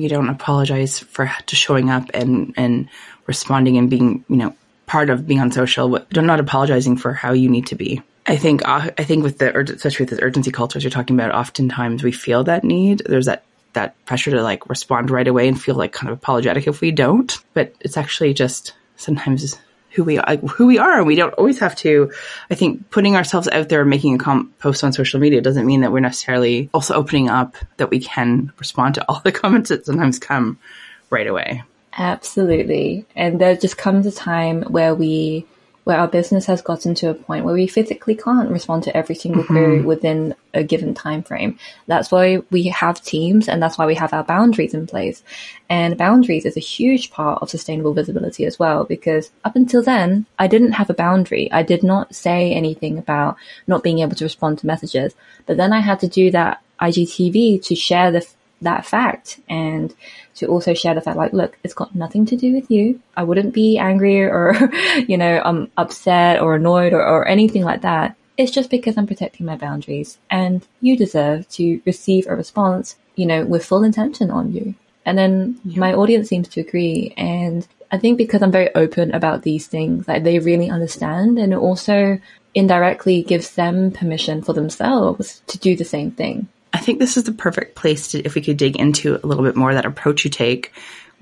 you 0.00 0.08
don't 0.08 0.28
apologize 0.28 0.98
for 0.98 1.30
to 1.46 1.56
showing 1.56 1.90
up 1.90 2.10
and 2.14 2.54
and 2.56 2.88
responding 3.26 3.76
and 3.76 3.90
being 3.90 4.24
you 4.28 4.36
know 4.36 4.54
part 4.86 5.10
of 5.10 5.26
being 5.26 5.40
on 5.40 5.52
social. 5.52 5.88
But 5.88 6.22
not 6.22 6.40
apologizing 6.40 6.96
for 6.96 7.12
how 7.12 7.32
you 7.32 7.48
need 7.48 7.66
to 7.68 7.74
be. 7.74 8.02
I 8.26 8.36
think 8.36 8.66
uh, 8.66 8.90
I 8.96 9.04
think 9.04 9.24
with 9.24 9.38
the 9.38 9.56
especially 9.58 10.06
with 10.06 10.18
the 10.18 10.24
urgency 10.24 10.50
cultures 10.50 10.84
you're 10.84 10.90
talking 10.90 11.18
about, 11.18 11.34
oftentimes 11.34 12.02
we 12.02 12.12
feel 12.12 12.44
that 12.44 12.64
need. 12.64 13.02
There's 13.06 13.26
that 13.26 13.44
that 13.72 14.02
pressure 14.04 14.30
to 14.30 14.42
like 14.42 14.68
respond 14.68 15.10
right 15.10 15.26
away 15.26 15.48
and 15.48 15.60
feel 15.60 15.74
like 15.74 15.92
kind 15.92 16.10
of 16.10 16.18
apologetic 16.18 16.66
if 16.66 16.80
we 16.80 16.92
don't. 16.92 17.36
But 17.54 17.74
it's 17.80 17.96
actually 17.96 18.34
just 18.34 18.74
sometimes 18.96 19.58
Uh, 19.92 19.94
who 19.94 20.04
we 20.04 20.18
are, 20.18 20.36
who 20.36 20.66
we 20.66 20.78
are, 20.78 20.98
and 20.98 21.06
we 21.06 21.16
don't 21.16 21.34
always 21.34 21.58
have 21.58 21.76
to. 21.76 22.10
I 22.50 22.54
think 22.54 22.90
putting 22.90 23.16
ourselves 23.16 23.48
out 23.48 23.68
there, 23.68 23.80
and 23.80 23.90
making 23.90 24.14
a 24.14 24.18
com- 24.18 24.52
post 24.58 24.84
on 24.84 24.92
social 24.92 25.20
media, 25.20 25.40
doesn't 25.40 25.66
mean 25.66 25.82
that 25.82 25.92
we're 25.92 26.00
necessarily 26.00 26.70
also 26.72 26.94
opening 26.94 27.28
up 27.28 27.56
that 27.76 27.90
we 27.90 28.00
can 28.00 28.52
respond 28.58 28.94
to 28.96 29.04
all 29.08 29.20
the 29.20 29.32
comments 29.42 29.68
that 29.68 29.86
sometimes 29.86 30.18
come 30.18 30.58
right 31.10 31.26
away. 31.26 31.62
Absolutely, 31.96 33.04
and 33.14 33.40
there 33.40 33.56
just 33.56 33.76
comes 33.76 34.06
a 34.06 34.12
time 34.12 34.62
where 34.62 34.94
we 34.94 35.46
where 35.84 35.98
our 35.98 36.08
business 36.08 36.46
has 36.46 36.62
gotten 36.62 36.94
to 36.94 37.10
a 37.10 37.14
point 37.14 37.44
where 37.44 37.54
we 37.54 37.66
physically 37.66 38.14
can't 38.14 38.50
respond 38.50 38.84
to 38.84 38.96
every 38.96 39.14
single 39.14 39.42
mm-hmm. 39.42 39.54
query 39.54 39.80
within 39.80 40.34
a 40.54 40.62
given 40.62 40.94
time 40.94 41.22
frame. 41.22 41.58
That's 41.86 42.10
why 42.10 42.42
we 42.50 42.64
have 42.64 43.02
teams 43.02 43.48
and 43.48 43.62
that's 43.62 43.78
why 43.78 43.86
we 43.86 43.96
have 43.96 44.12
our 44.12 44.22
boundaries 44.22 44.74
in 44.74 44.86
place. 44.86 45.22
And 45.68 45.98
boundaries 45.98 46.44
is 46.44 46.56
a 46.56 46.60
huge 46.60 47.10
part 47.10 47.42
of 47.42 47.50
sustainable 47.50 47.94
visibility 47.94 48.44
as 48.44 48.58
well, 48.58 48.84
because 48.84 49.30
up 49.44 49.56
until 49.56 49.82
then, 49.82 50.26
I 50.38 50.46
didn't 50.46 50.72
have 50.72 50.90
a 50.90 50.94
boundary. 50.94 51.50
I 51.50 51.62
did 51.62 51.82
not 51.82 52.14
say 52.14 52.52
anything 52.52 52.98
about 52.98 53.36
not 53.66 53.82
being 53.82 54.00
able 54.00 54.14
to 54.16 54.24
respond 54.24 54.58
to 54.58 54.66
messages. 54.66 55.14
But 55.46 55.56
then 55.56 55.72
I 55.72 55.80
had 55.80 56.00
to 56.00 56.08
do 56.08 56.30
that 56.30 56.62
IGTV 56.80 57.64
to 57.64 57.74
share 57.74 58.10
the 58.10 58.26
that 58.62 58.86
fact 58.86 59.40
and 59.48 59.94
to 60.36 60.46
also 60.46 60.74
share 60.74 60.94
the 60.94 61.00
fact 61.00 61.16
like, 61.16 61.32
look, 61.32 61.58
it's 61.62 61.74
got 61.74 61.94
nothing 61.94 62.26
to 62.26 62.36
do 62.36 62.54
with 62.54 62.70
you. 62.70 63.00
I 63.16 63.22
wouldn't 63.22 63.54
be 63.54 63.78
angry 63.78 64.22
or, 64.22 64.54
you 65.08 65.16
know, 65.16 65.40
I'm 65.44 65.70
upset 65.76 66.40
or 66.40 66.56
annoyed 66.56 66.92
or, 66.92 67.02
or 67.02 67.26
anything 67.26 67.64
like 67.64 67.82
that. 67.82 68.16
It's 68.36 68.52
just 68.52 68.70
because 68.70 68.96
I'm 68.96 69.06
protecting 69.06 69.46
my 69.46 69.56
boundaries 69.56 70.18
and 70.30 70.66
you 70.80 70.96
deserve 70.96 71.48
to 71.50 71.80
receive 71.84 72.26
a 72.26 72.36
response, 72.36 72.96
you 73.14 73.26
know, 73.26 73.44
with 73.44 73.64
full 73.64 73.84
intention 73.84 74.30
on 74.30 74.52
you. 74.52 74.74
And 75.04 75.18
then 75.18 75.60
yeah. 75.64 75.78
my 75.78 75.92
audience 75.92 76.28
seems 76.28 76.48
to 76.48 76.60
agree. 76.60 77.12
And 77.16 77.66
I 77.90 77.98
think 77.98 78.16
because 78.16 78.42
I'm 78.42 78.52
very 78.52 78.74
open 78.74 79.12
about 79.12 79.42
these 79.42 79.66
things, 79.66 80.08
like 80.08 80.22
they 80.22 80.38
really 80.38 80.70
understand 80.70 81.38
and 81.38 81.52
it 81.52 81.58
also 81.58 82.18
indirectly 82.54 83.22
gives 83.22 83.54
them 83.54 83.90
permission 83.90 84.42
for 84.42 84.52
themselves 84.52 85.42
to 85.48 85.58
do 85.58 85.76
the 85.76 85.84
same 85.84 86.10
thing. 86.10 86.48
I 86.82 86.84
think 86.84 86.98
this 86.98 87.16
is 87.16 87.24
the 87.24 87.32
perfect 87.32 87.76
place 87.76 88.08
to, 88.08 88.22
if 88.24 88.34
we 88.34 88.42
could 88.42 88.56
dig 88.56 88.76
into 88.76 89.14
a 89.14 89.26
little 89.26 89.44
bit 89.44 89.56
more 89.56 89.72
that 89.72 89.86
approach 89.86 90.24
you 90.24 90.30
take 90.30 90.72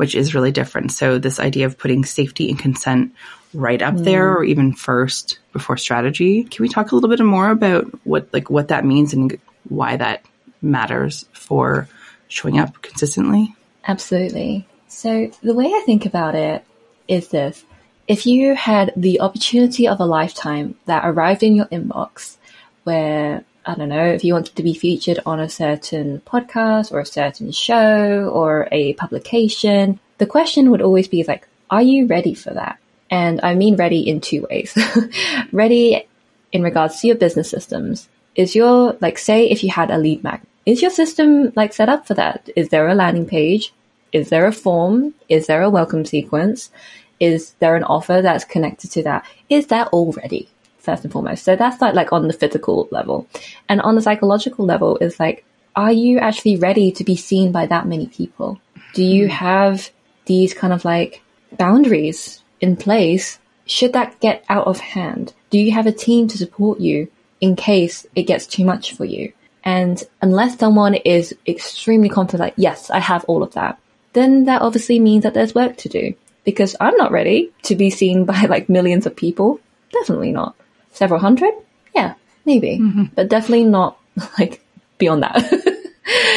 which 0.00 0.14
is 0.14 0.34
really 0.34 0.50
different. 0.50 0.92
So 0.92 1.18
this 1.18 1.38
idea 1.38 1.66
of 1.66 1.76
putting 1.76 2.06
safety 2.06 2.48
and 2.48 2.58
consent 2.58 3.12
right 3.52 3.82
up 3.82 3.98
there 3.98 4.34
mm. 4.34 4.36
or 4.36 4.44
even 4.44 4.72
first 4.72 5.40
before 5.52 5.76
strategy. 5.76 6.44
Can 6.44 6.62
we 6.62 6.70
talk 6.70 6.90
a 6.90 6.94
little 6.94 7.10
bit 7.10 7.22
more 7.22 7.50
about 7.50 7.84
what 8.04 8.32
like 8.32 8.48
what 8.48 8.68
that 8.68 8.86
means 8.86 9.12
and 9.12 9.38
why 9.68 9.98
that 9.98 10.24
matters 10.62 11.26
for 11.34 11.86
showing 12.28 12.58
up 12.58 12.80
consistently? 12.80 13.54
Absolutely. 13.86 14.66
So 14.88 15.30
the 15.42 15.52
way 15.52 15.66
I 15.66 15.82
think 15.84 16.06
about 16.06 16.34
it 16.34 16.64
is 17.06 17.28
this. 17.28 17.62
If 18.08 18.24
you 18.24 18.54
had 18.54 18.94
the 18.96 19.20
opportunity 19.20 19.86
of 19.86 20.00
a 20.00 20.06
lifetime 20.06 20.76
that 20.86 21.04
arrived 21.04 21.42
in 21.42 21.56
your 21.56 21.66
inbox 21.66 22.38
where 22.84 23.44
I 23.70 23.76
don't 23.76 23.88
know, 23.88 24.06
if 24.06 24.24
you 24.24 24.32
wanted 24.32 24.56
to 24.56 24.64
be 24.64 24.74
featured 24.74 25.20
on 25.24 25.38
a 25.38 25.48
certain 25.48 26.22
podcast 26.26 26.90
or 26.90 26.98
a 26.98 27.06
certain 27.06 27.52
show 27.52 28.28
or 28.34 28.66
a 28.72 28.94
publication, 28.94 30.00
the 30.18 30.26
question 30.26 30.72
would 30.72 30.82
always 30.82 31.06
be 31.06 31.22
like, 31.22 31.46
are 31.70 31.80
you 31.80 32.08
ready 32.08 32.34
for 32.34 32.52
that? 32.52 32.80
And 33.12 33.40
I 33.44 33.54
mean 33.54 33.76
ready 33.76 34.00
in 34.00 34.20
two 34.20 34.44
ways. 34.50 34.76
ready 35.52 36.04
in 36.50 36.64
regards 36.64 37.00
to 37.00 37.06
your 37.06 37.14
business 37.14 37.48
systems. 37.48 38.08
Is 38.34 38.56
your, 38.56 38.96
like, 39.00 39.18
say 39.18 39.48
if 39.48 39.62
you 39.62 39.70
had 39.70 39.92
a 39.92 39.98
lead 39.98 40.24
magnet, 40.24 40.48
is 40.66 40.82
your 40.82 40.90
system 40.90 41.52
like 41.54 41.72
set 41.72 41.88
up 41.88 42.08
for 42.08 42.14
that? 42.14 42.50
Is 42.56 42.70
there 42.70 42.88
a 42.88 42.94
landing 42.96 43.26
page? 43.26 43.72
Is 44.10 44.30
there 44.30 44.46
a 44.46 44.52
form? 44.52 45.14
Is 45.28 45.46
there 45.46 45.62
a 45.62 45.70
welcome 45.70 46.04
sequence? 46.04 46.72
Is 47.20 47.52
there 47.60 47.76
an 47.76 47.84
offer 47.84 48.20
that's 48.20 48.44
connected 48.44 48.90
to 48.92 49.04
that? 49.04 49.24
Is 49.48 49.68
that 49.68 49.90
all 49.92 50.10
ready? 50.10 50.48
First 50.90 51.04
and 51.04 51.12
foremost. 51.12 51.44
So 51.44 51.54
that's 51.54 51.80
like, 51.80 51.94
like 51.94 52.12
on 52.12 52.26
the 52.26 52.32
physical 52.32 52.88
level. 52.90 53.28
And 53.68 53.80
on 53.80 53.94
the 53.94 54.02
psychological 54.02 54.66
level 54.66 54.96
is 54.96 55.20
like, 55.20 55.44
are 55.76 55.92
you 55.92 56.18
actually 56.18 56.56
ready 56.56 56.90
to 56.90 57.04
be 57.04 57.14
seen 57.14 57.52
by 57.52 57.66
that 57.66 57.86
many 57.86 58.08
people? 58.08 58.60
Do 58.94 59.04
you 59.04 59.26
mm. 59.26 59.30
have 59.30 59.88
these 60.26 60.52
kind 60.52 60.72
of 60.72 60.84
like 60.84 61.22
boundaries 61.56 62.42
in 62.60 62.74
place 62.74 63.38
should 63.66 63.92
that 63.92 64.18
get 64.18 64.44
out 64.48 64.66
of 64.66 64.80
hand? 64.80 65.32
Do 65.50 65.58
you 65.60 65.70
have 65.70 65.86
a 65.86 65.92
team 65.92 66.26
to 66.26 66.38
support 66.38 66.80
you 66.80 67.08
in 67.40 67.54
case 67.54 68.04
it 68.16 68.24
gets 68.24 68.48
too 68.48 68.64
much 68.64 68.94
for 68.94 69.04
you? 69.04 69.32
And 69.62 70.02
unless 70.20 70.58
someone 70.58 70.96
is 70.96 71.36
extremely 71.46 72.08
confident, 72.08 72.40
like, 72.40 72.54
yes, 72.56 72.90
I 72.90 72.98
have 72.98 73.24
all 73.26 73.44
of 73.44 73.54
that, 73.54 73.78
then 74.12 74.46
that 74.46 74.62
obviously 74.62 74.98
means 74.98 75.22
that 75.22 75.34
there's 75.34 75.54
work 75.54 75.76
to 75.76 75.88
do 75.88 76.14
because 76.42 76.74
I'm 76.80 76.96
not 76.96 77.12
ready 77.12 77.52
to 77.62 77.76
be 77.76 77.90
seen 77.90 78.24
by 78.32 78.46
like 78.46 78.68
millions 78.68 79.06
of 79.06 79.14
people. 79.14 79.60
Definitely 79.92 80.32
not. 80.32 80.56
Several 80.92 81.20
hundred? 81.20 81.52
Yeah, 81.94 82.14
maybe, 82.44 82.78
mm-hmm. 82.78 83.04
but 83.14 83.28
definitely 83.28 83.64
not 83.64 83.98
like 84.38 84.64
beyond 84.98 85.22
that, 85.22 85.36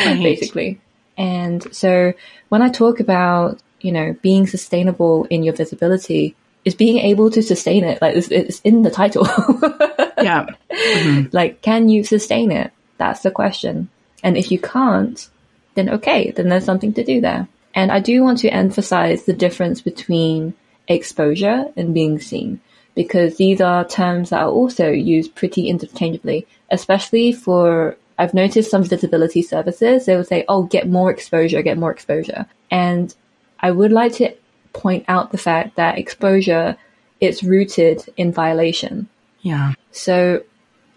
basically. 0.04 0.80
And 1.18 1.74
so 1.76 2.14
when 2.50 2.62
I 2.62 2.70
talk 2.70 3.00
about, 3.00 3.60
you 3.82 3.92
know, 3.92 4.16
being 4.22 4.48
sustainable 4.48 5.26
in 5.26 5.44
your 5.44 5.54
visibility, 5.54 6.36
is 6.66 6.76
being 6.76 6.98
able 7.00 7.30
to 7.32 7.44
sustain 7.44 7.84
it. 7.84 8.02
Like 8.02 8.16
it's, 8.16 8.30
it's 8.30 8.60
in 8.62 8.82
the 8.84 8.92
title. 8.92 9.26
yeah. 10.22 10.48
Mm-hmm. 10.72 11.30
Like, 11.32 11.62
can 11.62 11.90
you 11.90 12.04
sustain 12.04 12.52
it? 12.52 12.72
That's 12.98 13.22
the 13.22 13.32
question. 13.32 13.90
And 14.24 14.38
if 14.38 14.52
you 14.52 14.60
can't, 14.60 15.30
then 15.76 15.90
okay, 15.90 16.32
then 16.32 16.50
there's 16.50 16.66
something 16.66 16.94
to 16.94 17.04
do 17.04 17.22
there. 17.22 17.48
And 17.76 17.92
I 17.92 18.00
do 18.00 18.24
want 18.24 18.40
to 18.40 18.50
emphasize 18.50 19.26
the 19.26 19.34
difference 19.34 19.82
between 19.82 20.54
exposure 20.88 21.66
and 21.76 21.94
being 21.94 22.20
seen 22.20 22.62
because 22.96 23.38
these 23.38 23.62
are 23.62 23.86
terms 23.86 24.30
that 24.30 24.42
are 24.42 24.50
also 24.50 24.90
used 24.90 25.36
pretty 25.36 25.68
interchangeably, 25.70 26.48
especially 26.72 27.32
for 27.32 27.98
I've 28.18 28.34
noticed 28.34 28.70
some 28.70 28.84
visibility 28.84 29.42
services, 29.42 30.06
they 30.06 30.16
will 30.16 30.24
say, 30.24 30.46
oh, 30.48 30.64
get 30.64 30.88
more 30.88 31.10
exposure, 31.10 31.62
get 31.62 31.78
more 31.78 31.92
exposure. 31.92 32.46
And 32.70 33.14
I 33.60 33.72
would 33.72 33.92
like 33.92 34.14
to 34.14 34.36
point 34.74 35.06
out 35.08 35.32
the 35.32 35.38
fact 35.38 35.76
that 35.78 35.98
exposure 35.98 36.78
is 37.20 37.44
rooted 37.44 38.04
in 38.18 38.32
violation. 38.32 39.08
Yeah. 39.42 39.74
So 39.92 40.44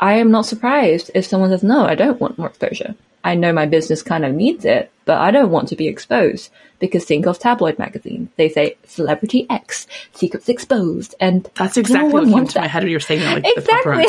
I 0.01 0.15
am 0.15 0.31
not 0.31 0.47
surprised 0.47 1.11
if 1.15 1.25
someone 1.25 1.51
says, 1.51 1.63
no, 1.63 1.87
I 1.87 1.95
don't 1.95 2.21
want 2.21 2.39
more 2.39 2.49
exposure. 2.49 2.95
I 3.27 3.35
know 3.35 3.53
my 3.53 3.67
business 3.67 4.05
kind 4.05 4.25
of 4.25 4.33
needs 4.33 4.65
it, 4.65 4.89
but 5.05 5.19
I 5.19 5.33
don't 5.33 5.51
want 5.51 5.69
to 5.71 5.77
be 5.77 5.89
exposed 5.89 6.49
because 6.79 7.05
think 7.05 7.27
of 7.27 7.41
tabloid 7.41 7.77
magazine. 7.77 8.29
They 8.37 8.49
say 8.49 8.77
celebrity 8.85 9.49
X, 9.51 9.89
secrets 10.13 10.49
exposed. 10.49 11.17
And 11.19 11.51
that's 11.57 11.77
exactly 11.77 12.09
no 12.09 12.15
what 12.15 12.29
came 12.33 12.47
to 12.47 12.61
my 12.61 12.69
head 12.69 12.85
when 12.85 12.91
you 12.91 12.97
were 12.97 13.01
saying 13.01 13.21
that, 13.23 13.43
like 13.43 13.57
exactly. 13.57 14.05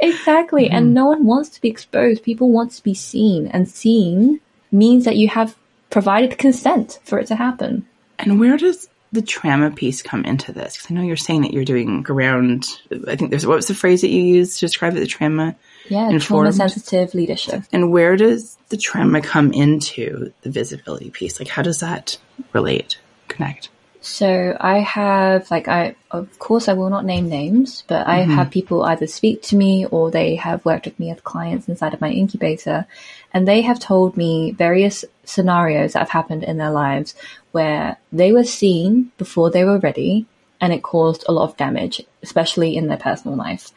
exactly. 0.00 0.64
Mm-hmm. 0.64 0.74
And 0.74 0.92
no 0.92 1.06
one 1.06 1.24
wants 1.24 1.50
to 1.50 1.60
be 1.60 1.68
exposed. 1.68 2.24
People 2.24 2.50
want 2.50 2.72
to 2.72 2.82
be 2.82 2.94
seen 2.94 3.46
and 3.46 3.68
seen 3.68 4.40
means 4.72 5.04
that 5.04 5.14
you 5.14 5.28
have 5.28 5.54
provided 5.90 6.38
consent 6.38 6.98
for 7.04 7.20
it 7.20 7.28
to 7.28 7.36
happen. 7.36 7.86
And 8.18 8.40
where 8.40 8.56
does 8.56 8.88
the 9.12 9.22
trauma 9.22 9.70
piece 9.70 10.02
come 10.02 10.24
into 10.24 10.50
this? 10.50 10.76
Because 10.76 10.90
I 10.90 10.94
know 10.94 11.02
you're 11.02 11.14
saying 11.14 11.42
that 11.42 11.52
you're 11.52 11.64
doing 11.64 12.04
around, 12.08 12.66
I 13.06 13.14
think 13.14 13.30
there's, 13.30 13.46
what 13.46 13.54
was 13.54 13.68
the 13.68 13.74
phrase 13.74 14.00
that 14.00 14.10
you 14.10 14.20
used 14.20 14.58
to 14.58 14.66
describe 14.66 14.96
it, 14.96 15.00
the 15.00 15.06
trauma? 15.06 15.54
Yeah, 15.88 16.16
trauma 16.18 16.52
sensitive 16.52 17.14
leadership. 17.14 17.62
And 17.72 17.92
where 17.92 18.16
does 18.16 18.56
the 18.68 18.76
trauma 18.76 19.20
come 19.20 19.52
into 19.52 20.32
the 20.42 20.50
visibility 20.50 21.10
piece? 21.10 21.38
Like, 21.38 21.48
how 21.48 21.62
does 21.62 21.80
that 21.80 22.18
relate, 22.52 22.98
connect? 23.28 23.68
So 24.00 24.56
I 24.60 24.78
have, 24.78 25.50
like, 25.50 25.66
I, 25.66 25.96
of 26.12 26.38
course, 26.38 26.68
I 26.68 26.74
will 26.74 26.90
not 26.90 27.04
name 27.04 27.28
names, 27.28 27.82
but 27.88 28.06
I 28.06 28.20
mm-hmm. 28.20 28.34
have 28.34 28.52
people 28.52 28.84
either 28.84 29.08
speak 29.08 29.42
to 29.42 29.56
me 29.56 29.84
or 29.86 30.12
they 30.12 30.36
have 30.36 30.64
worked 30.64 30.84
with 30.84 31.00
me 31.00 31.10
as 31.10 31.20
clients 31.22 31.68
inside 31.68 31.92
of 31.92 32.00
my 32.00 32.10
incubator. 32.10 32.86
And 33.34 33.48
they 33.48 33.62
have 33.62 33.80
told 33.80 34.16
me 34.16 34.52
various 34.52 35.04
scenarios 35.24 35.94
that 35.94 35.98
have 35.98 36.10
happened 36.10 36.44
in 36.44 36.56
their 36.56 36.70
lives 36.70 37.16
where 37.50 37.96
they 38.12 38.30
were 38.30 38.44
seen 38.44 39.10
before 39.18 39.50
they 39.50 39.64
were 39.64 39.80
ready 39.80 40.26
and 40.60 40.72
it 40.72 40.82
caused 40.82 41.24
a 41.28 41.32
lot 41.32 41.48
of 41.48 41.56
damage, 41.56 42.02
especially 42.22 42.76
in 42.76 42.86
their 42.86 42.96
personal 42.96 43.36
life. 43.36 43.72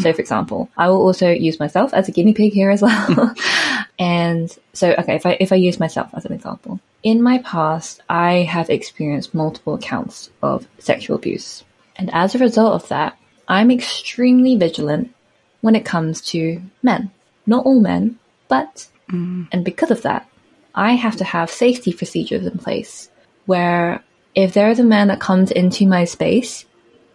So, 0.00 0.12
for 0.12 0.20
example, 0.20 0.70
I 0.76 0.88
will 0.88 1.02
also 1.02 1.30
use 1.30 1.60
myself 1.60 1.92
as 1.92 2.08
a 2.08 2.12
guinea 2.12 2.32
pig 2.32 2.52
here 2.52 2.70
as 2.70 2.82
well. 2.82 3.34
and 3.98 4.56
so, 4.72 4.92
okay, 4.98 5.16
if 5.16 5.26
I, 5.26 5.36
if 5.40 5.52
I 5.52 5.56
use 5.56 5.78
myself 5.78 6.10
as 6.14 6.24
an 6.24 6.32
example, 6.32 6.80
in 7.02 7.22
my 7.22 7.38
past, 7.38 8.02
I 8.08 8.42
have 8.42 8.70
experienced 8.70 9.34
multiple 9.34 9.74
accounts 9.74 10.30
of 10.42 10.66
sexual 10.78 11.16
abuse. 11.16 11.64
And 11.96 12.10
as 12.12 12.34
a 12.34 12.38
result 12.38 12.82
of 12.82 12.88
that, 12.88 13.18
I'm 13.48 13.70
extremely 13.70 14.56
vigilant 14.56 15.14
when 15.60 15.74
it 15.74 15.84
comes 15.84 16.22
to 16.32 16.62
men. 16.82 17.10
Not 17.46 17.66
all 17.66 17.80
men, 17.80 18.18
but, 18.48 18.86
mm. 19.10 19.48
and 19.52 19.64
because 19.64 19.90
of 19.90 20.02
that, 20.02 20.28
I 20.74 20.92
have 20.92 21.16
to 21.16 21.24
have 21.24 21.50
safety 21.50 21.92
procedures 21.92 22.46
in 22.46 22.56
place 22.58 23.10
where 23.46 24.02
if 24.34 24.54
there 24.54 24.70
is 24.70 24.78
a 24.78 24.84
man 24.84 25.08
that 25.08 25.20
comes 25.20 25.50
into 25.50 25.86
my 25.86 26.04
space 26.04 26.64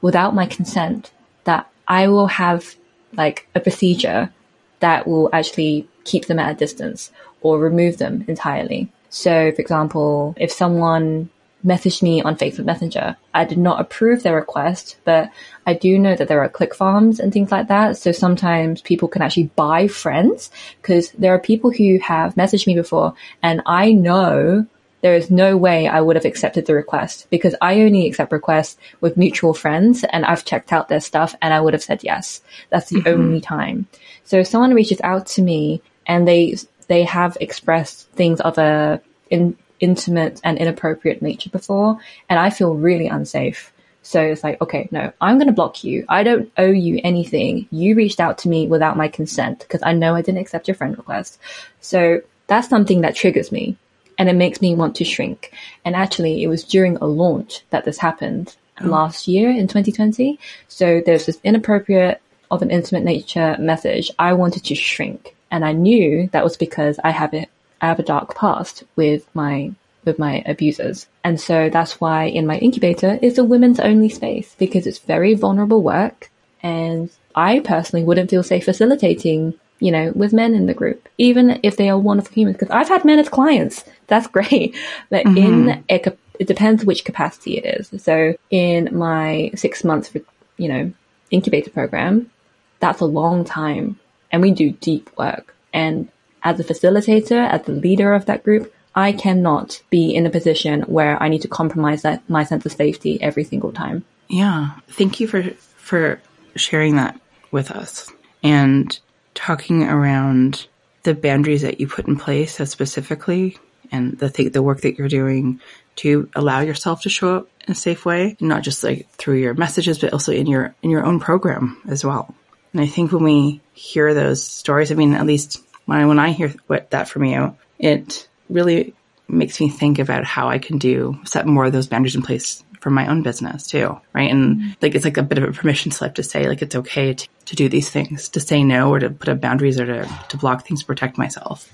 without 0.01 0.35
my 0.35 0.45
consent, 0.45 1.11
that 1.45 1.69
I 1.87 2.07
will 2.07 2.27
have 2.27 2.75
like 3.13 3.47
a 3.55 3.59
procedure 3.59 4.31
that 4.79 5.07
will 5.07 5.29
actually 5.33 5.87
keep 6.03 6.25
them 6.25 6.39
at 6.39 6.51
a 6.51 6.57
distance 6.57 7.11
or 7.41 7.59
remove 7.59 7.97
them 7.97 8.25
entirely. 8.27 8.91
So, 9.09 9.51
for 9.51 9.61
example, 9.61 10.35
if 10.37 10.51
someone 10.51 11.29
messaged 11.65 12.03
me 12.03 12.21
on 12.21 12.35
Facebook 12.35 12.65
Messenger, 12.65 13.17
I 13.33 13.45
did 13.45 13.57
not 13.57 13.81
approve 13.81 14.23
their 14.23 14.35
request, 14.35 14.97
but 15.03 15.31
I 15.65 15.73
do 15.73 15.97
know 15.97 16.15
that 16.15 16.27
there 16.27 16.41
are 16.41 16.49
click 16.49 16.75
farms 16.75 17.19
and 17.19 17.33
things 17.33 17.51
like 17.51 17.67
that. 17.67 17.97
So 17.97 18.11
sometimes 18.11 18.81
people 18.81 19.07
can 19.07 19.21
actually 19.21 19.51
buy 19.55 19.87
friends 19.87 20.51
because 20.81 21.11
there 21.11 21.33
are 21.33 21.39
people 21.39 21.71
who 21.71 21.99
have 21.99 22.35
messaged 22.35 22.67
me 22.67 22.75
before 22.75 23.15
and 23.41 23.61
I 23.65 23.91
know 23.91 24.67
there 25.01 25.15
is 25.15 25.29
no 25.29 25.57
way 25.57 25.87
I 25.87 26.01
would 26.01 26.15
have 26.15 26.25
accepted 26.25 26.65
the 26.65 26.73
request 26.73 27.27
because 27.29 27.55
I 27.61 27.81
only 27.81 28.07
accept 28.07 28.31
requests 28.31 28.77
with 28.99 29.17
mutual 29.17 29.53
friends 29.53 30.03
and 30.03 30.25
I've 30.25 30.45
checked 30.45 30.73
out 30.73 30.89
their 30.89 30.99
stuff 30.99 31.35
and 31.41 31.53
I 31.53 31.61
would 31.61 31.73
have 31.73 31.83
said 31.83 32.03
yes. 32.03 32.41
That's 32.69 32.89
the 32.89 32.99
mm-hmm. 32.99 33.07
only 33.07 33.41
time. 33.41 33.87
So 34.23 34.39
if 34.39 34.47
someone 34.47 34.73
reaches 34.73 34.99
out 35.03 35.27
to 35.27 35.41
me 35.41 35.81
and 36.07 36.27
they, 36.27 36.57
they 36.87 37.03
have 37.03 37.37
expressed 37.39 38.09
things 38.11 38.41
of 38.41 38.57
a 38.57 39.01
in, 39.29 39.55
intimate 39.79 40.41
and 40.43 40.57
inappropriate 40.57 41.21
nature 41.21 41.49
before 41.49 41.99
and 42.27 42.39
I 42.39 42.49
feel 42.49 42.73
really 42.73 43.07
unsafe. 43.07 43.71
So 44.01 44.21
it's 44.21 44.43
like, 44.43 44.59
okay, 44.61 44.87
no, 44.89 45.11
I'm 45.19 45.37
going 45.37 45.47
to 45.47 45.53
block 45.53 45.83
you. 45.83 46.05
I 46.07 46.23
don't 46.23 46.49
owe 46.57 46.71
you 46.71 47.01
anything. 47.03 47.67
You 47.71 47.93
reached 47.93 48.21
out 48.21 48.37
to 48.39 48.49
me 48.49 48.65
without 48.65 48.95
my 48.95 49.09
consent 49.09 49.59
because 49.59 49.83
I 49.83 49.91
know 49.91 50.15
I 50.15 50.21
didn't 50.21 50.39
accept 50.39 50.67
your 50.67 50.75
friend 50.75 50.97
request. 50.97 51.39
So 51.81 52.21
that's 52.47 52.69
something 52.69 53.01
that 53.01 53.15
triggers 53.15 53.51
me 53.51 53.77
and 54.17 54.29
it 54.29 54.35
makes 54.35 54.61
me 54.61 54.75
want 54.75 54.95
to 54.95 55.05
shrink. 55.05 55.51
And 55.85 55.95
actually, 55.95 56.43
it 56.43 56.47
was 56.47 56.63
during 56.63 56.97
a 56.97 57.05
launch 57.05 57.63
that 57.69 57.85
this 57.85 57.97
happened 57.97 58.55
oh. 58.81 58.87
last 58.87 59.27
year 59.27 59.49
in 59.49 59.67
2020. 59.67 60.39
So 60.67 61.01
there's 61.05 61.25
this 61.25 61.39
inappropriate 61.43 62.21
of 62.49 62.61
an 62.61 62.71
intimate 62.71 63.03
nature 63.03 63.55
message. 63.59 64.11
I 64.17 64.33
wanted 64.33 64.63
to 64.65 64.75
shrink, 64.75 65.35
and 65.51 65.65
I 65.65 65.73
knew 65.73 66.29
that 66.31 66.43
was 66.43 66.57
because 66.57 66.99
I 67.03 67.11
have 67.11 67.33
a 67.33 67.47
I 67.79 67.87
have 67.87 67.99
a 67.99 68.03
dark 68.03 68.35
past 68.35 68.83
with 68.95 69.27
my 69.35 69.71
with 70.05 70.17
my 70.17 70.41
abusers. 70.45 71.07
And 71.23 71.39
so 71.39 71.69
that's 71.69 71.99
why 71.99 72.25
in 72.25 72.47
my 72.47 72.57
incubator 72.57 73.19
is 73.21 73.37
a 73.37 73.43
women's 73.43 73.79
only 73.79 74.09
space 74.09 74.55
because 74.57 74.87
it's 74.87 74.99
very 74.99 75.33
vulnerable 75.33 75.83
work 75.83 76.31
and 76.63 77.09
I 77.35 77.59
personally 77.59 78.05
wouldn't 78.05 78.29
feel 78.29 78.41
safe 78.41 78.63
facilitating 78.63 79.59
you 79.79 79.91
know, 79.91 80.11
with 80.15 80.33
men 80.33 80.53
in 80.53 80.65
the 80.65 80.73
group, 80.73 81.07
even 81.17 81.59
if 81.63 81.77
they 81.77 81.89
are 81.89 81.99
wonderful 81.99 82.33
humans. 82.33 82.57
Because 82.57 82.71
I've 82.71 82.87
had 82.87 83.05
men 83.05 83.19
as 83.19 83.29
clients. 83.29 83.85
That's 84.07 84.27
great. 84.37 84.75
But 85.09 85.25
mm-hmm. 85.25 85.37
in 85.37 85.83
a, 85.89 86.17
it 86.39 86.47
depends 86.47 86.85
which 86.85 87.05
capacity 87.05 87.57
it 87.57 87.79
is. 87.79 88.01
So 88.01 88.35
in 88.49 88.89
my 88.97 89.51
six 89.55 89.83
months, 89.83 90.11
you 90.57 90.67
know, 90.67 90.93
incubator 91.31 91.71
program, 91.71 92.31
that's 92.79 93.01
a 93.01 93.05
long 93.05 93.43
time 93.43 93.99
and 94.31 94.41
we 94.41 94.51
do 94.51 94.71
deep 94.71 95.09
work. 95.17 95.55
And 95.73 96.09
as 96.43 96.59
a 96.59 96.63
facilitator, 96.63 97.47
as 97.49 97.63
the 97.63 97.73
leader 97.73 98.13
of 98.13 98.25
that 98.25 98.43
group, 98.43 98.73
I 98.95 99.11
cannot 99.11 99.81
be 99.89 100.15
in 100.15 100.25
a 100.25 100.29
position 100.29 100.81
where 100.83 101.21
I 101.21 101.29
need 101.29 101.43
to 101.43 101.47
compromise 101.47 102.01
that 102.01 102.27
my 102.29 102.43
sense 102.43 102.65
of 102.65 102.71
safety 102.71 103.21
every 103.21 103.43
single 103.43 103.71
time. 103.71 104.05
Yeah. 104.27 104.71
Thank 104.89 105.19
you 105.19 105.27
for 105.27 105.43
for 105.77 106.21
sharing 106.55 106.95
that 106.95 107.19
with 107.51 107.71
us 107.71 108.11
and 108.43 108.99
talking 109.35 109.83
around 109.83 110.67
the 111.03 111.13
boundaries 111.13 111.61
that 111.61 111.79
you 111.79 111.87
put 111.87 112.07
in 112.07 112.17
place 112.17 112.55
so 112.55 112.65
specifically 112.65 113.57
and 113.91 114.17
the 114.17 114.29
th- 114.29 114.53
the 114.53 114.61
work 114.61 114.81
that 114.81 114.97
you're 114.97 115.07
doing 115.07 115.59
to 115.97 116.29
allow 116.35 116.61
yourself 116.61 117.01
to 117.01 117.09
show 117.09 117.37
up 117.37 117.49
in 117.65 117.71
a 117.71 117.75
safe 117.75 118.05
way, 118.05 118.37
not 118.39 118.63
just 118.63 118.83
like 118.83 119.09
through 119.11 119.37
your 119.37 119.53
messages, 119.53 119.99
but 119.99 120.13
also 120.13 120.31
in 120.31 120.47
your 120.47 120.75
in 120.81 120.89
your 120.89 121.05
own 121.05 121.19
program 121.19 121.81
as 121.87 122.03
well. 122.05 122.33
And 122.73 122.81
I 122.81 122.87
think 122.87 123.11
when 123.11 123.23
we 123.23 123.61
hear 123.73 124.13
those 124.13 124.43
stories, 124.43 124.91
I 124.91 124.95
mean, 124.95 125.13
at 125.13 125.25
least 125.25 125.63
when 125.85 125.99
I, 125.99 126.05
when 126.05 126.19
I 126.19 126.31
hear 126.31 126.53
what 126.67 126.91
that 126.91 127.09
from 127.09 127.23
you, 127.23 127.55
it 127.79 128.27
really 128.49 128.93
makes 129.27 129.59
me 129.59 129.69
think 129.69 129.99
about 129.99 130.23
how 130.23 130.47
I 130.49 130.57
can 130.57 130.77
do 130.77 131.19
set 131.25 131.45
more 131.45 131.65
of 131.65 131.73
those 131.73 131.87
boundaries 131.87 132.15
in 132.15 132.21
place 132.21 132.63
for 132.79 132.89
my 132.89 133.07
own 133.07 133.23
business 133.23 133.67
too, 133.67 133.99
right? 134.13 134.29
And 134.29 134.57
mm-hmm. 134.57 134.69
like 134.81 134.95
it's 134.95 135.05
like 135.05 135.17
a 135.17 135.23
bit 135.23 135.37
of 135.37 135.43
a 135.43 135.51
permission 135.51 135.91
slip 135.91 136.15
to 136.15 136.23
say 136.23 136.47
like 136.47 136.61
it's 136.61 136.75
okay 136.75 137.13
to, 137.13 137.27
to 137.45 137.55
do 137.55 137.67
these 137.67 137.89
things, 137.89 138.29
to 138.29 138.39
say 138.39 138.63
no 138.63 138.91
or 138.91 138.99
to 138.99 139.09
put 139.09 139.29
up 139.29 139.41
boundaries 139.41 139.79
or 139.79 139.85
to, 139.85 140.19
to 140.29 140.37
block 140.37 140.65
things 140.65 140.81
to 140.81 140.85
protect 140.85 141.17
myself 141.17 141.71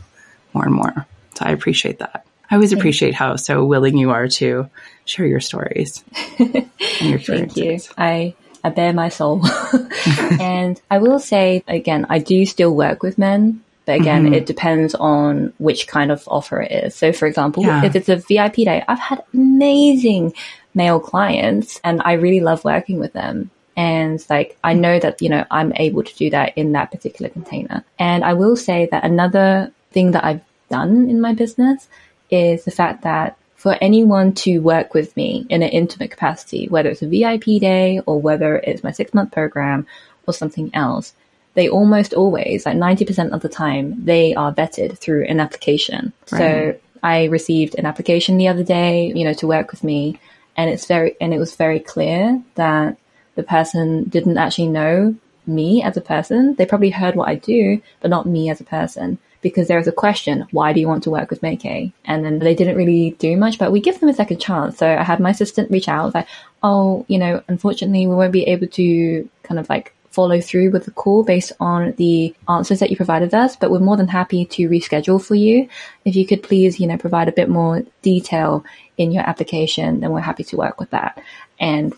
more 0.54 0.66
and 0.66 0.74
more. 0.74 1.06
So 1.36 1.46
I 1.46 1.52
appreciate 1.52 2.00
that. 2.00 2.26
I 2.50 2.56
always 2.56 2.74
appreciate 2.74 3.16
how 3.16 3.36
so 3.36 3.66
willing 3.66 3.98
you 3.98 4.12
are 4.12 4.28
to 4.28 4.70
share 5.06 5.26
your 5.26 5.40
stories 5.40 6.04
and 6.40 6.70
your 7.02 7.20
Thank 7.20 7.58
you. 7.58 7.80
I 7.98 8.36
I 8.64 8.70
bare 8.70 8.94
my 8.94 9.10
soul. 9.10 9.42
and 10.40 10.80
I 10.90 11.00
will 11.00 11.20
say 11.20 11.64
again, 11.68 12.06
I 12.10 12.20
do 12.20 12.46
still 12.46 12.74
work 12.76 13.02
with 13.02 13.18
men, 13.18 13.64
but 13.86 14.00
again, 14.00 14.26
mm-hmm. 14.26 14.36
it 14.36 14.46
depends 14.46 14.96
on 14.96 15.54
which 15.58 15.88
kind 15.88 16.12
of 16.12 16.24
offer 16.28 16.62
it 16.62 16.72
is. 16.72 16.96
So 16.96 17.12
for 17.12 17.28
example, 17.28 17.64
yeah. 17.64 17.84
if 17.84 17.96
it's 17.96 18.10
a 18.10 18.18
VIP 18.18 18.56
day, 18.58 18.84
I've 18.88 19.00
had 19.00 19.24
amazing 19.34 20.34
male 20.74 21.00
clients 21.00 21.82
and 21.84 22.02
I 22.04 22.14
really 22.14 22.40
love 22.40 22.64
working 22.64 23.00
with 23.00 23.14
them. 23.14 23.50
And 23.76 24.24
like, 24.30 24.58
I 24.64 24.74
know 24.74 25.00
that, 25.00 25.22
you 25.22 25.30
know, 25.30 25.46
I'm 25.50 25.74
able 25.76 26.04
to 26.04 26.16
do 26.16 26.30
that 26.30 26.56
in 26.56 26.74
that 26.74 26.92
particular 26.92 27.30
container. 27.30 27.84
And 27.98 28.24
I 28.24 28.34
will 28.34 28.56
say 28.56 28.88
that 28.92 29.04
another 29.04 29.72
thing 29.92 30.12
that 30.12 30.24
I've 30.24 30.42
done 30.70 31.10
in 31.10 31.22
my 31.22 31.34
business 31.34 31.88
is 32.30 32.66
the 32.66 32.72
fact 32.72 33.04
that 33.04 33.38
for 33.56 33.78
anyone 33.80 34.34
to 34.34 34.60
work 34.60 34.94
with 34.94 35.16
me 35.16 35.46
in 35.50 35.64
an 35.64 35.70
intimate 35.70 36.12
capacity, 36.12 36.68
whether 36.68 36.90
it's 36.90 37.02
a 37.02 37.08
VIP 37.08 37.62
day 37.62 38.02
or 38.06 38.20
whether 38.20 38.58
it's 38.58 38.84
my 38.84 38.92
six 38.92 39.14
month 39.14 39.32
program 39.32 39.88
or 40.28 40.34
something 40.34 40.70
else, 40.74 41.14
they 41.54 41.70
almost 41.70 42.14
always, 42.14 42.66
like 42.66 42.76
90% 42.76 43.32
of 43.32 43.42
the 43.42 43.48
time, 43.48 44.04
they 44.04 44.36
are 44.36 44.54
vetted 44.54 44.98
through 44.98 45.26
an 45.26 45.40
application. 45.40 46.12
Right. 46.32 46.40
So 46.40 46.80
I 47.04 47.26
received 47.26 47.76
an 47.76 47.86
application 47.86 48.38
the 48.38 48.48
other 48.50 48.64
day, 48.64 49.14
you 49.16 49.24
know, 49.24 49.34
to 49.36 49.48
work 49.48 49.72
with 49.72 49.84
me 49.84 50.20
and 50.58 50.70
it's 50.70 50.86
very, 50.86 51.16
and 51.22 51.34
it 51.34 51.40
was 51.40 51.56
very 51.56 51.80
clear 51.80 52.44
that 52.56 52.98
the 53.36 53.44
person 53.44 54.04
didn't 54.06 54.38
actually 54.38 54.68
know 54.68 55.16
me 55.48 55.82
as 55.84 55.96
a 55.96 56.02
person. 56.02 56.56
They 56.56 56.66
probably 56.66 56.90
heard 56.90 57.16
what 57.16 57.30
I 57.30 57.36
do, 57.36 57.82
but 58.02 58.12
not 58.12 58.26
me 58.26 58.50
as 58.50 58.60
a 58.60 58.66
person 58.66 59.20
because 59.44 59.68
there 59.68 59.78
was 59.78 59.88
a 59.88 59.92
question, 59.92 60.48
why 60.52 60.74
do 60.74 60.80
you 60.80 60.88
want 60.88 61.04
to 61.04 61.12
work 61.12 61.30
with 61.30 61.44
Mai-kee? 61.44 61.94
And 62.06 62.26
then 62.26 62.40
they 62.40 62.56
didn't 62.56 62.78
really 62.78 63.12
do 63.20 63.38
much, 63.38 63.60
but 63.60 63.72
we 63.72 63.80
give 63.80 64.00
them 64.00 64.10
a 64.10 64.14
second 64.14 64.40
chance. 64.40 64.78
So 64.78 64.88
I 64.88 65.04
had 65.04 65.20
my 65.20 65.30
assistant 65.30 65.70
reach 65.70 65.88
out 65.88 66.16
like, 66.16 66.28
oh, 66.64 67.06
you 67.08 67.20
know, 67.20 67.44
unfortunately 67.48 68.08
we 68.08 68.16
won't 68.16 68.34
be 68.34 68.48
able 68.48 68.68
to 68.68 69.30
kind 69.44 69.60
of 69.60 69.70
like 69.70 69.94
follow 70.10 70.40
through 70.40 70.70
with 70.72 70.86
the 70.86 70.92
call 70.92 71.24
based 71.24 71.52
on 71.60 71.92
the 71.94 72.34
answers 72.48 72.80
that 72.80 72.90
you 72.90 72.96
provided 72.96 73.34
us, 73.34 73.56
but 73.56 73.72
we're 73.72 73.80
more 73.80 73.98
than 73.98 74.08
happy 74.08 74.46
to 74.46 74.70
reschedule 74.70 75.24
for 75.24 75.36
you. 75.36 75.68
If 76.06 76.16
you 76.16 76.26
could 76.26 76.44
please, 76.44 76.80
you 76.80 76.88
know, 76.88 76.98
provide 76.98 77.28
a 77.28 77.34
bit 77.34 77.50
more 77.50 77.84
detail 78.02 78.64
in 78.98 79.12
your 79.12 79.28
application, 79.28 80.00
then 80.00 80.12
we're 80.12 80.20
happy 80.22 80.44
to 80.46 80.58
work 80.58 80.80
with 80.80 80.92
that. 80.92 81.22
And 81.60 81.94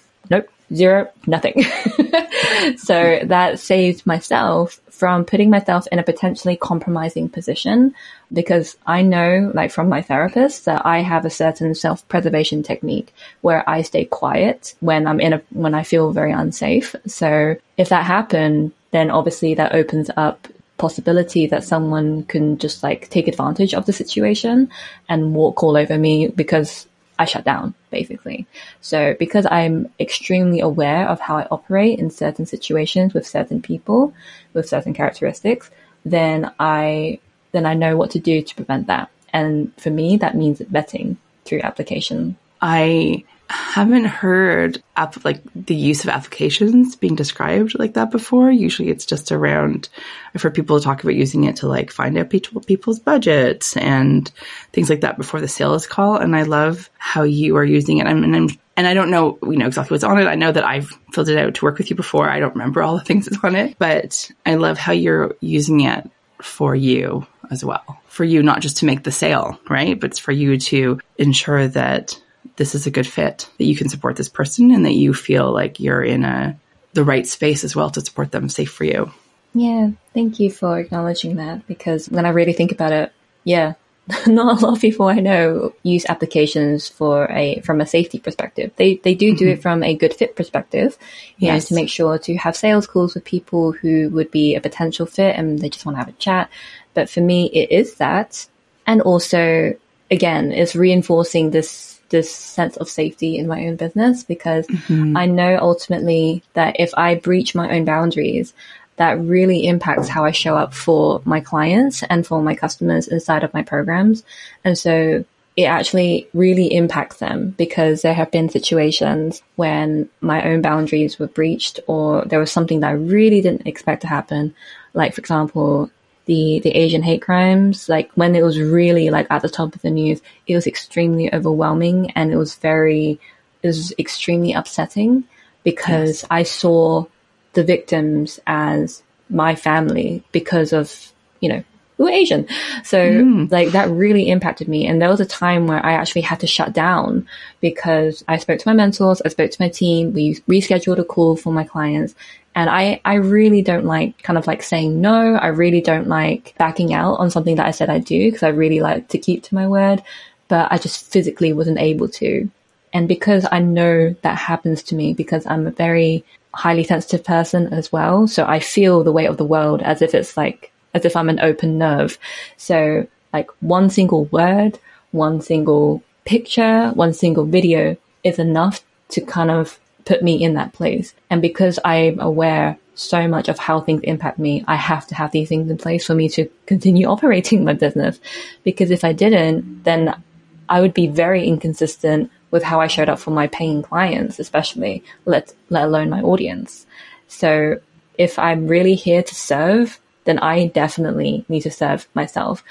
zero, 0.74 1.10
nothing. 1.28 1.64
so 2.78 3.20
that 3.24 3.60
saved 3.60 4.06
myself 4.06 4.80
from 4.90 5.26
putting 5.26 5.50
myself 5.50 5.88
in 5.92 6.00
a 6.00 6.04
potentially 6.04 6.56
compromising 6.56 7.28
position 7.28 7.94
because 8.32 8.78
I 8.86 9.02
know, 9.02 9.52
like 9.54 9.72
from 9.72 9.90
my 9.90 10.02
therapist, 10.02 10.66
that 10.66 10.86
I 10.86 11.00
have 11.00 11.26
a 11.26 11.30
certain 11.30 11.76
self-preservation 11.76 12.64
technique 12.64 13.14
where 13.42 13.70
I 13.70 13.82
stay 13.82 14.06
quiet 14.06 14.74
when 14.80 15.06
I'm 15.06 15.20
in 15.20 15.34
a, 15.34 15.42
when 15.52 15.76
I 15.76 15.84
feel 15.84 16.12
very 16.12 16.32
unsafe. 16.32 16.96
So 17.06 17.56
if 17.78 17.90
that 17.90 18.06
happened, 18.06 18.72
then 18.92 19.12
obviously 19.12 19.54
that 19.56 19.76
opens 19.76 20.10
up 20.16 20.48
possibility 20.78 21.48
that 21.48 21.64
someone 21.64 22.24
can 22.24 22.58
just 22.58 22.84
like 22.84 23.10
take 23.10 23.28
advantage 23.28 23.74
of 23.74 23.86
the 23.86 23.94
situation 23.94 24.70
and 25.08 25.34
walk 25.34 25.64
all 25.64 25.78
over 25.78 25.98
me 25.98 26.28
because 26.28 26.88
I 27.18 27.26
shut 27.26 27.44
down 27.44 27.74
basically. 27.92 28.46
So 28.82 29.16
because 29.18 29.46
I'm 29.50 29.92
extremely 30.00 30.60
aware 30.60 31.08
of 31.08 31.20
how 31.20 31.38
I 31.38 31.48
operate 31.52 32.00
in 32.00 32.10
certain 32.10 32.46
situations 32.46 33.14
with 33.14 33.28
certain 33.28 33.62
people 33.62 34.14
with 34.54 34.68
certain 34.68 34.94
characteristics, 34.94 35.70
then 36.04 36.52
I 36.60 37.20
then 37.52 37.66
I 37.66 37.74
know 37.74 37.96
what 37.96 38.12
to 38.12 38.20
do 38.20 38.42
to 38.42 38.56
prevent 38.56 38.88
that. 38.88 39.10
And 39.32 39.74
for 39.78 39.90
me, 39.90 40.18
that 40.18 40.36
means 40.36 40.60
vetting 40.60 41.18
through 41.46 41.62
application. 41.62 42.38
I 42.62 43.24
haven't 43.50 44.06
heard 44.06 44.82
app, 44.96 45.24
like 45.24 45.42
the 45.54 45.76
use 45.76 46.04
of 46.04 46.10
applications 46.10 46.96
being 46.96 47.16
described 47.16 47.78
like 47.78 47.94
that 47.94 48.12
before. 48.12 48.52
Usually 48.52 48.90
it's 48.90 49.06
just 49.06 49.32
around, 49.32 49.90
I've 50.34 50.42
heard 50.42 50.56
people 50.56 50.80
talk 50.80 51.04
about 51.04 51.16
using 51.16 51.44
it 51.44 51.58
to 51.58 51.68
like 51.68 51.92
find 51.92 52.18
out 52.18 52.30
people, 52.30 52.62
people's 52.62 53.00
budgets 53.00 53.78
and 53.78 54.32
things 54.74 54.90
like 54.90 55.02
that 55.02 55.18
before 55.18 55.42
the 55.42 55.48
sales 55.48 55.86
call. 55.86 56.18
And 56.18 56.36
I 56.36 56.44
love 56.44 56.90
how 56.98 57.24
you 57.24 57.58
are 57.58 57.66
using 57.66 58.00
it. 58.00 58.08
I 58.08 58.14
mean, 58.14 58.34
I'm, 58.34 58.50
and 58.78 58.88
I 58.88 58.94
don't 58.94 59.12
know, 59.12 59.38
you 59.44 59.58
know, 59.58 59.68
exactly 59.68 59.94
what's 59.94 60.04
on 60.04 60.20
it. 60.20 60.26
I 60.26 60.36
know 60.36 60.52
that 60.52 60.66
I've 60.66 60.90
filled 61.14 61.30
it 61.30 61.38
out 61.38 61.54
to 61.56 61.66
work 61.66 61.78
with 61.78 61.90
you 61.90 61.96
before. 61.96 62.30
I 62.30 62.40
don't 62.40 62.56
remember 62.56 62.82
all 62.82 62.98
the 62.98 63.04
things 63.06 63.26
that's 63.26 63.44
on 63.44 63.56
it, 63.56 63.78
but 63.78 64.32
I 64.46 64.56
love 64.56 64.78
how 64.78 64.92
you're 64.92 65.36
using 65.40 65.82
it 65.82 66.10
for 66.42 66.76
you 66.76 67.26
as 67.52 67.64
well. 67.64 68.02
For 68.08 68.24
you, 68.24 68.42
not 68.42 68.62
just 68.62 68.78
to 68.78 68.86
make 68.86 69.04
the 69.04 69.12
sale, 69.12 69.60
right? 69.70 70.00
But 70.00 70.12
it's 70.12 70.20
for 70.20 70.32
you 70.32 70.58
to 70.58 71.00
ensure 71.18 71.68
that 71.68 72.20
this 72.58 72.76
is 72.76 72.88
a 72.88 72.92
good 72.92 73.08
fit, 73.08 73.50
that 73.58 73.66
you 73.66 73.76
can 73.76 73.90
support 73.90 74.16
this 74.16 74.30
person 74.30 74.72
and 74.72 74.86
that 74.86 74.94
you 74.94 75.14
feel 75.14 75.52
like 75.52 75.80
you're 75.80 76.04
in 76.04 76.24
a 76.24 76.58
the 76.94 77.04
right 77.04 77.28
space 77.28 77.64
as 77.64 77.76
well 77.76 77.90
to 77.90 78.02
support 78.02 78.32
them 78.32 78.48
safe 78.50 78.72
for 78.72 78.86
you. 78.86 79.12
Yeah, 79.54 79.92
thank 80.14 80.40
you 80.40 80.50
for 80.50 80.80
acknowledging 80.80 81.36
that 81.36 81.68
because 81.68 82.10
when 82.10 82.26
I 82.26 82.30
really 82.30 82.54
think 82.54 82.72
about 82.72 82.94
it, 82.94 83.12
yeah, 83.44 83.74
not 84.28 84.62
a 84.62 84.66
lot 84.66 84.76
of 84.76 84.82
people 84.82 85.08
I 85.08 85.16
know 85.16 85.74
use 85.84 86.06
applications 86.08 86.88
for 86.88 87.30
a 87.32 87.60
from 87.62 87.82
a 87.82 87.86
safety 87.86 88.20
perspective. 88.20 88.72
They 88.76 88.96
they 88.98 89.16
do 89.16 89.36
do 89.36 89.46
mm-hmm. 89.46 89.54
it 89.54 89.62
from 89.62 89.84
a 89.84 89.96
good 89.96 90.14
fit 90.14 90.36
perspective, 90.36 90.98
you 91.38 91.48
yes. 91.48 91.64
know, 91.64 91.68
to 91.76 91.82
make 91.82 91.90
sure 91.90 92.18
to 92.20 92.38
have 92.38 92.56
sales 92.56 92.88
calls 92.88 93.16
with 93.16 93.24
people 93.24 93.72
who 93.72 94.10
would 94.10 94.32
be 94.32 94.56
a 94.56 94.62
potential 94.62 95.06
fit 95.06 95.36
and 95.36 95.60
they 95.60 95.70
just 95.70 95.86
want 95.86 95.96
to 95.96 96.00
have 96.00 96.10
a 96.10 96.14
chat. 96.14 96.50
But 96.94 97.10
for 97.10 97.22
me, 97.22 97.48
it 97.48 97.72
is 97.72 97.96
that, 97.96 98.48
and 98.86 99.02
also 99.02 99.76
again, 100.12 100.52
it's 100.52 100.76
reinforcing 100.76 101.52
this 101.52 101.95
this 102.16 102.34
sense 102.34 102.78
of 102.78 102.88
safety 102.88 103.38
in 103.38 103.46
my 103.46 103.68
own 103.68 103.76
business 103.76 104.24
because 104.24 104.66
mm-hmm. 104.68 105.18
I 105.18 105.26
know 105.26 105.58
ultimately 105.60 106.44
that 106.54 106.78
if 106.80 106.92
I 106.96 107.16
breach 107.16 107.54
my 107.54 107.76
own 107.76 107.84
boundaries, 107.84 108.54
that 108.96 109.20
really 109.20 109.68
impacts 109.68 110.08
how 110.08 110.24
I 110.24 110.32
show 110.32 110.56
up 110.56 110.74
for 110.74 111.22
my 111.26 111.42
clients 111.42 112.04
and 112.04 112.26
for 112.26 112.42
my 112.42 112.56
customers 112.56 113.10
inside 113.10 113.44
of 113.44 113.54
my 113.54 113.64
programs. 113.64 114.24
And 114.64 114.78
so 114.78 115.26
it 115.58 115.64
actually 115.64 116.30
really 116.34 116.74
impacts 116.74 117.18
them 117.18 117.50
because 117.58 118.02
there 118.02 118.14
have 118.14 118.32
been 118.32 118.48
situations 118.48 119.42
when 119.58 120.10
my 120.22 120.46
own 120.46 120.62
boundaries 120.62 121.20
were 121.20 121.28
breached 121.28 121.82
or 121.88 122.24
there 122.24 122.40
was 122.40 122.52
something 122.52 122.80
that 122.80 122.90
I 122.90 122.94
really 122.94 123.42
didn't 123.42 123.68
expect 123.68 124.02
to 124.02 124.08
happen. 124.08 124.56
Like, 124.94 125.14
for 125.14 125.20
example, 125.20 125.92
the 126.26 126.60
the 126.60 126.72
Asian 126.72 127.04
hate 127.04 127.22
crimes, 127.22 127.88
like 127.88 128.12
when 128.16 128.36
it 128.36 128.44
was 128.44 128.60
really 128.60 129.10
like 129.10 129.28
at 129.30 129.42
the 129.42 129.50
top 129.50 129.76
of 129.76 129.82
the 129.82 129.92
news, 129.92 130.22
it 130.48 130.56
was 130.56 130.68
extremely 130.68 131.34
overwhelming 131.34 132.12
and 132.12 132.32
it 132.32 132.38
was 132.38 132.56
very 132.56 133.20
it 133.64 133.68
was 133.68 133.94
extremely 133.98 134.54
upsetting 134.54 135.24
because 135.64 136.22
yes. 136.22 136.26
I 136.30 136.44
saw 136.44 137.06
the 137.54 137.64
victims 137.64 138.40
as 138.46 139.02
my 139.30 139.56
family 139.56 140.24
because 140.32 140.72
of, 140.72 141.12
you 141.40 141.50
know, 141.50 141.64
we 141.98 142.06
were 142.06 142.12
Asian. 142.12 142.48
So 142.84 143.00
mm. 143.00 143.52
like 143.52 143.70
that 143.70 143.90
really 143.90 144.30
impacted 144.30 144.68
me. 144.68 144.86
And 144.86 145.02
there 145.02 145.10
was 145.10 145.22
a 145.22 145.26
time 145.26 145.66
where 145.66 145.84
I 145.84 145.94
actually 145.94 146.22
had 146.22 146.42
to 146.42 146.48
shut 146.48 146.74
down 146.74 147.28
because 147.62 148.24
I 148.28 148.38
spoke 148.38 148.60
to 148.60 148.68
my 148.68 148.74
mentors, 148.74 149.22
I 149.24 149.30
spoke 149.30 149.52
to 149.52 149.62
my 149.62 149.70
team, 149.70 150.14
we 150.14 150.36
rescheduled 150.48 151.00
a 151.00 151.04
call 151.04 151.36
for 151.36 151.54
my 151.54 151.64
clients 151.64 152.14
And 152.56 152.70
I, 152.70 153.02
I 153.04 153.16
really 153.16 153.62
don't 153.62 153.86
like 153.86 154.24
kind 154.24 154.38
of 154.38 154.48
like 154.48 154.64
saying 154.64 155.02
no. 155.02 155.36
I 155.36 155.48
really 155.48 155.82
don't 155.82 156.08
like 156.08 156.56
backing 156.58 156.94
out 156.94 157.16
on 157.16 157.30
something 157.30 157.58
that 157.58 157.66
I 157.66 157.72
said 157.72 157.90
I'd 157.90 158.06
do 158.06 158.32
because 158.32 158.44
I 158.44 158.50
really 158.50 158.80
like 158.80 159.10
to 159.10 159.18
keep 159.18 159.44
to 159.44 159.56
my 159.56 159.68
word, 159.68 160.02
but 160.48 160.72
I 160.72 160.78
just 160.78 161.12
physically 161.12 161.52
wasn't 161.52 161.80
able 161.80 162.08
to. 162.10 162.50
And 162.94 163.10
because 163.10 163.46
I 163.52 163.60
know 163.60 164.16
that 164.22 164.38
happens 164.38 164.82
to 164.84 164.96
me 164.96 165.14
because 165.14 165.46
I'm 165.46 165.68
a 165.68 165.72
very 165.72 166.24
highly 166.54 166.86
sensitive 166.86 167.26
person 167.26 167.74
as 167.74 167.92
well. 167.92 168.26
So 168.26 168.46
I 168.46 168.60
feel 168.60 169.04
the 169.04 169.12
weight 169.12 169.30
of 169.30 169.36
the 169.36 169.44
world 169.44 169.82
as 169.82 170.02
if 170.02 170.16
it's 170.16 170.38
like, 170.38 170.72
as 170.94 171.04
if 171.04 171.18
I'm 171.18 171.28
an 171.28 171.42
open 171.42 171.78
nerve. 171.78 172.18
So 172.56 173.06
like 173.34 173.50
one 173.60 173.90
single 173.90 174.26
word, 174.26 174.80
one 175.12 175.42
single 175.42 176.02
picture, 176.24 176.92
one 176.92 177.14
single 177.14 177.44
video 177.44 177.98
is 178.24 178.40
enough 178.40 178.82
to 179.10 179.20
kind 179.20 179.52
of 179.52 179.78
put 180.06 180.24
me 180.24 180.42
in 180.42 180.54
that 180.54 180.74
place. 180.74 181.14
And 181.30 181.42
because 181.42 181.80
I'm 181.84 182.20
aware 182.20 182.78
so 182.94 183.28
much 183.28 183.50
of 183.50 183.60
how 183.60 183.82
things 183.82 184.02
impact 184.04 184.40
me, 184.40 184.64
I 184.68 184.76
have 184.76 185.06
to 185.08 185.16
have 185.16 185.32
these 185.32 185.50
things 185.50 185.70
in 185.70 185.78
place 185.78 186.06
for 186.06 186.16
me 186.16 186.30
to 186.30 186.50
continue 186.66 187.08
operating 187.10 187.64
my 187.64 187.74
business. 187.74 188.20
Because 188.64 188.92
if 188.92 189.04
I 189.04 189.14
didn't, 189.14 189.84
then 189.84 190.22
I 190.70 190.82
would 190.82 190.94
be 190.94 191.08
very 191.08 191.48
inconsistent 191.48 192.32
with 192.52 192.64
how 192.64 192.80
I 192.80 192.88
showed 192.88 193.10
up 193.10 193.20
for 193.20 193.32
my 193.32 193.48
paying 193.48 193.82
clients, 193.82 194.40
especially 194.40 195.04
let, 195.26 195.54
let 195.70 195.86
alone 195.86 196.10
my 196.10 196.22
audience. 196.22 196.86
So 197.28 197.80
if 198.18 198.40
I'm 198.40 198.68
really 198.68 198.96
here 198.96 199.24
to 199.24 199.36
serve, 199.36 200.00
then 200.24 200.40
I 200.40 200.68
definitely 200.68 201.46
need 201.50 201.62
to 201.62 201.72
serve 201.72 202.08
myself. 202.14 202.64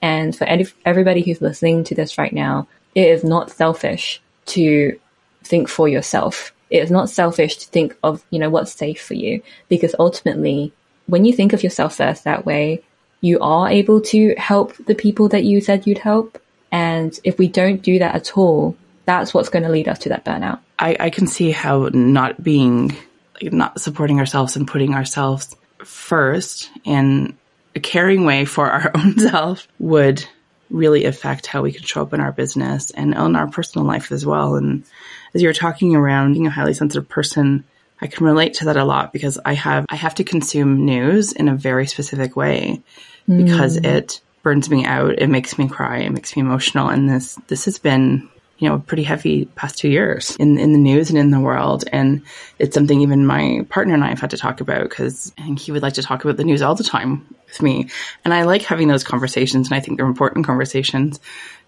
And 0.00 0.36
for 0.36 0.44
any, 0.44 0.66
everybody 0.84 1.22
who's 1.22 1.40
listening 1.40 1.84
to 1.84 1.94
this 1.94 2.18
right 2.18 2.32
now, 2.32 2.68
it 2.94 3.08
is 3.08 3.24
not 3.24 3.50
selfish 3.50 4.20
to 4.46 4.98
think 5.44 5.68
for 5.68 5.88
yourself. 5.88 6.52
It 6.72 6.82
is 6.82 6.90
not 6.90 7.10
selfish 7.10 7.58
to 7.58 7.68
think 7.68 7.94
of, 8.02 8.24
you 8.30 8.38
know, 8.38 8.48
what's 8.48 8.72
safe 8.72 9.02
for 9.02 9.12
you 9.12 9.42
because 9.68 9.94
ultimately 9.98 10.72
when 11.06 11.26
you 11.26 11.32
think 11.34 11.52
of 11.52 11.62
yourself 11.62 11.96
first 11.96 12.24
that 12.24 12.46
way, 12.46 12.82
you 13.20 13.38
are 13.40 13.68
able 13.68 14.00
to 14.00 14.34
help 14.38 14.74
the 14.76 14.94
people 14.94 15.28
that 15.28 15.44
you 15.44 15.60
said 15.60 15.86
you'd 15.86 15.98
help. 15.98 16.40
And 16.72 17.18
if 17.24 17.36
we 17.38 17.46
don't 17.46 17.82
do 17.82 17.98
that 17.98 18.14
at 18.14 18.38
all, 18.38 18.74
that's 19.04 19.34
what's 19.34 19.50
going 19.50 19.64
to 19.64 19.68
lead 19.68 19.86
us 19.86 19.98
to 20.00 20.08
that 20.08 20.24
burnout. 20.24 20.60
I, 20.78 20.96
I 20.98 21.10
can 21.10 21.26
see 21.26 21.50
how 21.50 21.90
not 21.92 22.42
being, 22.42 22.96
like, 23.40 23.52
not 23.52 23.78
supporting 23.78 24.18
ourselves 24.18 24.56
and 24.56 24.66
putting 24.66 24.94
ourselves 24.94 25.54
first 25.84 26.70
in 26.84 27.36
a 27.76 27.80
caring 27.80 28.24
way 28.24 28.46
for 28.46 28.70
our 28.70 28.90
own 28.96 29.18
self 29.18 29.68
would 29.78 30.24
really 30.70 31.04
affect 31.04 31.46
how 31.46 31.60
we 31.60 31.72
can 31.72 31.82
show 31.82 32.00
up 32.00 32.14
in 32.14 32.20
our 32.20 32.32
business 32.32 32.90
and 32.92 33.12
in 33.12 33.36
our 33.36 33.48
personal 33.48 33.86
life 33.86 34.10
as 34.10 34.24
well. 34.24 34.56
And 34.56 34.84
as 35.34 35.42
you're 35.42 35.52
talking 35.52 35.94
around 35.94 36.34
being 36.34 36.46
a 36.46 36.50
highly 36.50 36.74
sensitive 36.74 37.08
person, 37.08 37.64
I 38.00 38.06
can 38.06 38.26
relate 38.26 38.54
to 38.54 38.66
that 38.66 38.76
a 38.76 38.84
lot 38.84 39.12
because 39.12 39.38
I 39.44 39.54
have 39.54 39.86
I 39.88 39.96
have 39.96 40.16
to 40.16 40.24
consume 40.24 40.84
news 40.84 41.32
in 41.32 41.48
a 41.48 41.54
very 41.54 41.86
specific 41.86 42.36
way 42.36 42.82
mm. 43.28 43.44
because 43.44 43.76
it 43.76 44.20
burns 44.42 44.68
me 44.68 44.84
out, 44.84 45.20
it 45.20 45.28
makes 45.28 45.56
me 45.56 45.68
cry, 45.68 45.98
it 45.98 46.10
makes 46.10 46.36
me 46.36 46.42
emotional, 46.42 46.88
and 46.88 47.08
this 47.08 47.38
this 47.46 47.64
has 47.66 47.78
been 47.78 48.28
you 48.62 48.68
know, 48.68 48.78
pretty 48.78 49.02
heavy 49.02 49.46
past 49.46 49.76
two 49.76 49.88
years 49.88 50.36
in, 50.36 50.56
in 50.56 50.72
the 50.72 50.78
news 50.78 51.10
and 51.10 51.18
in 51.18 51.32
the 51.32 51.40
world. 51.40 51.82
And 51.90 52.22
it's 52.60 52.74
something 52.74 53.00
even 53.00 53.26
my 53.26 53.66
partner 53.68 53.92
and 53.92 54.04
I 54.04 54.10
have 54.10 54.20
had 54.20 54.30
to 54.30 54.36
talk 54.36 54.60
about 54.60 54.84
because 54.84 55.32
I 55.36 55.42
think 55.42 55.58
he 55.58 55.72
would 55.72 55.82
like 55.82 55.94
to 55.94 56.02
talk 56.02 56.24
about 56.24 56.36
the 56.36 56.44
news 56.44 56.62
all 56.62 56.76
the 56.76 56.84
time 56.84 57.26
with 57.48 57.60
me. 57.60 57.88
And 58.24 58.32
I 58.32 58.44
like 58.44 58.62
having 58.62 58.86
those 58.86 59.02
conversations 59.02 59.66
and 59.66 59.74
I 59.74 59.80
think 59.80 59.96
they're 59.96 60.06
important 60.06 60.46
conversations 60.46 61.18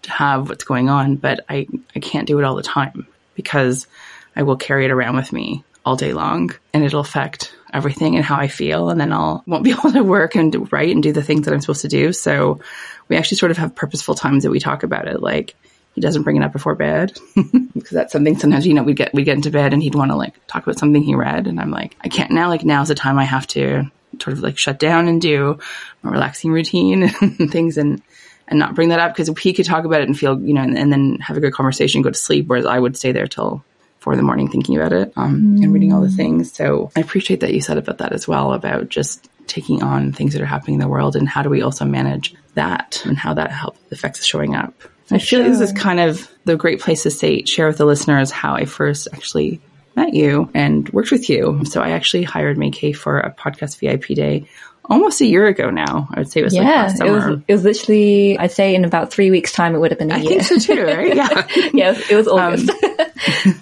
to 0.03 0.11
have 0.11 0.47
what's 0.47 0.63
going 0.63 0.87
on, 0.87 1.17
but 1.17 1.43
I, 1.49 1.67
I 1.97 1.99
can't 1.99 2.27
do 2.27 2.39
it 2.39 2.45
all 2.45 2.55
the 2.55 2.63
time 2.63 3.05
because 3.35 3.87
I 4.35 4.43
will 4.43 4.57
carry 4.57 4.85
it 4.85 4.91
around 4.91 5.15
with 5.15 5.31
me 5.31 5.63
all 5.85 5.95
day 5.95 6.13
long 6.13 6.51
and 6.73 6.83
it'll 6.83 7.01
affect 7.01 7.53
everything 7.71 8.15
and 8.15 8.25
how 8.25 8.37
I 8.37 8.47
feel. 8.47 8.89
And 8.89 8.99
then 8.99 9.13
I'll 9.13 9.43
won't 9.45 9.63
be 9.63 9.71
able 9.79 9.91
to 9.91 10.03
work 10.03 10.35
and 10.35 10.71
write 10.71 10.91
and 10.91 11.03
do 11.03 11.13
the 11.13 11.23
things 11.23 11.45
that 11.45 11.53
I'm 11.53 11.61
supposed 11.61 11.81
to 11.81 11.87
do. 11.87 12.11
So 12.11 12.59
we 13.07 13.17
actually 13.17 13.37
sort 13.37 13.51
of 13.51 13.57
have 13.57 13.75
purposeful 13.75 14.15
times 14.15 14.43
that 14.43 14.51
we 14.51 14.59
talk 14.59 14.83
about 14.83 15.07
it. 15.07 15.21
Like 15.21 15.55
he 15.93 16.01
doesn't 16.01 16.23
bring 16.23 16.35
it 16.35 16.43
up 16.43 16.51
before 16.51 16.75
bed 16.75 17.17
because 17.35 17.91
that's 17.91 18.11
something 18.11 18.37
sometimes 18.37 18.67
you 18.67 18.73
know 18.73 18.83
we 18.83 18.93
get 18.93 19.13
we 19.13 19.23
get 19.23 19.37
into 19.37 19.49
bed 19.49 19.73
and 19.73 19.81
he'd 19.81 19.95
want 19.95 20.11
to 20.11 20.17
like 20.17 20.33
talk 20.45 20.63
about 20.63 20.77
something 20.77 21.01
he 21.01 21.15
read 21.15 21.47
and 21.47 21.59
I'm 21.59 21.71
like 21.71 21.95
I 22.01 22.09
can't 22.09 22.31
now 22.31 22.49
like 22.49 22.65
now's 22.65 22.89
the 22.89 22.95
time 22.95 23.17
I 23.17 23.23
have 23.23 23.47
to 23.47 23.89
sort 24.21 24.37
of 24.37 24.43
like 24.43 24.57
shut 24.57 24.77
down 24.77 25.07
and 25.07 25.21
do 25.21 25.59
a 26.03 26.09
relaxing 26.09 26.51
routine 26.51 27.03
and 27.21 27.49
things 27.49 27.77
and 27.77 28.01
and 28.47 28.59
not 28.59 28.75
bring 28.75 28.89
that 28.89 28.99
up 28.99 29.13
because 29.15 29.29
he 29.39 29.53
could 29.53 29.65
talk 29.65 29.85
about 29.85 30.01
it 30.01 30.07
and 30.07 30.17
feel 30.17 30.39
you 30.41 30.53
know 30.53 30.61
and, 30.61 30.77
and, 30.77 30.91
then 30.91 31.17
have 31.19 31.37
a 31.37 31.39
good 31.39 31.53
conversation 31.53 32.01
go 32.01 32.09
to 32.09 32.17
sleep 32.17 32.47
whereas 32.47 32.65
I 32.65 32.79
would 32.79 32.97
stay 32.97 33.11
there 33.11 33.27
till 33.27 33.63
four 33.99 34.13
in 34.13 34.17
the 34.17 34.23
morning 34.23 34.49
thinking 34.49 34.75
about 34.77 34.93
it 34.93 35.13
um, 35.15 35.57
mm. 35.57 35.63
and 35.63 35.73
reading 35.73 35.93
all 35.93 36.01
the 36.01 36.09
things 36.09 36.51
so 36.51 36.91
I 36.95 36.99
appreciate 36.99 37.39
that 37.39 37.53
you 37.53 37.61
said 37.61 37.77
about 37.77 37.99
that 37.99 38.13
as 38.13 38.27
well 38.27 38.53
about 38.53 38.89
just 38.89 39.29
taking 39.47 39.83
on 39.83 40.11
things 40.11 40.33
that 40.33 40.41
are 40.41 40.47
happening 40.47 40.75
in 40.75 40.79
the 40.79 40.87
world 40.87 41.15
and 41.15 41.27
how 41.27 41.41
do 41.41 41.49
we 41.49 41.61
also 41.61 41.85
manage 41.85 42.33
that 42.55 43.01
and 43.05 43.17
how 43.17 43.33
that 43.33 43.51
helps 43.51 43.79
affects 43.91 44.23
showing 44.23 44.55
up 44.55 44.73
I 45.11 45.19
feel 45.19 45.41
sure. 45.41 45.43
this 45.43 45.61
is 45.61 45.71
kind 45.71 45.99
of 45.99 46.27
the 46.45 46.55
great 46.55 46.79
place 46.79 47.03
to 47.03 47.11
say, 47.11 47.43
share 47.43 47.67
with 47.67 47.77
the 47.77 47.85
listeners 47.85 48.31
how 48.31 48.55
I 48.55 48.65
first 48.65 49.07
actually 49.13 49.61
met 49.95 50.13
you 50.13 50.49
and 50.53 50.89
worked 50.89 51.11
with 51.11 51.29
you. 51.29 51.63
So 51.65 51.81
I 51.81 51.91
actually 51.91 52.23
hired 52.23 52.57
Mai-kee 52.57 52.93
for 52.93 53.19
a 53.19 53.31
podcast 53.31 53.79
VIP 53.79 54.15
day 54.15 54.47
almost 54.89 55.21
a 55.21 55.25
year 55.25 55.47
ago 55.47 55.69
now. 55.69 56.07
I 56.11 56.19
would 56.19 56.31
say 56.31 56.41
it 56.41 56.43
was 56.43 56.55
yeah, 56.55 56.61
like 56.61 56.69
last 56.69 56.97
summer. 56.97 57.09
It 57.09 57.13
was, 57.13 57.41
it 57.47 57.53
was 57.53 57.63
literally, 57.63 58.37
I'd 58.37 58.51
say 58.51 58.75
in 58.75 58.85
about 58.85 59.11
three 59.11 59.31
weeks 59.31 59.51
time, 59.51 59.75
it 59.75 59.79
would 59.79 59.91
have 59.91 59.99
been 59.99 60.11
a 60.11 60.15
I 60.15 60.17
year. 60.17 60.39
I 60.39 60.43
think 60.43 60.61
so 60.61 60.75
too, 60.75 60.83
right? 60.85 61.15
Yeah. 61.15 61.47
yeah, 61.73 62.01
it 62.09 62.15
was 62.15 62.27
August. 62.27 62.69
Um, 62.69 63.61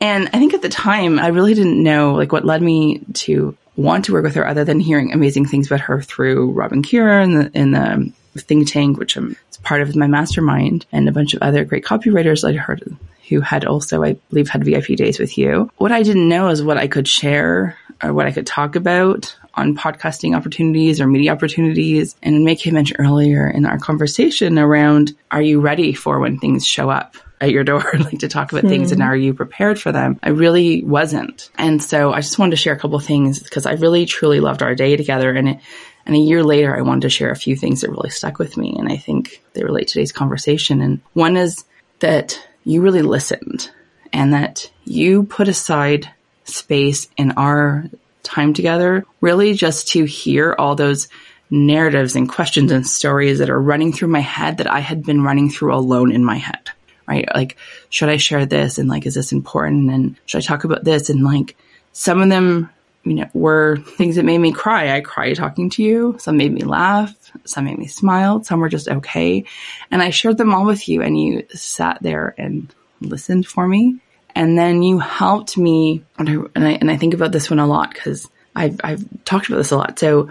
and 0.00 0.28
I 0.28 0.38
think 0.38 0.54
at 0.54 0.62
the 0.62 0.68
time, 0.68 1.18
I 1.18 1.28
really 1.28 1.54
didn't 1.54 1.82
know 1.82 2.14
like 2.14 2.32
what 2.32 2.44
led 2.44 2.62
me 2.62 3.00
to 3.14 3.56
want 3.76 4.04
to 4.04 4.12
work 4.12 4.24
with 4.24 4.36
her 4.36 4.46
other 4.46 4.64
than 4.64 4.80
hearing 4.80 5.12
amazing 5.12 5.46
things 5.46 5.66
about 5.66 5.80
her 5.80 6.00
through 6.00 6.52
Rob 6.52 6.72
and 6.72 6.84
Kira 6.84 7.24
and 7.24 7.36
the, 7.36 7.58
in 7.58 7.70
the 7.72 8.12
think 8.40 8.68
tank, 8.70 8.98
which 8.98 9.16
I'm 9.16 9.36
part 9.62 9.80
of 9.80 9.96
my 9.96 10.06
mastermind, 10.06 10.86
and 10.92 11.08
a 11.08 11.12
bunch 11.12 11.34
of 11.34 11.42
other 11.42 11.64
great 11.64 11.84
copywriters 11.84 12.48
I 12.48 12.52
heard 12.56 12.96
who 13.28 13.40
had 13.40 13.64
also, 13.64 14.02
I 14.02 14.14
believe, 14.28 14.48
had 14.48 14.64
VIP 14.64 14.96
days 14.96 15.18
with 15.18 15.38
you. 15.38 15.70
What 15.78 15.92
I 15.92 16.02
didn't 16.02 16.28
know 16.28 16.48
is 16.48 16.62
what 16.62 16.76
I 16.76 16.86
could 16.86 17.08
share 17.08 17.76
or 18.02 18.12
what 18.12 18.26
I 18.26 18.32
could 18.32 18.46
talk 18.46 18.76
about 18.76 19.34
on 19.56 19.76
podcasting 19.76 20.36
opportunities 20.36 21.00
or 21.00 21.06
media 21.06 21.32
opportunities. 21.32 22.16
And 22.22 22.44
Mai-kee 22.44 22.70
mentioned 22.70 23.00
earlier 23.00 23.48
in 23.48 23.66
our 23.66 23.78
conversation 23.78 24.58
around, 24.58 25.14
are 25.30 25.42
you 25.42 25.60
ready 25.60 25.92
for 25.92 26.18
when 26.18 26.38
things 26.38 26.66
show 26.66 26.90
up? 26.90 27.16
at 27.40 27.50
your 27.50 27.64
door, 27.64 27.84
like 27.98 28.20
to 28.20 28.28
talk 28.28 28.52
about 28.52 28.64
mm. 28.64 28.68
things 28.68 28.90
and 28.90 29.02
hmm. 29.02 29.08
are 29.08 29.16
you 29.16 29.34
prepared 29.34 29.78
for 29.78 29.92
them? 29.92 30.18
I 30.22 30.30
really 30.30 30.82
wasn't. 30.82 31.50
And 31.58 31.82
so 31.82 32.12
I 32.12 32.20
just 32.20 32.38
wanted 32.38 32.52
to 32.52 32.56
share 32.56 32.72
a 32.72 32.78
couple 32.78 32.96
of 32.96 33.04
things 33.04 33.40
because 33.42 33.66
I 33.66 33.72
really 33.72 34.06
truly 34.06 34.40
loved 34.40 34.62
our 34.62 34.74
day 34.74 34.96
together 34.96 35.30
and 35.32 35.50
it, 35.50 35.58
and 36.06 36.14
a 36.14 36.18
year 36.18 36.42
later, 36.44 36.76
I 36.76 36.82
wanted 36.82 37.02
to 37.02 37.10
share 37.10 37.30
a 37.30 37.36
few 37.36 37.56
things 37.56 37.80
that 37.80 37.90
really 37.90 38.10
stuck 38.10 38.38
with 38.38 38.56
me. 38.56 38.76
And 38.78 38.90
I 38.90 38.96
think 38.96 39.42
they 39.54 39.64
relate 39.64 39.88
to 39.88 39.94
today's 39.94 40.12
conversation. 40.12 40.80
And 40.80 41.00
one 41.14 41.36
is 41.36 41.64
that 42.00 42.46
you 42.64 42.82
really 42.82 43.02
listened 43.02 43.70
and 44.12 44.34
that 44.34 44.70
you 44.84 45.24
put 45.24 45.48
aside 45.48 46.10
space 46.44 47.08
in 47.16 47.32
our 47.32 47.84
time 48.24 48.52
together, 48.52 49.04
really 49.20 49.54
just 49.54 49.88
to 49.88 50.04
hear 50.04 50.54
all 50.58 50.74
those 50.74 51.08
narratives 51.50 52.16
and 52.16 52.28
questions 52.28 52.72
and 52.72 52.86
stories 52.86 53.38
that 53.38 53.50
are 53.50 53.60
running 53.60 53.92
through 53.92 54.08
my 54.08 54.20
head 54.20 54.58
that 54.58 54.70
I 54.70 54.80
had 54.80 55.04
been 55.04 55.22
running 55.22 55.50
through 55.50 55.74
alone 55.74 56.10
in 56.10 56.24
my 56.24 56.36
head, 56.36 56.70
right? 57.06 57.28
Like, 57.34 57.56
should 57.90 58.08
I 58.08 58.16
share 58.16 58.46
this? 58.46 58.78
And 58.78 58.88
like, 58.88 59.06
is 59.06 59.14
this 59.14 59.32
important? 59.32 59.90
And 59.90 60.16
should 60.26 60.38
I 60.38 60.42
talk 60.42 60.64
about 60.64 60.84
this? 60.84 61.10
And 61.10 61.22
like, 61.22 61.56
some 61.92 62.20
of 62.20 62.28
them 62.28 62.70
you 63.04 63.14
know, 63.14 63.28
were 63.34 63.76
things 63.76 64.16
that 64.16 64.24
made 64.24 64.38
me 64.38 64.52
cry. 64.52 64.96
I 64.96 65.00
cried 65.00 65.36
talking 65.36 65.70
to 65.70 65.82
you. 65.82 66.16
Some 66.18 66.38
made 66.38 66.52
me 66.52 66.62
laugh. 66.62 67.14
Some 67.44 67.66
made 67.66 67.78
me 67.78 67.86
smile. 67.86 68.42
Some 68.42 68.60
were 68.60 68.68
just 68.68 68.88
okay. 68.88 69.44
And 69.90 70.02
I 70.02 70.10
shared 70.10 70.38
them 70.38 70.54
all 70.54 70.64
with 70.64 70.88
you 70.88 71.02
and 71.02 71.20
you 71.20 71.46
sat 71.50 71.98
there 72.00 72.34
and 72.38 72.74
listened 73.00 73.46
for 73.46 73.68
me. 73.68 73.98
And 74.34 74.58
then 74.58 74.82
you 74.82 74.98
helped 74.98 75.56
me. 75.56 76.04
And 76.18 76.28
I, 76.56 76.70
and 76.80 76.90
I, 76.90 76.96
think 76.96 77.14
about 77.14 77.32
this 77.32 77.50
one 77.50 77.60
a 77.60 77.66
lot 77.66 77.92
because 77.92 78.28
I've, 78.54 78.80
I've 78.82 79.04
talked 79.24 79.46
about 79.46 79.58
this 79.58 79.70
a 79.70 79.76
lot. 79.76 79.98
So 79.98 80.30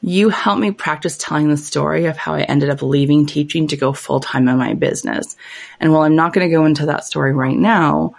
you 0.00 0.28
helped 0.28 0.60
me 0.60 0.70
practice 0.70 1.16
telling 1.16 1.48
the 1.48 1.56
story 1.56 2.06
of 2.06 2.16
how 2.16 2.34
I 2.34 2.42
ended 2.42 2.70
up 2.70 2.82
leaving 2.82 3.26
teaching 3.26 3.68
to 3.68 3.76
go 3.76 3.92
full 3.92 4.20
time 4.20 4.48
in 4.48 4.58
my 4.58 4.74
business. 4.74 5.36
And 5.80 5.92
while 5.92 6.02
I'm 6.02 6.16
not 6.16 6.32
going 6.32 6.48
to 6.48 6.54
go 6.54 6.64
into 6.64 6.86
that 6.86 7.04
story 7.04 7.32
right 7.32 7.56
now, 7.56 8.14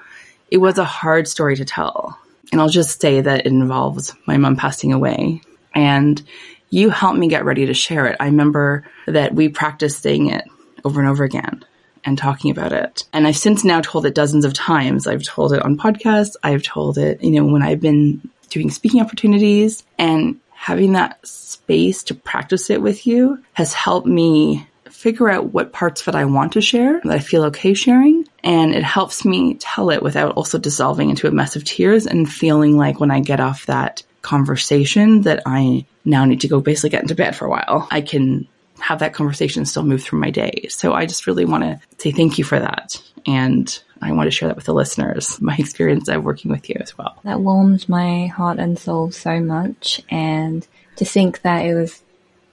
it 0.51 0.57
was 0.57 0.77
a 0.77 0.85
hard 0.85 1.27
story 1.27 1.55
to 1.55 1.65
tell 1.65 2.19
and 2.53 2.61
I'll 2.61 2.69
just 2.69 3.01
say 3.01 3.19
that 3.19 3.39
it 3.39 3.45
involves 3.47 4.13
my 4.27 4.37
mom 4.37 4.55
passing 4.55 4.93
away. 4.93 5.41
And 5.73 6.21
you 6.69 6.91
helped 6.91 7.17
me 7.17 7.27
get 7.27 7.45
ready 7.45 7.65
to 7.65 7.73
share 7.73 8.05
it. 8.05 8.17
I 8.19 8.27
remember 8.27 8.85
that 9.07 9.33
we 9.33 9.49
practiced 9.49 10.03
saying 10.03 10.29
it 10.29 10.45
over 10.85 10.99
and 10.99 11.09
over 11.09 11.23
again 11.23 11.65
and 12.05 12.17
talking 12.17 12.51
about 12.51 12.73
it. 12.73 13.03
And 13.13 13.27
I've 13.27 13.37
since 13.37 13.63
now 13.63 13.81
told 13.81 14.05
it 14.05 14.15
dozens 14.15 14.45
of 14.45 14.53
times. 14.53 15.07
I've 15.07 15.23
told 15.23 15.53
it 15.53 15.63
on 15.63 15.77
podcasts. 15.77 16.35
I've 16.43 16.63
told 16.63 16.97
it, 16.97 17.23
you 17.23 17.31
know, 17.31 17.45
when 17.45 17.61
I've 17.61 17.81
been 17.81 18.29
doing 18.49 18.69
speaking 18.69 19.01
opportunities 19.01 19.83
and 19.97 20.39
having 20.51 20.93
that 20.93 21.25
space 21.25 22.03
to 22.03 22.15
practice 22.15 22.69
it 22.69 22.81
with 22.81 23.05
you 23.07 23.43
has 23.53 23.73
helped 23.73 24.07
me 24.07 24.67
figure 24.89 25.29
out 25.29 25.51
what 25.51 25.73
parts 25.73 26.07
it 26.07 26.15
I 26.15 26.23
want 26.25 26.53
to 26.53 26.61
share 26.61 27.01
that 27.03 27.11
I 27.11 27.19
feel 27.19 27.43
okay 27.45 27.73
sharing. 27.73 28.25
And 28.43 28.73
it 28.73 28.83
helps 28.83 29.25
me 29.25 29.55
tell 29.55 29.89
it 29.89 30.01
without 30.01 30.35
also 30.35 30.57
dissolving 30.57 31.09
into 31.09 31.27
a 31.27 31.31
mess 31.31 31.55
of 31.55 31.65
tears 31.65 32.07
and 32.07 32.31
feeling 32.31 32.77
like 32.77 32.99
when 32.99 33.11
I 33.11 33.19
get 33.19 33.41
off 33.41 33.65
that 33.65 34.03
conversation 34.21 35.23
that 35.23 35.41
I 35.45 35.85
now 36.05 36.25
need 36.25 36.41
to 36.41 36.47
go 36.47 36.61
basically 36.61 36.91
get 36.91 37.01
into 37.01 37.15
bed 37.15 37.35
for 37.35 37.45
a 37.45 37.49
while. 37.49 37.87
I 37.91 38.01
can 38.01 38.47
have 38.79 38.99
that 38.99 39.13
conversation 39.13 39.65
still 39.65 39.83
move 39.83 40.03
through 40.03 40.19
my 40.19 40.31
day. 40.31 40.67
So 40.69 40.93
I 40.93 41.05
just 41.05 41.27
really 41.27 41.45
want 41.45 41.63
to 41.63 41.79
say 41.97 42.11
thank 42.11 42.37
you 42.37 42.43
for 42.43 42.59
that. 42.59 43.01
And 43.25 43.81
I 44.01 44.11
want 44.11 44.27
to 44.27 44.31
share 44.31 44.49
that 44.49 44.55
with 44.55 44.65
the 44.65 44.73
listeners, 44.73 45.37
my 45.41 45.55
experience 45.57 46.07
of 46.07 46.23
working 46.23 46.51
with 46.51 46.69
you 46.69 46.75
as 46.79 46.97
well. 46.97 47.17
That 47.23 47.39
warms 47.39 47.87
my 47.87 48.27
heart 48.27 48.59
and 48.59 48.77
soul 48.77 49.11
so 49.11 49.39
much. 49.39 50.01
And 50.09 50.67
to 50.97 51.05
think 51.05 51.41
that 51.41 51.65
it 51.65 51.73
was 51.73 52.03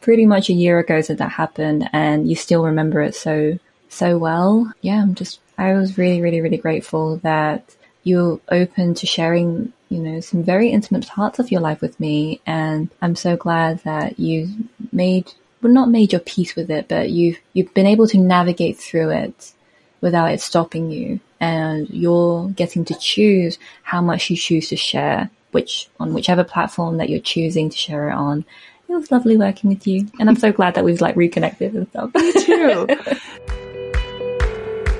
pretty 0.00 0.26
much 0.26 0.48
a 0.48 0.54
year 0.54 0.78
ago 0.78 1.02
that 1.02 1.18
that 1.18 1.30
happened 1.30 1.88
and 1.92 2.28
you 2.28 2.34
still 2.34 2.64
remember 2.64 3.02
it 3.02 3.14
so, 3.14 3.58
so 3.88 4.16
well. 4.16 4.72
Yeah, 4.80 5.02
I'm 5.02 5.14
just, 5.14 5.40
I 5.58 5.74
was 5.74 5.98
really, 5.98 6.20
really, 6.20 6.40
really 6.40 6.56
grateful 6.56 7.16
that 7.18 7.74
you're 8.02 8.40
open 8.48 8.94
to 8.94 9.06
sharing, 9.06 9.72
you 9.88 9.98
know, 9.98 10.20
some 10.20 10.42
very 10.42 10.70
intimate 10.70 11.06
parts 11.06 11.38
of 11.38 11.50
your 11.50 11.60
life 11.60 11.80
with 11.80 11.98
me. 12.00 12.40
And 12.46 12.88
I'm 13.02 13.14
so 13.14 13.36
glad 13.36 13.80
that 13.80 14.18
you 14.18 14.48
made, 14.92 15.32
well, 15.62 15.72
not 15.72 15.90
made 15.90 16.12
your 16.12 16.20
peace 16.20 16.56
with 16.56 16.70
it, 16.70 16.88
but 16.88 17.10
you've, 17.10 17.38
you've 17.52 17.74
been 17.74 17.86
able 17.86 18.06
to 18.08 18.18
navigate 18.18 18.78
through 18.78 19.10
it 19.10 19.52
without 20.00 20.32
it 20.32 20.40
stopping 20.40 20.90
you. 20.90 21.20
And 21.38 21.88
you're 21.90 22.48
getting 22.50 22.84
to 22.86 22.94
choose 22.94 23.58
how 23.82 24.00
much 24.00 24.30
you 24.30 24.36
choose 24.36 24.68
to 24.68 24.76
share, 24.76 25.30
which 25.52 25.88
on 25.98 26.14
whichever 26.14 26.44
platform 26.44 26.98
that 26.98 27.08
you're 27.08 27.20
choosing 27.20 27.70
to 27.70 27.76
share 27.76 28.10
it 28.10 28.14
on. 28.14 28.44
It 28.88 28.92
was 28.94 29.10
lovely 29.10 29.36
working 29.36 29.70
with 29.70 29.86
you. 29.86 30.06
And 30.18 30.28
I'm 30.28 30.36
so 30.36 30.52
glad 30.52 30.74
that 30.74 30.84
we've 30.84 31.00
like 31.00 31.16
reconnected 31.16 31.74
and 31.74 31.88
stuff. 31.88 32.12
Me 32.14 32.32
too. 32.32 32.86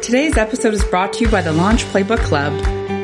Today's 0.01 0.37
episode 0.39 0.75
is 0.75 0.85
brought 0.85 1.13
to 1.15 1.25
you 1.25 1.31
by 1.31 1.43
the 1.43 1.53
Launch 1.53 1.85
Playbook 1.87 2.21
Club. 2.21 2.53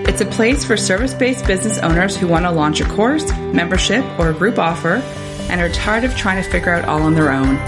It's 0.09 0.21
a 0.21 0.27
place 0.27 0.65
for 0.65 0.77
service 0.77 1.13
based 1.13 1.47
business 1.47 1.79
owners 1.79 2.17
who 2.17 2.29
want 2.29 2.45
to 2.45 2.51
launch 2.51 2.81
a 2.81 2.85
course, 2.85 3.31
membership, 3.53 4.05
or 4.19 4.31
a 4.31 4.35
group 4.35 4.59
offer 4.59 5.03
and 5.49 5.61
are 5.61 5.69
tired 5.69 6.05
of 6.05 6.17
trying 6.17 6.43
to 6.43 6.51
figure 6.51 6.73
out 6.73 6.87
all 6.87 7.03
on 7.03 7.15
their 7.15 7.33
own. 7.33 7.59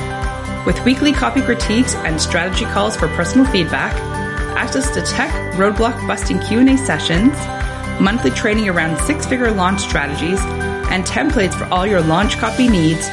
With 0.65 0.85
weekly 0.85 1.13
copy 1.13 1.41
critiques 1.41 1.95
and 1.95 2.21
strategy 2.21 2.65
calls 2.67 2.97
for 2.97 3.09
personal 3.09 3.47
feedback, 3.47 3.95
access 4.57 4.91
to 4.95 5.03
tech 5.03 5.31
roadblock 5.55 6.07
busting 6.07 6.41
Q&A 6.41 6.77
sessions, 6.77 7.33
monthly 8.01 8.31
training 8.31 8.69
around 8.69 8.99
six-figure 8.99 9.51
launch 9.53 9.81
strategies, 9.81 10.41
and 10.91 11.05
templates 11.05 11.55
for 11.55 11.65
all 11.67 11.87
your 11.87 12.01
launch 12.01 12.39
copy 12.39 12.67
needs, 12.69 13.07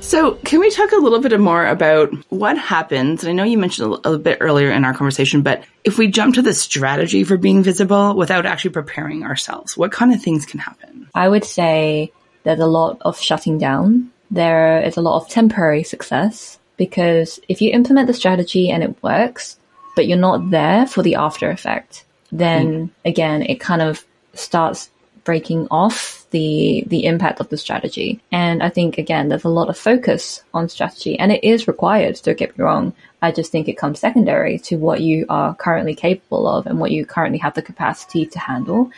So, 0.01 0.35
can 0.45 0.59
we 0.59 0.71
talk 0.71 0.91
a 0.91 0.97
little 0.97 1.21
bit 1.21 1.39
more 1.39 1.65
about 1.65 2.13
what 2.29 2.59
happens? 2.59 3.23
And 3.23 3.31
I 3.31 3.33
know 3.33 3.45
you 3.45 3.57
mentioned 3.57 3.95
a, 4.05 4.11
a 4.11 4.19
bit 4.19 4.39
earlier 4.41 4.71
in 4.71 4.85
our 4.85 4.93
conversation, 4.95 5.43
but 5.43 5.63
if 5.85 5.97
we 5.97 6.09
jump 6.09 6.35
to 6.35 6.43
the 6.43 6.53
strategy 6.53 7.23
for 7.23 7.37
being 7.37 7.63
visible 7.63 8.17
without 8.17 8.45
actually 8.45 8.73
preparing 8.73 9.23
ourselves, 9.23 9.77
what 9.77 9.93
kind 9.93 10.13
of 10.13 10.21
things 10.21 10.45
can 10.45 10.59
happen? 10.59 11.09
I 11.15 11.29
would 11.29 11.45
say 11.45 12.13
there's 12.43 12.59
a 12.59 12.67
lot 12.67 12.99
of 13.03 13.19
shutting 13.19 13.59
down. 13.59 14.11
There 14.31 14.83
is 14.83 14.97
a 14.97 15.03
lot 15.03 15.23
of 15.23 15.29
temporary 15.29 15.85
success 15.85 16.59
because 16.77 17.39
if 17.49 17.63
you 17.63 17.71
implement 17.71 18.09
the 18.09 18.15
strategy 18.15 18.71
and 18.71 18.83
it 18.83 19.01
works, 19.03 19.57
but 19.95 20.09
you're 20.09 20.19
not 20.19 20.51
there 20.51 20.87
for 20.87 21.03
the 21.03 21.15
after 21.15 21.49
effect, 21.51 22.05
then 22.33 22.89
mm. 22.89 22.91
again, 23.05 23.43
it 23.43 23.61
kind 23.61 23.83
of 23.83 24.05
starts 24.35 24.91
breaking 25.23 25.69
off 25.71 26.22
the 26.33 26.85
the 26.89 27.05
impact 27.05 27.41
of 27.41 27.49
the 27.49 27.57
strategy. 27.57 28.21
And 28.33 28.63
I 28.63 28.69
think 28.69 28.99
again, 28.99 29.29
there's 29.29 29.45
a 29.45 29.49
lot 29.49 29.69
of 29.69 29.79
focus 29.79 30.43
on 30.53 30.69
strategy, 30.69 31.19
and 31.19 31.31
it 31.31 31.45
is 31.45 31.69
required. 31.69 32.21
Don't 32.23 32.37
get 32.37 32.59
me 32.59 32.65
wrong. 32.65 32.93
I 33.23 33.31
just 33.31 33.53
think 33.53 33.69
it 33.69 33.79
comes 33.79 34.01
secondary 34.01 34.59
to 34.61 34.77
what 34.77 35.01
you 35.01 35.27
are 35.29 35.55
currently 35.55 35.95
capable 35.95 36.49
of 36.49 36.67
and 36.67 36.81
what 36.81 36.91
you 36.91 37.07
currently 37.07 37.39
have 37.39 37.55
the 37.55 37.63
capacity 37.63 38.27
to 38.27 38.39
handle. 38.39 38.91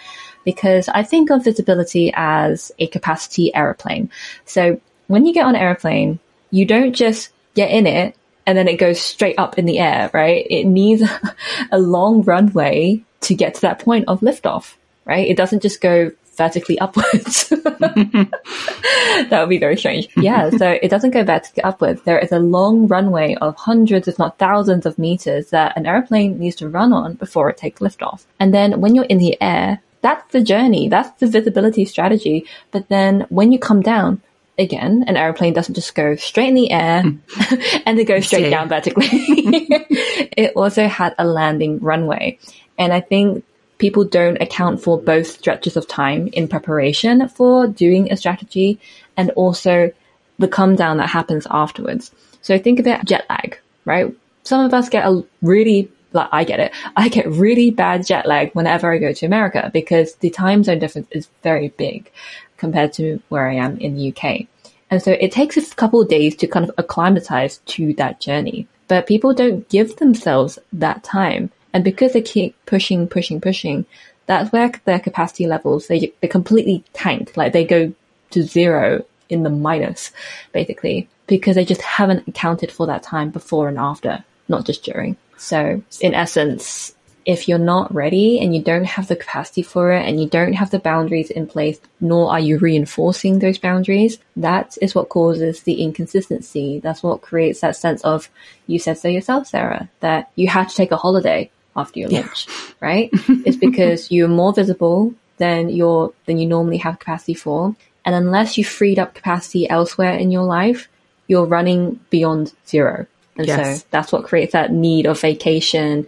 Because 0.44 0.88
I 0.88 1.02
think 1.02 1.30
of 1.30 1.44
visibility 1.44 2.10
as 2.14 2.72
a 2.78 2.86
capacity 2.86 3.54
aeroplane. 3.54 4.10
So 4.46 4.80
when 5.08 5.26
you 5.26 5.34
get 5.34 5.44
on 5.44 5.54
an 5.54 5.60
airplane, 5.60 6.18
you 6.50 6.64
don't 6.64 6.94
just 6.94 7.30
get 7.54 7.70
in 7.70 7.86
it 7.86 8.16
and 8.46 8.56
then 8.56 8.68
it 8.68 8.78
goes 8.78 9.00
straight 9.00 9.38
up 9.38 9.58
in 9.58 9.64
the 9.64 9.78
air, 9.78 10.10
right? 10.12 10.46
It 10.48 10.64
needs 10.64 11.02
a 11.72 11.78
long 11.78 12.22
runway 12.22 13.02
to 13.22 13.34
get 13.34 13.54
to 13.54 13.60
that 13.62 13.78
point 13.78 14.04
of 14.08 14.20
liftoff 14.20 14.74
right? 15.04 15.28
It 15.28 15.36
doesn't 15.36 15.62
just 15.62 15.80
go 15.80 16.10
vertically 16.34 16.78
upwards. 16.78 17.48
that 17.48 19.28
would 19.30 19.48
be 19.48 19.58
very 19.58 19.76
strange. 19.76 20.08
Yeah, 20.16 20.50
so 20.50 20.78
it 20.82 20.88
doesn't 20.88 21.10
go 21.10 21.24
vertically 21.24 21.62
upwards. 21.62 22.02
There 22.02 22.18
is 22.18 22.32
a 22.32 22.38
long 22.38 22.86
runway 22.86 23.34
of 23.40 23.56
hundreds, 23.56 24.08
if 24.08 24.18
not 24.18 24.38
thousands 24.38 24.86
of 24.86 24.98
meters 24.98 25.50
that 25.50 25.76
an 25.76 25.86
airplane 25.86 26.38
needs 26.38 26.56
to 26.56 26.68
run 26.68 26.92
on 26.92 27.14
before 27.14 27.48
it 27.50 27.56
takes 27.56 27.80
liftoff. 27.80 28.24
And 28.38 28.52
then 28.52 28.80
when 28.80 28.94
you're 28.94 29.04
in 29.04 29.18
the 29.18 29.40
air, 29.40 29.80
that's 30.00 30.32
the 30.32 30.42
journey. 30.42 30.88
That's 30.88 31.18
the 31.18 31.26
visibility 31.26 31.84
strategy. 31.84 32.46
But 32.70 32.88
then 32.88 33.26
when 33.30 33.52
you 33.52 33.58
come 33.58 33.80
down, 33.80 34.20
again, 34.58 35.04
an 35.06 35.16
airplane 35.16 35.54
doesn't 35.54 35.74
just 35.74 35.94
go 35.94 36.14
straight 36.16 36.48
in 36.48 36.54
the 36.54 36.70
air 36.70 37.02
hmm. 37.02 37.54
and 37.86 37.98
then 37.98 38.04
go 38.04 38.20
straight 38.20 38.50
down 38.50 38.68
vertically. 38.68 39.08
it 39.10 40.52
also 40.56 40.88
had 40.88 41.14
a 41.18 41.24
landing 41.24 41.80
runway. 41.80 42.38
And 42.78 42.92
I 42.92 43.00
think 43.00 43.44
people 43.78 44.04
don't 44.04 44.40
account 44.40 44.82
for 44.82 45.00
both 45.00 45.26
stretches 45.26 45.76
of 45.76 45.88
time 45.88 46.28
in 46.28 46.48
preparation 46.48 47.28
for 47.28 47.66
doing 47.66 48.10
a 48.12 48.16
strategy 48.16 48.78
and 49.16 49.30
also 49.30 49.92
the 50.38 50.48
come 50.48 50.76
down 50.76 50.98
that 50.98 51.08
happens 51.08 51.46
afterwards. 51.50 52.10
So 52.42 52.58
think 52.58 52.80
about 52.80 53.04
jet 53.04 53.26
lag, 53.28 53.58
right? 53.84 54.14
Some 54.42 54.64
of 54.64 54.74
us 54.74 54.88
get 54.88 55.06
a 55.06 55.24
really, 55.42 55.90
like 56.12 56.28
I 56.32 56.44
get 56.44 56.60
it, 56.60 56.72
I 56.96 57.08
get 57.08 57.26
really 57.26 57.70
bad 57.70 58.06
jet 58.06 58.26
lag 58.26 58.52
whenever 58.52 58.92
I 58.92 58.98
go 58.98 59.12
to 59.12 59.26
America 59.26 59.70
because 59.72 60.14
the 60.16 60.30
time 60.30 60.64
zone 60.64 60.78
difference 60.78 61.08
is 61.10 61.28
very 61.42 61.68
big 61.68 62.10
compared 62.56 62.92
to 62.94 63.20
where 63.28 63.48
I 63.48 63.54
am 63.54 63.78
in 63.78 63.96
the 63.96 64.14
UK. 64.14 64.46
And 64.90 65.02
so 65.02 65.12
it 65.12 65.32
takes 65.32 65.56
a 65.56 65.74
couple 65.74 66.00
of 66.00 66.08
days 66.08 66.37
to 66.37 66.46
kind 66.46 66.68
of 66.68 66.74
acclimatize 66.78 67.58
to 67.66 67.94
that 67.94 68.20
journey. 68.20 68.68
But 68.87 69.06
people 69.06 69.32
don't 69.32 69.68
give 69.68 69.96
themselves 69.96 70.58
that 70.72 71.02
time. 71.02 71.50
And 71.74 71.84
because 71.84 72.12
they 72.12 72.22
keep 72.22 72.54
pushing, 72.64 73.08
pushing, 73.08 73.40
pushing, 73.40 73.84
that's 74.26 74.52
where 74.52 74.70
their 74.84 75.00
capacity 75.00 75.46
levels, 75.46 75.88
they, 75.88 76.12
they 76.20 76.28
completely 76.28 76.84
tank. 76.94 77.37
Like 77.37 77.52
they 77.52 77.64
go 77.64 77.92
to 78.30 78.42
zero 78.42 79.04
in 79.28 79.42
the 79.42 79.50
minus, 79.50 80.12
basically, 80.52 81.08
because 81.26 81.56
they 81.56 81.64
just 81.64 81.82
haven't 81.82 82.28
accounted 82.28 82.70
for 82.70 82.87
that 82.87 83.02
time 83.02 83.30
before 83.30 83.68
and 83.68 83.76
after, 83.76 84.24
not 84.48 84.64
just 84.64 84.84
during. 84.84 85.16
So 85.37 85.82
in 86.00 86.14
essence, 86.14 86.94
if 87.26 87.48
you're 87.48 87.58
not 87.58 87.92
ready 87.92 88.38
and 88.38 88.54
you 88.54 88.62
don't 88.62 88.84
have 88.84 89.08
the 89.08 89.16
capacity 89.16 89.62
for 89.62 89.92
it 89.92 90.06
and 90.06 90.20
you 90.20 90.28
don't 90.28 90.52
have 90.52 90.70
the 90.70 90.78
boundaries 90.78 91.30
in 91.30 91.46
place, 91.46 91.80
nor 92.00 92.30
are 92.30 92.40
you 92.40 92.58
reinforcing 92.58 93.38
those 93.38 93.58
boundaries, 93.58 94.18
that 94.37 94.76
is 94.80 94.94
what 94.94 95.08
causes 95.08 95.62
the 95.62 95.82
inconsistency. 95.82 96.80
That's 96.80 97.02
what 97.02 97.22
creates 97.22 97.60
that 97.60 97.76
sense 97.76 98.02
of, 98.02 98.28
you 98.66 98.78
said 98.78 98.98
so 98.98 99.08
yourself, 99.08 99.48
Sarah, 99.48 99.88
that 100.00 100.30
you 100.37 100.48
had 100.48 100.68
to 100.68 100.76
take 100.76 100.92
a 100.92 100.96
holiday 100.96 101.50
after 101.76 102.00
your 102.00 102.08
lunch, 102.08 102.46
yeah. 102.48 102.54
right? 102.80 103.10
it's 103.12 103.56
because 103.56 104.10
you're 104.10 104.28
more 104.28 104.52
visible 104.52 105.14
than 105.37 105.68
you're 105.68 106.12
than 106.26 106.38
you 106.38 106.46
normally 106.46 106.78
have 106.78 106.98
capacity 106.98 107.34
for. 107.34 107.74
And 108.04 108.14
unless 108.14 108.58
you 108.58 108.64
freed 108.64 108.98
up 108.98 109.14
capacity 109.14 109.68
elsewhere 109.68 110.14
in 110.14 110.30
your 110.30 110.44
life, 110.44 110.88
you're 111.26 111.46
running 111.46 112.00
beyond 112.10 112.52
zero. 112.66 113.06
And 113.37 113.46
yes. 113.46 113.80
so 113.80 113.87
that's 113.90 114.12
what 114.12 114.24
creates 114.24 114.52
that 114.52 114.72
need 114.72 115.06
of 115.06 115.20
vacation 115.20 116.06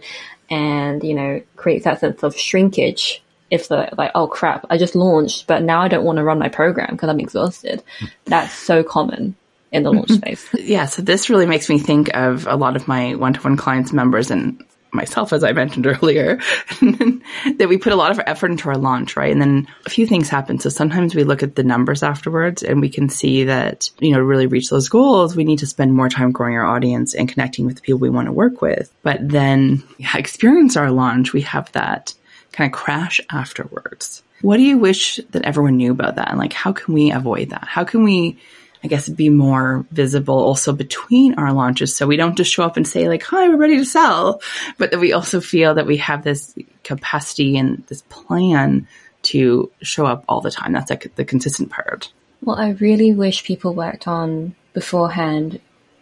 and, 0.49 1.03
you 1.03 1.13
know, 1.13 1.41
creates 1.55 1.85
that 1.85 1.99
sense 1.99 2.23
of 2.23 2.37
shrinkage. 2.37 3.21
If 3.49 3.69
the, 3.69 3.89
like, 3.97 4.11
oh 4.13 4.27
crap, 4.27 4.65
I 4.69 4.77
just 4.77 4.95
launched, 4.95 5.47
but 5.47 5.63
now 5.63 5.81
I 5.81 5.87
don't 5.87 6.03
want 6.03 6.17
to 6.17 6.23
run 6.23 6.37
my 6.37 6.49
program 6.49 6.91
because 6.91 7.09
I'm 7.09 7.19
exhausted. 7.19 7.81
That's 8.25 8.53
so 8.53 8.83
common 8.83 9.35
in 9.71 9.83
the 9.83 9.91
launch 9.91 10.11
space. 10.11 10.47
yeah. 10.53 10.85
So 10.85 11.01
this 11.01 11.29
really 11.29 11.45
makes 11.45 11.69
me 11.69 11.79
think 11.79 12.09
of 12.13 12.45
a 12.45 12.55
lot 12.55 12.75
of 12.75 12.87
my 12.87 13.15
one-to-one 13.15 13.57
clients 13.57 13.93
members 13.93 14.31
and 14.31 14.63
myself, 14.91 15.33
as 15.33 15.43
I 15.43 15.51
mentioned 15.51 15.87
earlier, 16.01 16.37
that 16.81 17.67
we 17.67 17.77
put 17.77 17.93
a 17.93 17.97
lot 17.97 18.11
of 18.11 18.19
effort 18.25 18.51
into 18.51 18.69
our 18.69 18.77
launch, 18.77 19.15
right? 19.15 19.31
And 19.31 19.41
then 19.41 19.67
a 19.85 19.89
few 19.89 20.07
things 20.07 20.29
happen. 20.29 20.59
So 20.59 20.69
sometimes 20.69 21.15
we 21.15 21.23
look 21.23 21.43
at 21.43 21.55
the 21.55 21.63
numbers 21.63 22.03
afterwards 22.03 22.63
and 22.63 22.81
we 22.81 22.89
can 22.89 23.09
see 23.09 23.45
that, 23.45 23.89
you 23.99 24.11
know, 24.11 24.17
to 24.17 24.23
really 24.23 24.47
reach 24.47 24.69
those 24.69 24.89
goals, 24.89 25.35
we 25.35 25.43
need 25.43 25.59
to 25.59 25.67
spend 25.67 25.93
more 25.93 26.09
time 26.09 26.31
growing 26.31 26.55
our 26.55 26.65
audience 26.65 27.13
and 27.13 27.29
connecting 27.29 27.65
with 27.65 27.75
the 27.75 27.81
people 27.81 27.99
we 27.99 28.09
want 28.09 28.27
to 28.27 28.33
work 28.33 28.61
with. 28.61 28.93
But 29.03 29.27
then 29.27 29.83
experience 30.13 30.77
our 30.77 30.91
launch, 30.91 31.33
we 31.33 31.41
have 31.41 31.71
that 31.73 32.13
kind 32.51 32.71
of 32.71 32.77
crash 32.77 33.21
afterwards. 33.29 34.23
What 34.41 34.57
do 34.57 34.63
you 34.63 34.77
wish 34.77 35.19
that 35.31 35.45
everyone 35.45 35.77
knew 35.77 35.91
about 35.91 36.15
that? 36.15 36.29
And 36.29 36.37
like, 36.37 36.53
how 36.53 36.71
can 36.71 36.93
we 36.93 37.11
avoid 37.11 37.49
that? 37.49 37.67
How 37.67 37.83
can 37.83 38.03
we 38.03 38.39
I 38.87 38.89
guess, 38.89 39.09
be 39.09 39.27
more 39.27 39.85
visible 39.91 40.39
also 40.39 40.71
between 40.71 41.33
our 41.33 41.51
launches. 41.51 41.93
So 41.93 42.07
we 42.07 42.15
don't 42.15 42.37
just 42.37 42.53
show 42.53 42.63
up 42.63 42.77
and 42.77 42.87
say 42.87 43.09
like, 43.09 43.21
hi, 43.21 43.49
we're 43.49 43.57
ready 43.57 43.75
to 43.75 43.83
sell, 43.83 44.41
but 44.77 44.91
that 44.91 44.99
we 45.01 45.11
also 45.11 45.41
feel 45.41 45.75
that 45.75 45.85
we 45.85 45.97
have 45.97 46.23
this 46.23 46.55
capacity 46.85 47.57
and 47.57 47.85
this 47.87 48.03
plan 48.03 48.87
to 49.23 49.69
show 49.81 50.05
up 50.05 50.23
all 50.29 50.39
the 50.39 50.51
time. 50.51 50.71
That's 50.71 50.89
like 50.89 51.13
the 51.15 51.25
consistent 51.25 51.69
part. 51.69 52.13
What 52.39 52.59
I 52.59 52.69
really 52.69 53.11
wish 53.11 53.43
people 53.43 53.73
worked 53.73 54.07
on 54.07 54.55
beforehand 54.73 55.59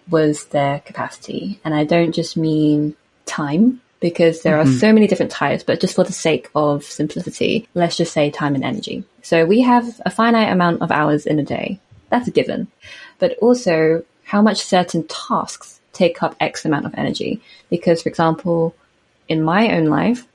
was 0.08 0.46
their 0.46 0.82
capacity. 0.82 1.60
And 1.66 1.74
I 1.74 1.86
don't 1.86 2.12
just 2.12 2.38
mean 2.38 2.96
time 3.26 3.82
because 4.00 4.44
there 4.44 4.60
mm-hmm. 4.60 4.70
are 4.70 4.80
so 4.80 4.94
many 4.94 5.08
different 5.08 5.32
types, 5.32 5.64
but 5.64 5.80
just 5.80 5.96
for 5.96 6.04
the 6.04 6.14
sake 6.14 6.52
of 6.54 6.84
simplicity, 6.84 7.68
let's 7.74 7.98
just 7.98 8.14
say 8.14 8.30
time 8.30 8.54
and 8.54 8.64
energy. 8.64 9.06
So 9.24 9.44
we 9.48 9.62
have 9.62 10.00
a 10.06 10.12
finite 10.12 10.52
amount 10.52 10.84
of 10.84 10.92
hours 10.92 11.26
in 11.26 11.40
a 11.40 11.44
day. 11.44 11.80
That's 12.16 12.30
a 12.30 12.32
given. 12.32 12.70
But 13.20 13.38
also 13.40 14.06
how 14.24 14.42
much 14.42 14.64
certain 14.64 15.06
tasks 15.08 15.82
take 15.92 16.24
up 16.24 16.34
X 16.40 16.64
amount 16.64 16.86
of 16.86 16.96
energy. 16.96 17.42
Because 17.70 18.02
for 18.02 18.08
example, 18.08 18.74
in 19.28 19.44
my 19.44 19.76
own 19.76 19.88
life, 19.88 20.26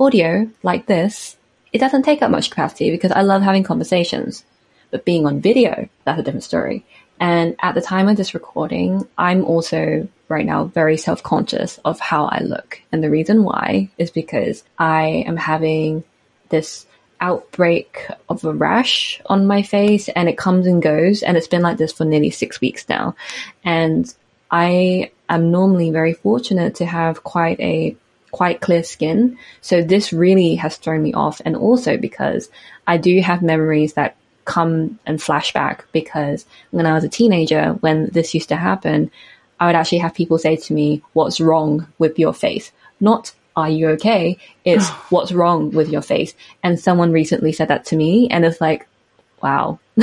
audio 0.00 0.50
like 0.64 0.86
this, 0.86 1.36
it 1.72 1.78
doesn't 1.78 2.02
take 2.02 2.22
up 2.22 2.32
much 2.32 2.50
capacity 2.50 2.90
because 2.90 3.12
I 3.12 3.22
love 3.22 3.42
having 3.42 3.62
conversations. 3.62 4.44
But 4.90 5.04
being 5.04 5.26
on 5.26 5.40
video, 5.40 5.88
that's 6.04 6.18
a 6.18 6.24
different 6.24 6.42
story. 6.42 6.84
And 7.20 7.54
at 7.60 7.76
the 7.76 7.80
time 7.80 8.08
of 8.08 8.16
this 8.16 8.34
recording, 8.34 9.06
I'm 9.16 9.44
also 9.44 10.08
right 10.28 10.44
now 10.44 10.64
very 10.64 10.96
self 10.96 11.22
conscious 11.22 11.78
of 11.84 12.00
how 12.00 12.24
I 12.24 12.40
look. 12.40 12.82
And 12.90 13.00
the 13.00 13.10
reason 13.10 13.44
why 13.44 13.90
is 13.96 14.10
because 14.10 14.64
I 14.76 15.22
am 15.24 15.36
having 15.36 16.02
this 16.48 16.84
outbreak 17.20 18.06
of 18.28 18.44
a 18.44 18.52
rash 18.52 19.20
on 19.26 19.46
my 19.46 19.62
face 19.62 20.08
and 20.10 20.28
it 20.28 20.38
comes 20.38 20.66
and 20.66 20.82
goes. 20.82 21.22
And 21.22 21.36
it's 21.36 21.48
been 21.48 21.62
like 21.62 21.78
this 21.78 21.92
for 21.92 22.04
nearly 22.04 22.30
six 22.30 22.60
weeks 22.60 22.88
now. 22.88 23.14
And 23.64 24.12
I 24.50 25.10
am 25.28 25.50
normally 25.50 25.90
very 25.90 26.14
fortunate 26.14 26.76
to 26.76 26.86
have 26.86 27.24
quite 27.24 27.60
a 27.60 27.96
quite 28.30 28.60
clear 28.60 28.82
skin. 28.82 29.38
So 29.60 29.82
this 29.82 30.12
really 30.12 30.54
has 30.56 30.76
thrown 30.76 31.02
me 31.02 31.14
off. 31.14 31.40
And 31.44 31.56
also 31.56 31.96
because 31.96 32.50
I 32.86 32.96
do 32.96 33.20
have 33.20 33.42
memories 33.42 33.94
that 33.94 34.16
come 34.44 34.98
and 35.06 35.22
flash 35.22 35.52
back 35.52 35.84
because 35.92 36.46
when 36.70 36.86
I 36.86 36.94
was 36.94 37.04
a 37.04 37.08
teenager, 37.08 37.72
when 37.80 38.06
this 38.06 38.34
used 38.34 38.48
to 38.48 38.56
happen, 38.56 39.10
I 39.60 39.66
would 39.66 39.74
actually 39.74 39.98
have 39.98 40.14
people 40.14 40.38
say 40.38 40.56
to 40.56 40.72
me, 40.72 41.02
what's 41.12 41.40
wrong 41.40 41.86
with 41.98 42.18
your 42.18 42.32
face? 42.32 42.72
Not, 43.00 43.34
are 43.58 43.68
you 43.68 43.88
okay? 43.90 44.38
It's 44.64 44.88
what's 45.10 45.32
wrong 45.32 45.70
with 45.72 45.88
your 45.88 46.02
face? 46.02 46.34
And 46.62 46.78
someone 46.78 47.12
recently 47.12 47.52
said 47.52 47.68
that 47.68 47.84
to 47.86 47.96
me 47.96 48.28
and 48.30 48.44
it's 48.44 48.60
like, 48.60 48.86
wow. 49.42 49.78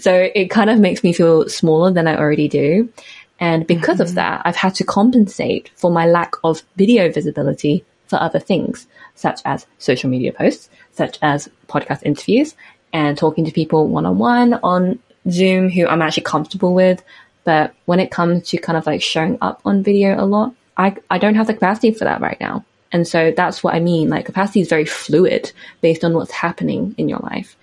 so 0.00 0.30
it 0.34 0.50
kind 0.50 0.70
of 0.70 0.78
makes 0.78 1.04
me 1.04 1.12
feel 1.12 1.48
smaller 1.48 1.92
than 1.92 2.08
I 2.08 2.16
already 2.16 2.48
do. 2.48 2.92
And 3.38 3.66
because 3.66 3.96
mm-hmm. 3.96 4.10
of 4.10 4.14
that, 4.14 4.42
I've 4.44 4.56
had 4.56 4.74
to 4.76 4.84
compensate 4.84 5.70
for 5.74 5.90
my 5.90 6.06
lack 6.06 6.34
of 6.44 6.62
video 6.76 7.10
visibility 7.10 7.84
for 8.06 8.20
other 8.20 8.38
things, 8.38 8.86
such 9.14 9.40
as 9.44 9.66
social 9.78 10.10
media 10.10 10.32
posts, 10.32 10.68
such 10.92 11.18
as 11.22 11.48
podcast 11.68 12.02
interviews, 12.02 12.54
and 12.92 13.16
talking 13.16 13.44
to 13.44 13.52
people 13.52 13.88
one 13.88 14.04
on 14.04 14.18
one 14.18 14.54
on 14.62 14.98
Zoom 15.30 15.70
who 15.70 15.86
I'm 15.86 16.02
actually 16.02 16.24
comfortable 16.24 16.74
with. 16.74 17.02
But 17.44 17.74
when 17.86 18.00
it 18.00 18.10
comes 18.10 18.48
to 18.50 18.58
kind 18.58 18.76
of 18.76 18.86
like 18.86 19.00
showing 19.00 19.38
up 19.40 19.60
on 19.64 19.82
video 19.82 20.22
a 20.22 20.26
lot, 20.26 20.54
I, 20.76 20.96
I 21.10 21.18
don't 21.18 21.34
have 21.34 21.46
the 21.46 21.54
capacity 21.54 21.92
for 21.92 22.04
that 22.04 22.20
right 22.20 22.40
now. 22.40 22.64
And 22.92 23.06
so 23.06 23.32
that's 23.36 23.62
what 23.62 23.74
I 23.74 23.80
mean. 23.80 24.08
Like 24.08 24.26
capacity 24.26 24.60
is 24.60 24.68
very 24.68 24.84
fluid 24.84 25.52
based 25.80 26.04
on 26.04 26.14
what's 26.14 26.32
happening 26.32 26.94
in 26.98 27.08
your 27.08 27.20
life. 27.20 27.56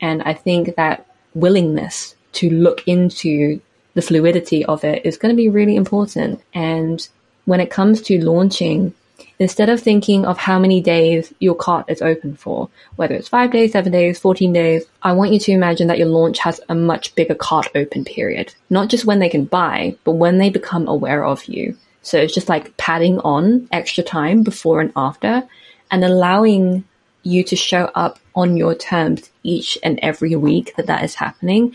And 0.00 0.22
I 0.22 0.34
think 0.34 0.76
that 0.76 1.06
willingness 1.34 2.14
to 2.32 2.50
look 2.50 2.86
into 2.86 3.60
the 3.94 4.02
fluidity 4.02 4.64
of 4.64 4.84
it 4.84 5.04
is 5.04 5.16
going 5.16 5.34
to 5.34 5.36
be 5.36 5.48
really 5.48 5.76
important. 5.76 6.42
And 6.54 7.06
when 7.44 7.60
it 7.60 7.70
comes 7.70 8.02
to 8.02 8.24
launching, 8.24 8.94
instead 9.38 9.68
of 9.68 9.80
thinking 9.80 10.24
of 10.24 10.38
how 10.38 10.58
many 10.58 10.80
days 10.80 11.32
your 11.38 11.54
cart 11.54 11.86
is 11.88 12.02
open 12.02 12.36
for, 12.36 12.68
whether 12.96 13.14
it's 13.14 13.28
five 13.28 13.52
days, 13.52 13.72
seven 13.72 13.92
days, 13.92 14.18
14 14.18 14.52
days, 14.52 14.84
I 15.02 15.12
want 15.12 15.32
you 15.32 15.38
to 15.40 15.52
imagine 15.52 15.88
that 15.88 15.98
your 15.98 16.08
launch 16.08 16.38
has 16.40 16.60
a 16.68 16.74
much 16.74 17.14
bigger 17.14 17.34
cart 17.34 17.68
open 17.74 18.04
period. 18.04 18.54
Not 18.70 18.88
just 18.88 19.04
when 19.04 19.18
they 19.18 19.28
can 19.28 19.44
buy, 19.44 19.96
but 20.04 20.12
when 20.12 20.38
they 20.38 20.50
become 20.50 20.88
aware 20.88 21.24
of 21.24 21.44
you. 21.44 21.76
So 22.02 22.18
it's 22.18 22.34
just 22.34 22.48
like 22.48 22.76
padding 22.76 23.18
on 23.20 23.68
extra 23.72 24.02
time 24.04 24.42
before 24.42 24.80
and 24.80 24.92
after 24.96 25.48
and 25.90 26.04
allowing 26.04 26.84
you 27.22 27.44
to 27.44 27.56
show 27.56 27.90
up 27.94 28.18
on 28.34 28.56
your 28.56 28.74
terms 28.74 29.30
each 29.42 29.78
and 29.82 29.98
every 30.02 30.34
week 30.34 30.74
that 30.76 30.86
that 30.86 31.04
is 31.04 31.14
happening 31.14 31.74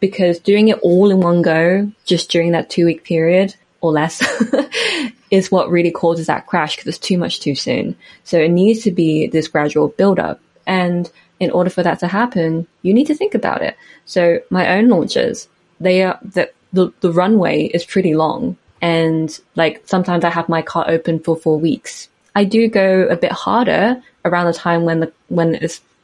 because 0.00 0.38
doing 0.38 0.68
it 0.68 0.78
all 0.80 1.10
in 1.10 1.20
one 1.20 1.42
go, 1.42 1.90
just 2.04 2.30
during 2.30 2.52
that 2.52 2.70
two 2.70 2.86
week 2.86 3.04
period 3.04 3.54
or 3.80 3.92
less, 3.92 4.22
is 5.30 5.50
what 5.50 5.70
really 5.70 5.90
causes 5.90 6.26
that 6.26 6.46
crash 6.46 6.76
because 6.76 6.88
it's 6.88 6.98
too 6.98 7.18
much 7.18 7.40
too 7.40 7.54
soon. 7.54 7.96
So 8.24 8.38
it 8.38 8.50
needs 8.50 8.82
to 8.84 8.92
be 8.92 9.26
this 9.26 9.48
gradual 9.48 9.88
build 9.88 10.18
up. 10.18 10.40
And 10.66 11.10
in 11.40 11.50
order 11.50 11.70
for 11.70 11.82
that 11.82 12.00
to 12.00 12.08
happen, 12.08 12.66
you 12.82 12.94
need 12.94 13.06
to 13.08 13.14
think 13.14 13.34
about 13.34 13.62
it. 13.62 13.76
So 14.04 14.40
my 14.50 14.76
own 14.76 14.88
launches, 14.88 15.48
they 15.80 16.02
are 16.02 16.18
the, 16.22 16.50
the, 16.72 16.92
the 17.00 17.12
runway 17.12 17.64
is 17.64 17.84
pretty 17.84 18.14
long. 18.14 18.56
And 18.86 19.36
like 19.56 19.82
sometimes 19.86 20.22
I 20.22 20.30
have 20.30 20.48
my 20.48 20.62
cart 20.62 20.88
open 20.88 21.18
for 21.18 21.36
four 21.36 21.58
weeks. 21.58 22.08
I 22.36 22.44
do 22.44 22.68
go 22.68 23.08
a 23.08 23.16
bit 23.16 23.32
harder 23.32 24.00
around 24.24 24.46
the 24.46 24.52
time 24.52 24.84
when 24.84 25.00
the, 25.00 25.12
when 25.26 25.58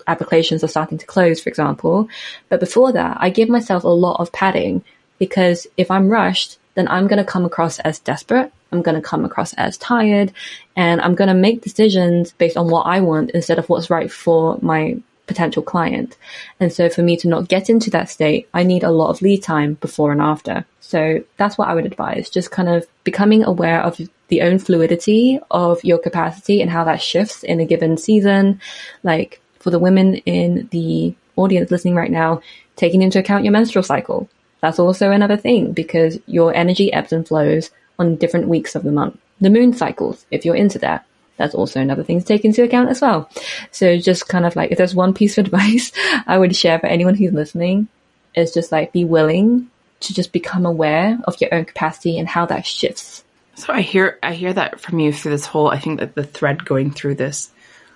applications 0.08 0.64
are 0.64 0.68
starting 0.68 0.98
to 0.98 1.06
close, 1.06 1.40
for 1.40 1.48
example. 1.48 2.08
But 2.48 2.58
before 2.58 2.90
that, 2.92 3.18
I 3.20 3.30
give 3.30 3.48
myself 3.48 3.84
a 3.84 3.88
lot 3.88 4.18
of 4.18 4.32
padding 4.32 4.82
because 5.20 5.68
if 5.76 5.92
I'm 5.92 6.08
rushed, 6.08 6.58
then 6.74 6.88
I'm 6.88 7.06
going 7.06 7.24
to 7.24 7.32
come 7.32 7.44
across 7.44 7.78
as 7.78 8.00
desperate. 8.00 8.52
I'm 8.72 8.82
going 8.82 8.96
to 8.96 9.08
come 9.08 9.24
across 9.24 9.54
as 9.54 9.78
tired 9.78 10.32
and 10.74 11.00
I'm 11.00 11.14
going 11.14 11.28
to 11.28 11.34
make 11.34 11.62
decisions 11.62 12.32
based 12.32 12.56
on 12.56 12.68
what 12.68 12.88
I 12.88 12.98
want 12.98 13.30
instead 13.30 13.60
of 13.60 13.68
what's 13.68 13.90
right 13.90 14.10
for 14.10 14.58
my 14.60 14.96
potential 15.32 15.62
client. 15.62 16.16
And 16.60 16.72
so 16.72 16.88
for 16.88 17.02
me 17.02 17.16
to 17.18 17.28
not 17.28 17.48
get 17.48 17.70
into 17.70 17.90
that 17.90 18.10
state, 18.10 18.48
I 18.52 18.62
need 18.62 18.84
a 18.84 18.90
lot 18.90 19.10
of 19.10 19.22
lead 19.22 19.42
time 19.42 19.74
before 19.74 20.12
and 20.12 20.20
after. 20.20 20.64
So 20.80 21.24
that's 21.38 21.56
what 21.56 21.68
I 21.68 21.74
would 21.74 21.86
advise. 21.86 22.28
Just 22.28 22.50
kind 22.50 22.68
of 22.68 22.86
becoming 23.02 23.42
aware 23.44 23.82
of 23.82 23.98
the 24.28 24.42
own 24.42 24.58
fluidity 24.58 25.40
of 25.50 25.82
your 25.82 25.98
capacity 25.98 26.60
and 26.60 26.70
how 26.70 26.84
that 26.84 27.00
shifts 27.00 27.42
in 27.42 27.60
a 27.60 27.64
given 27.64 27.96
season. 27.96 28.60
Like 29.02 29.40
for 29.58 29.70
the 29.70 29.78
women 29.78 30.16
in 30.16 30.68
the 30.70 31.14
audience 31.36 31.70
listening 31.70 31.94
right 31.94 32.10
now, 32.10 32.42
taking 32.76 33.02
into 33.02 33.18
account 33.18 33.44
your 33.44 33.52
menstrual 33.52 33.82
cycle. 33.82 34.28
That's 34.60 34.78
also 34.78 35.10
another 35.10 35.36
thing 35.36 35.72
because 35.72 36.18
your 36.26 36.54
energy 36.54 36.92
ebbs 36.92 37.12
and 37.12 37.26
flows 37.26 37.70
on 37.98 38.16
different 38.16 38.48
weeks 38.48 38.74
of 38.74 38.82
the 38.82 38.92
month. 38.92 39.18
The 39.40 39.50
moon 39.50 39.72
cycles, 39.72 40.26
if 40.30 40.44
you're 40.44 40.56
into 40.56 40.78
that, 40.80 41.06
that's 41.36 41.54
also 41.54 41.80
another 41.80 42.04
thing 42.04 42.20
to 42.20 42.26
take 42.26 42.44
into 42.44 42.62
account 42.62 42.90
as 42.90 43.00
well. 43.00 43.30
So 43.70 43.98
just 43.98 44.28
kind 44.28 44.46
of 44.46 44.54
like, 44.56 44.70
if 44.70 44.78
there's 44.78 44.94
one 44.94 45.14
piece 45.14 45.38
of 45.38 45.46
advice 45.46 45.92
I 46.26 46.38
would 46.38 46.54
share 46.54 46.78
for 46.78 46.86
anyone 46.86 47.14
who's 47.14 47.32
listening, 47.32 47.88
is 48.34 48.52
just 48.52 48.72
like 48.72 48.92
be 48.92 49.04
willing 49.04 49.70
to 50.00 50.14
just 50.14 50.32
become 50.32 50.66
aware 50.66 51.18
of 51.24 51.40
your 51.40 51.54
own 51.54 51.64
capacity 51.64 52.18
and 52.18 52.28
how 52.28 52.46
that 52.46 52.66
shifts. 52.66 53.24
So 53.54 53.72
I 53.72 53.82
hear 53.82 54.18
I 54.22 54.34
hear 54.34 54.52
that 54.52 54.80
from 54.80 54.98
you 54.98 55.12
through 55.12 55.32
this 55.32 55.46
whole 55.46 55.68
I 55.68 55.78
think 55.78 56.00
that 56.00 56.14
the 56.14 56.24
thread 56.24 56.64
going 56.64 56.90
through 56.90 57.16
this 57.16 57.50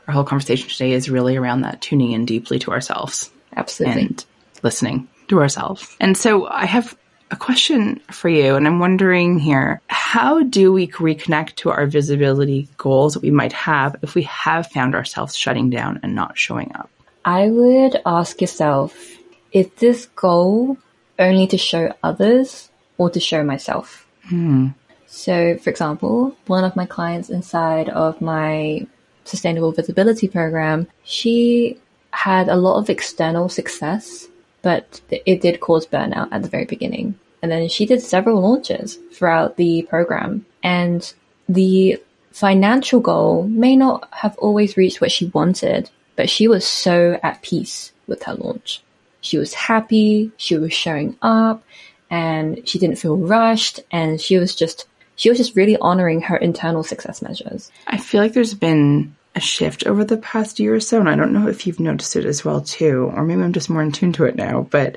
our 0.06 0.14
whole 0.14 0.24
conversation 0.24 0.68
today 0.68 0.92
is 0.92 1.10
really 1.10 1.36
around 1.36 1.62
that 1.62 1.80
tuning 1.80 2.12
in 2.12 2.26
deeply 2.26 2.58
to 2.60 2.70
ourselves. 2.70 3.30
Absolutely. 3.56 4.02
And 4.02 4.24
listening 4.62 5.08
to 5.28 5.40
ourselves. 5.40 5.96
And 5.98 6.16
so 6.16 6.46
I 6.46 6.66
have 6.66 6.96
a 7.30 7.36
question 7.36 8.00
for 8.10 8.28
you, 8.28 8.54
and 8.54 8.66
I'm 8.66 8.78
wondering 8.78 9.38
here 9.38 9.80
how 9.88 10.42
do 10.42 10.72
we 10.72 10.86
reconnect 10.88 11.56
to 11.56 11.70
our 11.70 11.86
visibility 11.86 12.68
goals 12.76 13.14
that 13.14 13.22
we 13.22 13.30
might 13.30 13.52
have 13.52 13.96
if 14.02 14.14
we 14.14 14.22
have 14.22 14.68
found 14.68 14.94
ourselves 14.94 15.36
shutting 15.36 15.70
down 15.70 16.00
and 16.02 16.14
not 16.14 16.38
showing 16.38 16.72
up? 16.74 16.90
I 17.24 17.48
would 17.50 18.00
ask 18.06 18.40
yourself 18.40 19.16
is 19.52 19.68
this 19.78 20.06
goal 20.06 20.76
only 21.18 21.46
to 21.46 21.58
show 21.58 21.92
others 22.02 22.70
or 22.98 23.10
to 23.10 23.20
show 23.20 23.42
myself? 23.42 24.06
Hmm. 24.24 24.68
So, 25.06 25.56
for 25.56 25.70
example, 25.70 26.36
one 26.46 26.64
of 26.64 26.76
my 26.76 26.86
clients 26.86 27.30
inside 27.30 27.88
of 27.88 28.20
my 28.20 28.86
sustainable 29.24 29.72
visibility 29.72 30.28
program, 30.28 30.88
she 31.04 31.78
had 32.10 32.48
a 32.48 32.56
lot 32.56 32.78
of 32.78 32.90
external 32.90 33.48
success, 33.48 34.28
but 34.66 35.00
it 35.08 35.40
did 35.42 35.60
cause 35.60 35.86
burnout 35.86 36.26
at 36.32 36.42
the 36.42 36.48
very 36.48 36.64
beginning. 36.64 37.16
And 37.40 37.52
then 37.52 37.68
she 37.68 37.86
did 37.86 38.02
several 38.02 38.40
launches 38.40 38.98
throughout 39.12 39.56
the 39.56 39.82
program. 39.82 40.44
And 40.60 41.00
the 41.48 42.02
financial 42.32 42.98
goal 42.98 43.44
may 43.44 43.76
not 43.76 44.08
have 44.10 44.36
always 44.38 44.76
reached 44.76 45.00
what 45.00 45.12
she 45.12 45.26
wanted, 45.26 45.88
but 46.16 46.28
she 46.28 46.48
was 46.48 46.66
so 46.66 47.16
at 47.22 47.42
peace 47.42 47.92
with 48.08 48.24
her 48.24 48.34
launch. 48.34 48.82
She 49.20 49.38
was 49.38 49.54
happy, 49.54 50.32
she 50.36 50.56
was 50.56 50.72
showing 50.72 51.16
up, 51.22 51.62
and 52.10 52.68
she 52.68 52.80
didn't 52.80 52.98
feel 52.98 53.16
rushed, 53.16 53.78
and 53.92 54.20
she 54.20 54.36
was 54.36 54.56
just 54.56 54.86
she 55.14 55.28
was 55.28 55.38
just 55.38 55.54
really 55.54 55.76
honoring 55.76 56.22
her 56.22 56.36
internal 56.36 56.82
success 56.82 57.22
measures. 57.22 57.70
I 57.86 57.98
feel 57.98 58.20
like 58.20 58.32
there's 58.32 58.52
been 58.52 59.14
a 59.36 59.40
shift 59.40 59.86
over 59.86 60.04
the 60.04 60.16
past 60.16 60.58
year 60.58 60.74
or 60.74 60.80
so, 60.80 60.98
and 60.98 61.08
I 61.08 61.14
don't 61.14 61.32
know 61.32 61.46
if 61.46 61.66
you've 61.66 61.78
noticed 61.78 62.16
it 62.16 62.24
as 62.24 62.44
well 62.44 62.62
too, 62.62 63.12
or 63.14 63.22
maybe 63.22 63.42
I'm 63.42 63.52
just 63.52 63.70
more 63.70 63.82
in 63.82 63.92
tune 63.92 64.14
to 64.14 64.24
it 64.24 64.34
now, 64.34 64.62
but 64.62 64.96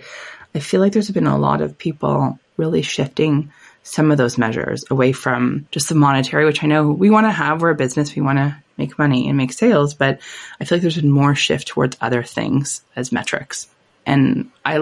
I 0.55 0.59
feel 0.59 0.79
like 0.79 0.93
there's 0.93 1.11
been 1.11 1.27
a 1.27 1.37
lot 1.37 1.61
of 1.61 1.77
people 1.77 2.39
really 2.57 2.81
shifting 2.81 3.51
some 3.83 4.11
of 4.11 4.17
those 4.17 4.37
measures 4.37 4.85
away 4.89 5.11
from 5.11 5.67
just 5.71 5.89
the 5.89 5.95
monetary, 5.95 6.45
which 6.45 6.63
I 6.63 6.67
know 6.67 6.89
we 6.89 7.09
want 7.09 7.25
to 7.25 7.31
have. 7.31 7.61
We're 7.61 7.71
a 7.71 7.75
business. 7.75 8.15
We 8.15 8.21
want 8.21 8.37
to 8.37 8.55
make 8.77 8.97
money 8.97 9.27
and 9.27 9.37
make 9.37 9.51
sales, 9.51 9.93
but 9.93 10.19
I 10.59 10.65
feel 10.65 10.77
like 10.77 10.81
there's 10.81 10.95
been 10.95 11.11
more 11.11 11.35
shift 11.35 11.67
towards 11.67 11.97
other 11.99 12.23
things 12.23 12.81
as 12.95 13.11
metrics. 13.11 13.67
And 14.05 14.51
I, 14.65 14.75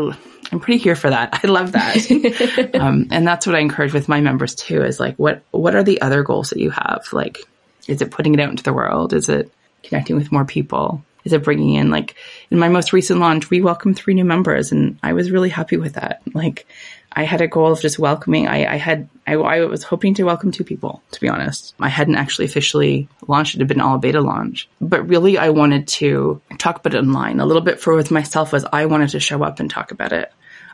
I'm 0.51 0.59
pretty 0.59 0.77
here 0.77 0.95
for 0.95 1.09
that. 1.09 1.39
I 1.43 1.47
love 1.47 1.71
that. 1.73 2.75
um, 2.79 3.07
and 3.11 3.27
that's 3.27 3.47
what 3.47 3.55
I 3.55 3.59
encourage 3.59 3.93
with 3.93 4.07
my 4.07 4.21
members 4.21 4.55
too, 4.55 4.83
is 4.83 4.99
like, 4.99 5.15
what, 5.15 5.41
what 5.51 5.75
are 5.75 5.83
the 5.83 6.01
other 6.01 6.23
goals 6.23 6.51
that 6.51 6.59
you 6.59 6.69
have? 6.69 7.07
Like, 7.11 7.39
is 7.87 8.01
it 8.01 8.11
putting 8.11 8.33
it 8.33 8.39
out 8.39 8.49
into 8.49 8.63
the 8.63 8.73
world? 8.73 9.13
Is 9.13 9.29
it 9.29 9.51
connecting 9.83 10.15
with 10.15 10.31
more 10.31 10.45
people? 10.45 11.03
Is 11.23 11.33
it 11.33 11.43
bringing 11.43 11.73
in 11.73 11.89
like 11.89 12.15
in 12.49 12.59
my 12.59 12.69
most 12.69 12.93
recent 12.93 13.19
launch, 13.19 13.49
we 13.49 13.61
welcomed 13.61 13.97
three 13.97 14.13
new 14.13 14.25
members 14.25 14.71
and 14.71 14.97
I 15.03 15.13
was 15.13 15.31
really 15.31 15.49
happy 15.49 15.77
with 15.77 15.93
that. 15.93 16.21
Like 16.33 16.67
I 17.11 17.23
had 17.23 17.41
a 17.41 17.47
goal 17.47 17.71
of 17.71 17.81
just 17.81 17.97
welcoming. 17.97 18.47
I, 18.47 18.73
I 18.73 18.75
had, 18.75 19.09
I, 19.25 19.33
I, 19.33 19.65
was 19.65 19.83
hoping 19.83 20.13
to 20.15 20.23
welcome 20.23 20.51
two 20.51 20.63
people, 20.63 21.01
to 21.11 21.19
be 21.19 21.27
honest. 21.27 21.73
I 21.79 21.89
hadn't 21.89 22.15
actually 22.15 22.45
officially 22.45 23.09
launched. 23.27 23.55
It 23.55 23.59
had 23.59 23.67
been 23.67 23.81
all 23.81 23.95
a 23.95 23.99
beta 23.99 24.21
launch, 24.21 24.69
but 24.79 25.07
really 25.07 25.37
I 25.37 25.49
wanted 25.49 25.87
to 25.87 26.41
talk 26.59 26.79
about 26.79 26.93
it 26.93 26.99
online 26.99 27.39
a 27.39 27.45
little 27.45 27.63
bit 27.63 27.79
for 27.79 27.95
with 27.95 28.11
myself 28.11 28.53
was 28.53 28.65
I 28.71 28.85
wanted 28.85 29.09
to 29.09 29.19
show 29.19 29.41
up 29.43 29.59
and 29.59 29.69
talk 29.69 29.91
about 29.91 30.13
it. 30.13 30.31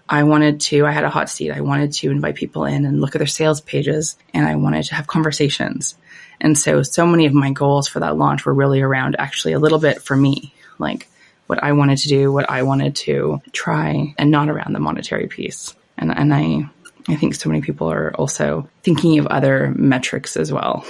I 0.09 0.23
wanted 0.23 0.59
to, 0.61 0.85
I 0.85 0.91
had 0.91 1.05
a 1.05 1.09
hot 1.09 1.29
seat. 1.29 1.51
I 1.51 1.61
wanted 1.61 1.93
to 1.93 2.11
invite 2.11 2.35
people 2.35 2.65
in 2.65 2.83
and 2.85 2.99
look 2.99 3.15
at 3.15 3.19
their 3.19 3.27
sales 3.27 3.61
pages 3.61 4.17
and 4.33 4.45
I 4.45 4.55
wanted 4.55 4.83
to 4.83 4.95
have 4.95 5.07
conversations. 5.07 5.97
And 6.43 6.57
so, 6.57 6.83
so 6.83 7.07
many 7.07 7.25
of 7.25 7.33
my 7.33 7.51
goals 7.51 7.87
for 7.87 8.01
that 8.01 8.17
launch 8.17 8.45
were 8.45 8.53
really 8.53 8.81
around 8.81 9.15
actually 9.17 9.53
a 9.53 9.59
little 9.59 9.79
bit 9.79 10.01
for 10.01 10.15
me, 10.15 10.53
like 10.77 11.07
what 11.47 11.63
I 11.63 11.71
wanted 11.71 11.97
to 11.99 12.09
do, 12.09 12.31
what 12.31 12.49
I 12.49 12.63
wanted 12.63 12.95
to 12.97 13.41
try 13.51 14.13
and 14.17 14.29
not 14.29 14.49
around 14.49 14.73
the 14.73 14.79
monetary 14.79 15.27
piece. 15.27 15.73
And, 15.97 16.15
and 16.15 16.33
I, 16.33 16.69
I 17.07 17.15
think 17.15 17.35
so 17.35 17.49
many 17.49 17.61
people 17.61 17.91
are 17.91 18.13
also 18.15 18.69
thinking 18.83 19.19
of 19.19 19.27
other 19.27 19.73
metrics 19.75 20.35
as 20.35 20.51
well. 20.51 20.85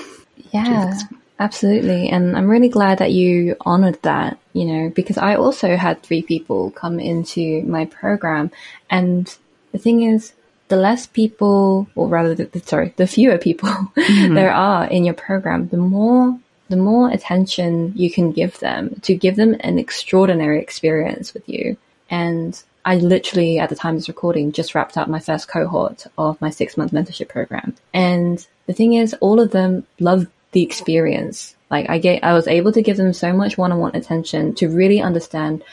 Yeah, 0.51 0.97
absolutely. 1.39 2.09
And 2.09 2.35
I'm 2.35 2.49
really 2.49 2.69
glad 2.69 2.97
that 2.97 3.11
you 3.11 3.55
honored 3.61 4.01
that, 4.01 4.39
you 4.53 4.65
know, 4.65 4.89
because 4.89 5.17
I 5.17 5.35
also 5.35 5.75
had 5.75 6.01
three 6.01 6.23
people 6.23 6.71
come 6.71 6.99
into 6.99 7.61
my 7.63 7.85
program. 7.85 8.51
And 8.89 9.33
the 9.71 9.77
thing 9.77 10.01
is, 10.03 10.33
the 10.67 10.75
less 10.75 11.07
people, 11.07 11.87
or 11.95 12.07
rather, 12.07 12.33
the, 12.35 12.59
sorry, 12.59 12.93
the 12.95 13.07
fewer 13.07 13.37
people 13.37 13.69
mm-hmm. 13.97 14.33
there 14.33 14.53
are 14.53 14.85
in 14.85 15.03
your 15.03 15.13
program, 15.13 15.67
the 15.67 15.77
more 15.77 16.37
the 16.69 16.77
more 16.77 17.11
attention 17.11 17.93
you 17.95 18.09
can 18.09 18.31
give 18.31 18.57
them 18.59 18.95
to 19.01 19.13
give 19.13 19.35
them 19.35 19.55
an 19.59 19.77
extraordinary 19.77 20.59
experience 20.59 21.33
with 21.33 21.47
you. 21.47 21.77
And 22.09 22.61
I 22.85 22.95
literally, 22.95 23.59
at 23.59 23.69
the 23.69 23.75
time 23.75 23.95
of 23.95 24.01
this 24.01 24.07
recording, 24.07 24.51
just 24.51 24.73
wrapped 24.73 24.97
up 24.97 25.07
my 25.07 25.19
first 25.19 25.47
cohort 25.47 26.07
of 26.17 26.39
my 26.41 26.49
six 26.49 26.75
month 26.75 26.91
mentorship 26.91 27.29
program. 27.29 27.75
And 27.93 28.45
the 28.65 28.73
thing 28.73 28.93
is, 28.93 29.13
all 29.15 29.39
of 29.39 29.51
them 29.51 29.85
love 29.99 30.27
the 30.51 30.63
experience. 30.63 31.55
Like 31.69 31.89
I 31.89 31.97
get, 31.97 32.23
I 32.23 32.33
was 32.33 32.47
able 32.47 32.71
to 32.71 32.81
give 32.81 32.97
them 32.97 33.13
so 33.13 33.33
much 33.33 33.57
one 33.57 33.71
on 33.71 33.79
one 33.79 33.95
attention 33.95 34.55
to 34.55 34.69
really 34.69 35.01
understand 35.01 35.63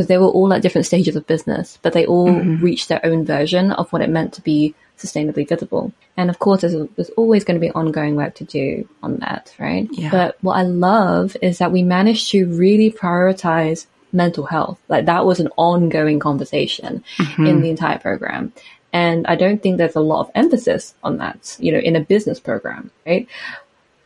because 0.00 0.08
they 0.08 0.16
were 0.16 0.28
all 0.28 0.50
at 0.54 0.62
different 0.62 0.86
stages 0.86 1.14
of 1.14 1.26
business, 1.26 1.78
but 1.82 1.92
they 1.92 2.06
all 2.06 2.28
mm-hmm. 2.28 2.64
reached 2.64 2.88
their 2.88 3.04
own 3.04 3.22
version 3.22 3.70
of 3.72 3.92
what 3.92 4.00
it 4.00 4.08
meant 4.08 4.32
to 4.32 4.40
be 4.40 4.74
sustainably 4.96 5.46
visible. 5.46 5.92
And 6.16 6.30
of 6.30 6.38
course, 6.38 6.62
there's, 6.62 6.88
there's 6.96 7.10
always 7.18 7.44
going 7.44 7.60
to 7.60 7.66
be 7.66 7.70
ongoing 7.72 8.16
work 8.16 8.34
to 8.36 8.44
do 8.44 8.88
on 9.02 9.18
that, 9.18 9.54
right? 9.58 9.86
Yeah. 9.92 10.10
But 10.10 10.38
what 10.40 10.54
I 10.54 10.62
love 10.62 11.36
is 11.42 11.58
that 11.58 11.70
we 11.70 11.82
managed 11.82 12.30
to 12.30 12.46
really 12.46 12.90
prioritize 12.90 13.84
mental 14.10 14.46
health. 14.46 14.80
Like 14.88 15.04
that 15.04 15.26
was 15.26 15.38
an 15.38 15.50
ongoing 15.58 16.18
conversation 16.18 17.04
mm-hmm. 17.18 17.44
in 17.44 17.60
the 17.60 17.68
entire 17.68 17.98
program. 17.98 18.54
And 18.94 19.26
I 19.26 19.36
don't 19.36 19.62
think 19.62 19.76
there's 19.76 19.96
a 19.96 20.00
lot 20.00 20.20
of 20.20 20.30
emphasis 20.34 20.94
on 21.04 21.18
that, 21.18 21.58
you 21.60 21.72
know, 21.72 21.78
in 21.78 21.94
a 21.94 22.00
business 22.00 22.40
program, 22.40 22.90
right? 23.04 23.28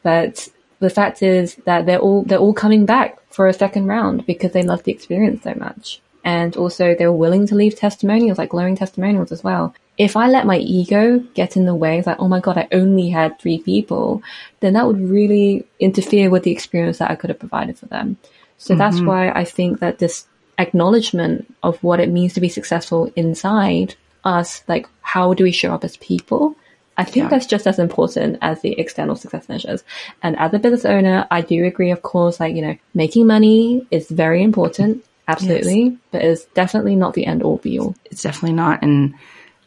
But 0.03 0.49
the 0.85 0.91
fact 0.91 1.23
is 1.23 1.57
that 1.65 1.87
they're 1.87 1.99
all, 1.99 2.23
they're 2.23 2.39
all 2.39 2.55
coming 2.55 2.87
back 2.87 3.19
for 3.31 3.49
a 3.49 3.53
second 3.53 3.87
round 3.87 4.27
because 4.27 4.53
they 4.53 4.63
love 4.63 4.85
the 4.85 4.93
experience 4.93 5.43
so 5.43 5.55
much. 5.55 6.01
And 6.25 6.57
also 6.57 6.95
they're 6.95 7.13
willing 7.13 7.47
to 7.49 7.55
leave 7.55 7.77
testimonials, 7.77 8.39
like 8.39 8.51
glowing 8.51 8.77
testimonials 8.77 9.33
as 9.33 9.45
well. 9.45 9.75
If 9.99 10.17
I 10.17 10.29
let 10.29 10.47
my 10.47 10.59
ego 10.59 11.19
get 11.35 11.57
in 11.57 11.67
the 11.67 11.75
way, 11.75 12.03
like, 12.03 12.19
oh 12.19 12.29
my 12.29 12.41
God, 12.41 12.59
I 12.59 12.69
only 12.73 13.11
had 13.11 13.39
three 13.39 13.59
people, 13.59 14.23
then 14.61 14.73
that 14.73 14.87
would 14.87 15.01
really 15.01 15.67
interfere 15.79 16.31
with 16.31 16.43
the 16.43 16.51
experience 16.51 16.99
that 16.99 17.11
I 17.11 17.15
could 17.15 17.31
have 17.31 17.39
provided 17.39 17.79
for 17.79 17.87
them. 17.87 18.17
So 18.59 18.73
mm-hmm. 18.73 18.79
that's 18.79 19.01
why 19.01 19.31
I 19.31 19.45
think 19.45 19.81
that 19.81 19.99
this 19.99 20.27
acknowledgement 20.59 21.53
of 21.63 21.83
what 21.83 22.01
it 22.01 22.09
means 22.09 22.35
to 22.35 22.41
be 22.41 22.49
successful 22.49 23.13
inside 23.17 23.95
us, 24.25 24.63
like 24.67 24.89
how 25.03 25.35
do 25.35 25.45
we 25.45 25.53
show 25.53 25.73
up 25.73 25.85
as 25.85 25.97
people? 25.99 26.57
I 26.97 27.05
think 27.05 27.25
yeah. 27.25 27.29
that's 27.29 27.47
just 27.47 27.67
as 27.67 27.79
important 27.79 28.39
as 28.41 28.61
the 28.61 28.79
external 28.79 29.17
success 29.17 29.49
measures. 29.49 29.83
And 30.23 30.39
as 30.39 30.55
a 30.55 30.59
business 30.59 30.85
owner, 30.85 31.27
I 31.31 31.41
do 31.41 31.65
agree, 31.65 31.91
of 31.91 32.03
course, 32.03 32.39
like, 32.39 32.55
you 32.55 32.63
know, 32.63 32.77
making 32.95 33.27
money 33.27 33.87
is 33.91 34.09
very 34.09 34.43
important. 34.43 35.05
Absolutely. 35.27 35.83
Yes. 35.83 35.99
But 36.11 36.23
it's 36.23 36.45
definitely 36.47 36.97
not 36.97 37.15
the 37.15 37.27
end 37.27 37.43
all 37.43 37.57
be 37.57 37.79
all. 37.79 37.95
It's 38.05 38.23
definitely 38.23 38.55
not. 38.55 38.83
And 38.83 39.15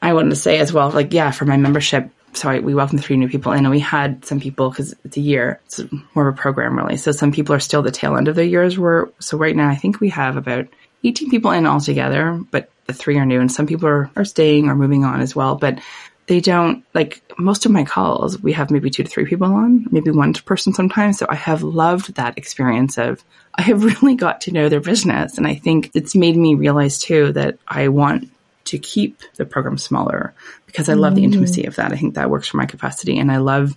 I 0.02 0.14
wanted 0.14 0.30
to 0.30 0.36
say 0.36 0.60
as 0.60 0.72
well, 0.72 0.90
like, 0.90 1.14
yeah, 1.14 1.32
for 1.32 1.46
my 1.46 1.58
membership, 1.58 2.10
sorry, 2.34 2.60
we 2.60 2.76
welcomed 2.76 3.04
three 3.04 3.18
new 3.18 3.28
people 3.28 3.52
in 3.52 3.66
and 3.66 3.72
we 3.72 3.80
had 3.80 4.24
some 4.24 4.40
people 4.40 4.70
because 4.70 4.96
it's 5.04 5.18
a 5.18 5.22
year, 5.22 5.60
it's 5.66 5.82
more 6.14 6.28
of 6.28 6.36
a 6.36 6.38
program 6.38 6.78
really. 6.78 6.98
So 6.98 7.12
some 7.12 7.32
people 7.32 7.56
are 7.56 7.60
still 7.60 7.82
the 7.82 7.92
tail 7.92 8.16
end 8.16 8.28
of 8.28 8.36
their 8.36 8.46
years. 8.46 8.78
We're, 8.78 9.10
so 9.20 9.38
right 9.38 9.56
now 9.56 9.70
I 9.70 9.76
think 9.76 10.00
we 10.00 10.10
have 10.10 10.38
about 10.38 10.68
18 11.04 11.30
people 11.30 11.52
in 11.52 11.66
altogether, 11.66 12.40
but 12.52 12.70
the 12.86 12.94
three 12.94 13.18
are 13.18 13.26
new 13.26 13.42
and 13.42 13.52
some 13.52 13.68
people 13.68 13.90
are, 13.90 14.12
are 14.16 14.26
staying 14.26 14.70
or 14.70 14.76
moving 14.76 15.04
on 15.04 15.20
as 15.20 15.36
well. 15.36 15.56
But 15.56 15.80
they 16.28 16.42
don't 16.42 16.84
like 16.94 17.22
most 17.38 17.66
of 17.66 17.72
my 17.72 17.86
calls. 17.86 18.42
We 18.42 18.54
have 18.54 18.70
maybe 18.70 18.90
two 18.90 19.04
to 19.04 19.10
three 19.10 19.26
people 19.26 19.48
on, 19.48 19.88
maybe 19.92 20.12
one 20.12 20.34
person 20.34 20.74
sometimes. 20.74 21.18
So 21.18 21.26
I 21.30 21.36
have 21.36 21.64
loved 21.64 22.16
that 22.16 22.38
experience 22.38 22.98
of 22.98 23.24
I 23.56 23.62
have 23.64 23.84
really 24.02 24.16
got 24.16 24.42
to 24.42 24.52
know 24.52 24.70
their 24.70 24.82
business. 24.82 25.38
And 25.38 25.48
I 25.48 25.56
think 25.56 25.92
it's 25.94 26.16
made 26.16 26.36
me 26.36 26.56
realize 26.56 27.00
too 27.00 27.32
that 27.34 27.58
I 27.68 27.88
want 27.88 28.30
to 28.66 28.78
keep 28.78 29.22
the 29.36 29.46
program 29.46 29.78
smaller 29.78 30.34
because 30.66 30.90
I 30.90 30.94
love 30.94 31.16
the 31.16 31.22
mm. 31.22 31.26
intimacy 31.26 31.64
of 31.64 31.78
that. 31.78 31.94
I 31.94 31.96
think 31.96 32.16
that 32.16 32.30
works 32.30 32.50
for 32.50 32.58
my 32.58 32.66
capacity 32.66 33.18
and 33.18 33.32
I 33.32 33.38
love 33.38 33.76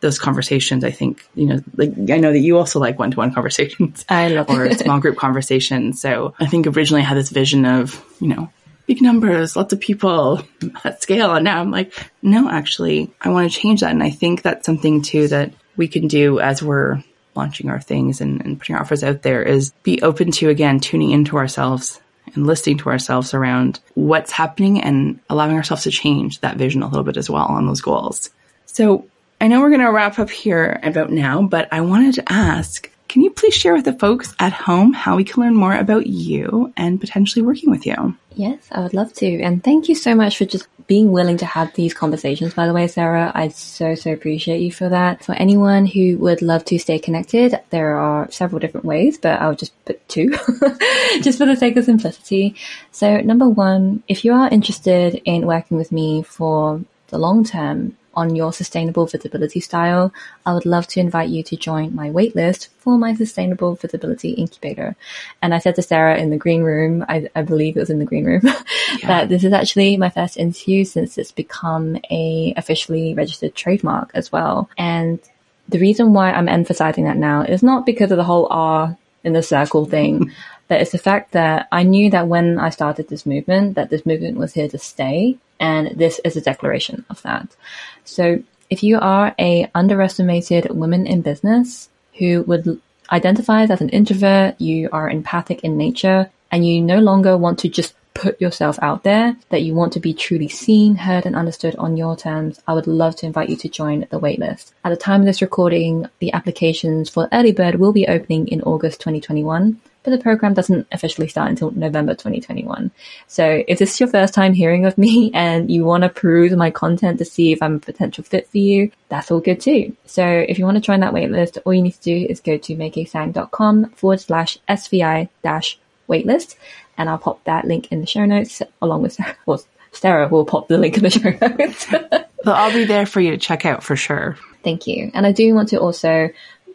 those 0.00 0.18
conversations. 0.18 0.82
I 0.82 0.90
think, 0.90 1.28
you 1.34 1.44
know, 1.44 1.60
like 1.76 1.92
I 2.10 2.16
know 2.16 2.32
that 2.32 2.38
you 2.38 2.56
also 2.56 2.80
like 2.80 2.98
one 2.98 3.10
to 3.10 3.18
one 3.18 3.34
conversations. 3.34 4.06
I 4.08 4.28
love 4.28 4.48
or 4.48 4.72
small 4.72 4.98
group 4.98 5.16
conversations. 5.18 6.00
So 6.00 6.34
I 6.40 6.46
think 6.46 6.66
originally 6.66 7.02
I 7.02 7.04
had 7.04 7.18
this 7.18 7.28
vision 7.28 7.66
of, 7.66 8.02
you 8.18 8.28
know, 8.28 8.50
big 8.90 9.02
numbers, 9.02 9.54
lots 9.54 9.72
of 9.72 9.78
people 9.78 10.42
at 10.84 11.00
scale. 11.00 11.32
And 11.36 11.44
now 11.44 11.60
I'm 11.60 11.70
like, 11.70 11.94
no, 12.22 12.50
actually, 12.50 13.08
I 13.20 13.28
want 13.28 13.48
to 13.48 13.56
change 13.56 13.82
that. 13.82 13.92
And 13.92 14.02
I 14.02 14.10
think 14.10 14.42
that's 14.42 14.66
something 14.66 15.02
too 15.02 15.28
that 15.28 15.52
we 15.76 15.86
can 15.86 16.08
do 16.08 16.40
as 16.40 16.60
we're 16.60 17.00
launching 17.36 17.70
our 17.70 17.80
things 17.80 18.20
and, 18.20 18.44
and 18.44 18.58
putting 18.58 18.74
our 18.74 18.80
offers 18.80 19.04
out 19.04 19.22
there 19.22 19.44
is 19.44 19.70
be 19.84 20.02
open 20.02 20.32
to 20.32 20.48
again 20.48 20.80
tuning 20.80 21.12
into 21.12 21.36
ourselves 21.36 22.00
and 22.34 22.48
listening 22.48 22.78
to 22.78 22.88
ourselves 22.88 23.32
around 23.32 23.78
what's 23.94 24.32
happening 24.32 24.82
and 24.82 25.20
allowing 25.30 25.54
ourselves 25.54 25.84
to 25.84 25.92
change 25.92 26.40
that 26.40 26.56
vision 26.56 26.82
a 26.82 26.88
little 26.88 27.04
bit 27.04 27.16
as 27.16 27.30
well 27.30 27.46
on 27.46 27.68
those 27.68 27.82
goals. 27.82 28.30
So 28.66 29.06
I 29.40 29.46
know 29.46 29.60
we're 29.60 29.70
going 29.70 29.82
to 29.82 29.92
wrap 29.92 30.18
up 30.18 30.30
here 30.30 30.80
about 30.82 31.12
now, 31.12 31.42
but 31.42 31.68
I 31.70 31.82
wanted 31.82 32.14
to 32.14 32.32
ask, 32.32 32.90
can 33.10 33.22
you 33.22 33.30
please 33.30 33.54
share 33.54 33.74
with 33.74 33.84
the 33.84 33.92
folks 33.92 34.32
at 34.38 34.52
home 34.52 34.92
how 34.92 35.16
we 35.16 35.24
can 35.24 35.42
learn 35.42 35.56
more 35.56 35.74
about 35.74 36.06
you 36.06 36.72
and 36.76 37.00
potentially 37.00 37.42
working 37.44 37.68
with 37.68 37.84
you? 37.84 38.16
Yes, 38.36 38.68
I 38.70 38.82
would 38.82 38.94
love 38.94 39.12
to. 39.14 39.42
And 39.42 39.64
thank 39.64 39.88
you 39.88 39.96
so 39.96 40.14
much 40.14 40.38
for 40.38 40.44
just 40.44 40.68
being 40.86 41.10
willing 41.10 41.36
to 41.38 41.44
have 41.44 41.74
these 41.74 41.92
conversations, 41.92 42.54
by 42.54 42.68
the 42.68 42.72
way, 42.72 42.86
Sarah. 42.86 43.32
I 43.34 43.48
so, 43.48 43.96
so 43.96 44.12
appreciate 44.12 44.60
you 44.60 44.70
for 44.70 44.88
that. 44.88 45.24
For 45.24 45.32
anyone 45.32 45.86
who 45.86 46.18
would 46.18 46.40
love 46.40 46.64
to 46.66 46.78
stay 46.78 47.00
connected, 47.00 47.58
there 47.70 47.96
are 47.96 48.30
several 48.30 48.60
different 48.60 48.86
ways, 48.86 49.18
but 49.18 49.40
I'll 49.40 49.56
just 49.56 49.72
put 49.86 50.08
two, 50.08 50.30
just 51.20 51.38
for 51.38 51.46
the 51.46 51.56
sake 51.58 51.76
of 51.76 51.86
simplicity. 51.86 52.54
So 52.92 53.16
number 53.16 53.48
one, 53.48 54.04
if 54.06 54.24
you 54.24 54.34
are 54.34 54.48
interested 54.48 55.20
in 55.24 55.48
working 55.48 55.76
with 55.76 55.90
me 55.90 56.22
for 56.22 56.80
the 57.08 57.18
long 57.18 57.42
term, 57.42 57.96
on 58.14 58.34
your 58.34 58.52
sustainable 58.52 59.06
visibility 59.06 59.60
style, 59.60 60.12
I 60.44 60.54
would 60.54 60.66
love 60.66 60.86
to 60.88 61.00
invite 61.00 61.28
you 61.28 61.42
to 61.44 61.56
join 61.56 61.94
my 61.94 62.10
waitlist 62.10 62.68
for 62.78 62.98
my 62.98 63.14
sustainable 63.14 63.76
visibility 63.76 64.30
incubator. 64.30 64.96
And 65.40 65.54
I 65.54 65.58
said 65.58 65.76
to 65.76 65.82
Sarah 65.82 66.18
in 66.18 66.30
the 66.30 66.36
green 66.36 66.62
room, 66.62 67.04
I, 67.08 67.28
I 67.36 67.42
believe 67.42 67.76
it 67.76 67.80
was 67.80 67.90
in 67.90 67.98
the 67.98 68.04
green 68.04 68.24
room, 68.24 68.42
yeah. 68.44 69.06
that 69.06 69.28
this 69.28 69.44
is 69.44 69.52
actually 69.52 69.96
my 69.96 70.10
first 70.10 70.36
interview 70.36 70.84
since 70.84 71.18
it's 71.18 71.32
become 71.32 71.98
a 72.10 72.52
officially 72.56 73.14
registered 73.14 73.54
trademark 73.54 74.10
as 74.14 74.32
well. 74.32 74.68
And 74.76 75.20
the 75.68 75.78
reason 75.78 76.12
why 76.12 76.32
I'm 76.32 76.48
emphasizing 76.48 77.04
that 77.04 77.16
now 77.16 77.42
is 77.42 77.62
not 77.62 77.86
because 77.86 78.10
of 78.10 78.16
the 78.16 78.24
whole 78.24 78.48
R 78.50 78.96
in 79.22 79.32
the 79.34 79.42
circle 79.42 79.84
thing, 79.84 80.32
but 80.70 80.80
it's 80.80 80.92
the 80.92 80.98
fact 80.98 81.32
that 81.32 81.66
I 81.72 81.82
knew 81.82 82.10
that 82.10 82.28
when 82.28 82.60
I 82.60 82.70
started 82.70 83.08
this 83.08 83.26
movement, 83.26 83.74
that 83.74 83.90
this 83.90 84.06
movement 84.06 84.38
was 84.38 84.54
here 84.54 84.68
to 84.68 84.78
stay. 84.78 85.36
And 85.58 85.98
this 85.98 86.20
is 86.24 86.36
a 86.36 86.40
declaration 86.40 87.04
of 87.10 87.20
that. 87.22 87.56
So 88.04 88.44
if 88.70 88.84
you 88.84 89.00
are 89.00 89.34
a 89.36 89.68
underestimated 89.74 90.70
woman 90.70 91.08
in 91.08 91.22
business 91.22 91.88
who 92.18 92.42
would 92.42 92.80
identify 93.10 93.64
as 93.64 93.80
an 93.80 93.88
introvert, 93.88 94.60
you 94.60 94.88
are 94.92 95.10
empathic 95.10 95.64
in 95.64 95.76
nature, 95.76 96.30
and 96.52 96.64
you 96.64 96.80
no 96.80 97.00
longer 97.00 97.36
want 97.36 97.58
to 97.58 97.68
just 97.68 97.94
put 98.14 98.40
yourself 98.40 98.78
out 98.80 99.02
there, 99.02 99.36
that 99.48 99.62
you 99.62 99.74
want 99.74 99.92
to 99.94 100.00
be 100.00 100.14
truly 100.14 100.48
seen, 100.48 100.94
heard, 100.94 101.26
and 101.26 101.34
understood 101.34 101.74
on 101.76 101.96
your 101.96 102.16
terms, 102.16 102.60
I 102.68 102.74
would 102.74 102.86
love 102.86 103.16
to 103.16 103.26
invite 103.26 103.48
you 103.48 103.56
to 103.56 103.68
join 103.68 104.06
the 104.10 104.20
waitlist. 104.20 104.72
At 104.84 104.90
the 104.90 104.96
time 104.96 105.22
of 105.22 105.26
this 105.26 105.42
recording, 105.42 106.06
the 106.20 106.32
applications 106.32 107.10
for 107.10 107.28
Early 107.32 107.50
Bird 107.50 107.76
will 107.76 107.92
be 107.92 108.06
opening 108.06 108.46
in 108.46 108.62
August 108.62 109.00
2021 109.00 109.80
but 110.02 110.10
the 110.10 110.18
program 110.18 110.54
doesn't 110.54 110.86
officially 110.92 111.28
start 111.28 111.50
until 111.50 111.70
November 111.72 112.14
2021. 112.14 112.90
So 113.26 113.62
if 113.68 113.78
this 113.78 113.92
is 113.92 114.00
your 114.00 114.08
first 114.08 114.34
time 114.34 114.54
hearing 114.54 114.86
of 114.86 114.96
me 114.96 115.30
and 115.34 115.70
you 115.70 115.84
want 115.84 116.02
to 116.02 116.08
peruse 116.08 116.52
my 116.52 116.70
content 116.70 117.18
to 117.18 117.24
see 117.24 117.52
if 117.52 117.62
I'm 117.62 117.76
a 117.76 117.80
potential 117.80 118.24
fit 118.24 118.48
for 118.48 118.58
you, 118.58 118.90
that's 119.08 119.30
all 119.30 119.40
good 119.40 119.60
too. 119.60 119.96
So 120.06 120.24
if 120.26 120.58
you 120.58 120.64
want 120.64 120.76
to 120.76 120.80
join 120.80 121.00
that 121.00 121.12
waitlist, 121.12 121.58
all 121.64 121.74
you 121.74 121.82
need 121.82 121.94
to 121.94 122.00
do 122.00 122.26
is 122.28 122.40
go 122.40 122.56
to 122.56 122.76
maikeetsang.com 122.76 123.90
forward 123.90 124.20
slash 124.20 124.58
SVI 124.68 125.28
dash 125.42 125.78
waitlist 126.08 126.56
and 126.96 127.08
I'll 127.08 127.18
pop 127.18 127.44
that 127.44 127.64
link 127.64 127.90
in 127.90 128.00
the 128.00 128.06
show 128.06 128.24
notes 128.24 128.62
along 128.82 129.02
with 129.02 129.14
Sarah. 129.14 129.36
Well, 129.46 129.62
Sarah 129.92 130.28
will 130.28 130.44
pop 130.44 130.68
the 130.68 130.78
link 130.78 130.96
in 130.96 131.02
the 131.02 131.10
show 131.10 131.30
notes. 131.30 131.86
but 131.90 132.28
I'll 132.46 132.72
be 132.72 132.84
there 132.84 133.06
for 133.06 133.20
you 133.20 133.30
to 133.32 133.38
check 133.38 133.66
out 133.66 133.82
for 133.82 133.96
sure. 133.96 134.36
Thank 134.62 134.86
you. 134.86 135.10
And 135.14 135.26
I 135.26 135.32
do 135.32 135.54
want 135.54 135.70
to 135.70 135.78
also 135.78 136.30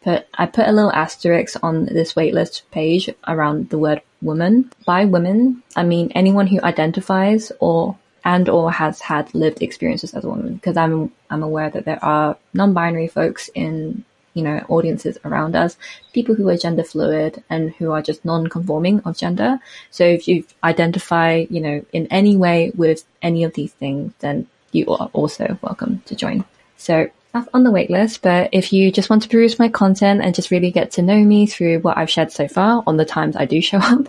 put 0.05 0.27
I 0.35 0.45
put 0.45 0.67
a 0.67 0.71
little 0.71 0.91
asterisk 0.91 1.61
on 1.63 1.85
this 1.85 2.13
waitlist 2.13 2.61
page 2.71 3.09
around 3.27 3.69
the 3.71 3.79
word 3.79 4.01
woman. 4.21 4.71
By 4.85 5.05
women, 5.05 5.63
I 5.75 5.83
mean 5.83 6.11
anyone 6.15 6.47
who 6.47 6.61
identifies 6.61 7.51
or 7.59 7.97
and 8.23 8.47
or 8.47 8.71
has 8.71 9.01
had 9.01 9.33
lived 9.35 9.61
experiences 9.61 10.13
as 10.13 10.23
a 10.23 10.29
woman 10.29 10.55
because 10.55 10.77
I'm 10.77 11.11
I'm 11.29 11.43
aware 11.43 11.69
that 11.71 11.85
there 11.85 12.03
are 12.03 12.37
non-binary 12.53 13.07
folks 13.07 13.49
in 13.53 14.05
you 14.35 14.43
know 14.43 14.63
audiences 14.67 15.17
around 15.23 15.55
us 15.55 15.77
people 16.13 16.35
who 16.35 16.49
are 16.49 16.57
gender 16.57 16.83
fluid 16.83 17.43
and 17.49 17.71
who 17.75 17.91
are 17.91 18.01
just 18.01 18.25
non-conforming 18.25 18.99
of 19.01 19.15
gender 19.15 19.59
so 19.91 20.03
if 20.03 20.27
you 20.27 20.43
identify 20.61 21.45
you 21.49 21.61
know 21.61 21.85
in 21.93 22.05
any 22.07 22.35
way 22.35 22.71
with 22.75 23.05
any 23.21 23.45
of 23.45 23.53
these 23.53 23.71
things 23.73 24.11
then 24.19 24.45
you 24.73 24.85
are 24.87 25.09
also 25.13 25.57
welcome 25.61 26.01
to 26.05 26.15
join 26.15 26.43
so 26.75 27.09
on 27.53 27.63
the 27.63 27.69
waitlist, 27.69 28.21
but 28.21 28.49
if 28.51 28.71
you 28.71 28.91
just 28.91 29.09
want 29.09 29.23
to 29.23 29.29
peruse 29.29 29.59
my 29.59 29.69
content 29.69 30.21
and 30.21 30.33
just 30.33 30.51
really 30.51 30.71
get 30.71 30.91
to 30.91 31.01
know 31.01 31.17
me 31.17 31.47
through 31.47 31.79
what 31.79 31.97
I've 31.97 32.09
shared 32.09 32.31
so 32.31 32.47
far 32.47 32.83
on 32.87 32.97
the 32.97 33.05
times 33.05 33.35
I 33.35 33.45
do 33.45 33.61
show 33.61 33.77
up, 33.77 34.07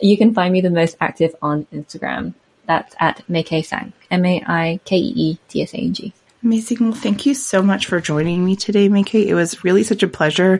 you 0.00 0.18
can 0.18 0.34
find 0.34 0.52
me 0.52 0.60
the 0.60 0.70
most 0.70 0.96
active 1.00 1.34
on 1.40 1.66
Instagram. 1.72 2.34
That's 2.66 2.94
at 2.98 3.28
Mai-kee 3.28 3.62
Tsang, 3.62 3.92
M-A-I-K-E-E-T-S-A-N-G. 4.10 6.12
Amazing. 6.42 6.78
Well, 6.80 6.92
thank 6.92 7.26
you 7.26 7.34
so 7.34 7.62
much 7.62 7.86
for 7.86 8.00
joining 8.00 8.44
me 8.44 8.56
today, 8.56 8.88
Mai-kee. 8.88 9.28
It 9.28 9.34
was 9.34 9.64
really 9.64 9.82
such 9.82 10.02
a 10.02 10.08
pleasure. 10.08 10.58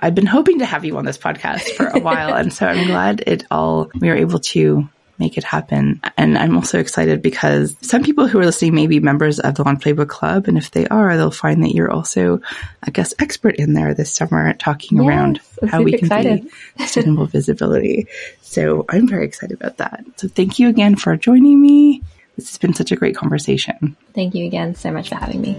I've 0.00 0.14
been 0.14 0.26
hoping 0.26 0.58
to 0.58 0.66
have 0.66 0.84
you 0.84 0.98
on 0.98 1.04
this 1.04 1.18
podcast 1.18 1.70
for 1.76 1.86
a 1.86 1.98
while, 2.00 2.34
and 2.34 2.52
so 2.52 2.66
I'm 2.66 2.86
glad 2.86 3.22
it 3.26 3.44
all 3.50 3.90
we 4.00 4.08
were 4.08 4.16
able 4.16 4.40
to 4.40 4.88
make 5.24 5.38
it 5.38 5.44
happen. 5.44 6.00
And 6.18 6.36
I'm 6.36 6.54
also 6.54 6.78
excited 6.78 7.22
because 7.22 7.76
some 7.80 8.02
people 8.02 8.28
who 8.28 8.38
are 8.38 8.44
listening 8.44 8.74
may 8.74 8.86
be 8.86 9.00
members 9.00 9.40
of 9.40 9.54
the 9.54 9.64
Launch 9.64 9.82
Playbook 9.82 10.08
Club. 10.08 10.48
And 10.48 10.58
if 10.58 10.70
they 10.70 10.86
are, 10.88 11.16
they'll 11.16 11.30
find 11.30 11.64
that 11.64 11.74
you're 11.74 11.90
also 11.90 12.40
a 12.82 12.90
guest 12.90 13.14
expert 13.18 13.56
in 13.56 13.72
there 13.72 13.94
this 13.94 14.12
summer 14.12 14.52
talking 14.54 14.98
yes, 14.98 15.06
around 15.06 15.40
how 15.66 15.82
we 15.82 15.92
can 15.92 16.00
excited. 16.00 16.42
be 16.42 16.50
sustainable 16.84 17.26
visibility. 17.26 18.06
So 18.42 18.84
I'm 18.90 19.08
very 19.08 19.24
excited 19.24 19.58
about 19.58 19.78
that. 19.78 20.04
So 20.16 20.28
thank 20.28 20.58
you 20.58 20.68
again 20.68 20.96
for 20.96 21.16
joining 21.16 21.60
me. 21.60 22.02
This 22.36 22.50
has 22.50 22.58
been 22.58 22.74
such 22.74 22.92
a 22.92 22.96
great 22.96 23.16
conversation. 23.16 23.96
Thank 24.12 24.34
you 24.34 24.44
again 24.44 24.74
so 24.74 24.92
much 24.92 25.08
for 25.08 25.14
having 25.14 25.40
me. 25.40 25.54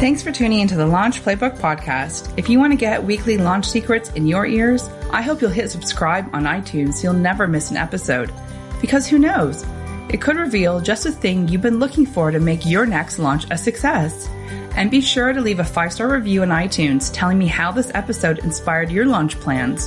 Thanks 0.00 0.22
for 0.22 0.32
tuning 0.32 0.58
into 0.58 0.74
the 0.76 0.86
Launch 0.86 1.22
Playbook 1.22 1.56
podcast. 1.58 2.36
If 2.36 2.50
you 2.50 2.58
want 2.58 2.72
to 2.72 2.76
get 2.76 3.04
weekly 3.04 3.38
launch 3.38 3.64
secrets 3.66 4.10
in 4.10 4.26
your 4.26 4.44
ears, 4.44 4.88
I 5.14 5.22
hope 5.22 5.40
you'll 5.40 5.50
hit 5.50 5.70
subscribe 5.70 6.28
on 6.34 6.42
iTunes 6.42 6.94
so 6.94 7.04
you'll 7.04 7.20
never 7.20 7.46
miss 7.46 7.70
an 7.70 7.76
episode. 7.76 8.32
Because 8.80 9.06
who 9.06 9.16
knows? 9.16 9.64
It 10.08 10.20
could 10.20 10.36
reveal 10.36 10.80
just 10.80 11.04
the 11.04 11.12
thing 11.12 11.46
you've 11.46 11.62
been 11.62 11.78
looking 11.78 12.04
for 12.04 12.32
to 12.32 12.40
make 12.40 12.66
your 12.66 12.84
next 12.84 13.20
launch 13.20 13.46
a 13.52 13.56
success. 13.56 14.28
And 14.74 14.90
be 14.90 15.00
sure 15.00 15.32
to 15.32 15.40
leave 15.40 15.60
a 15.60 15.64
five 15.64 15.92
star 15.92 16.12
review 16.12 16.42
on 16.42 16.48
iTunes 16.48 17.12
telling 17.12 17.38
me 17.38 17.46
how 17.46 17.70
this 17.70 17.92
episode 17.94 18.40
inspired 18.40 18.90
your 18.90 19.06
launch 19.06 19.38
plans. 19.38 19.86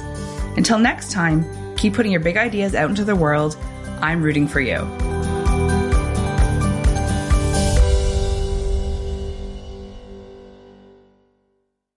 Until 0.55 0.79
next 0.79 1.11
time, 1.11 1.75
keep 1.75 1.93
putting 1.93 2.13
your 2.13 2.21
big 2.21 2.37
ideas 2.37 2.73
out 2.73 2.89
into 2.89 3.03
the 3.03 3.13
world. 3.13 3.57
I'm 4.01 4.23
rooting 4.23 4.47
for 4.47 4.61
you. 4.61 5.16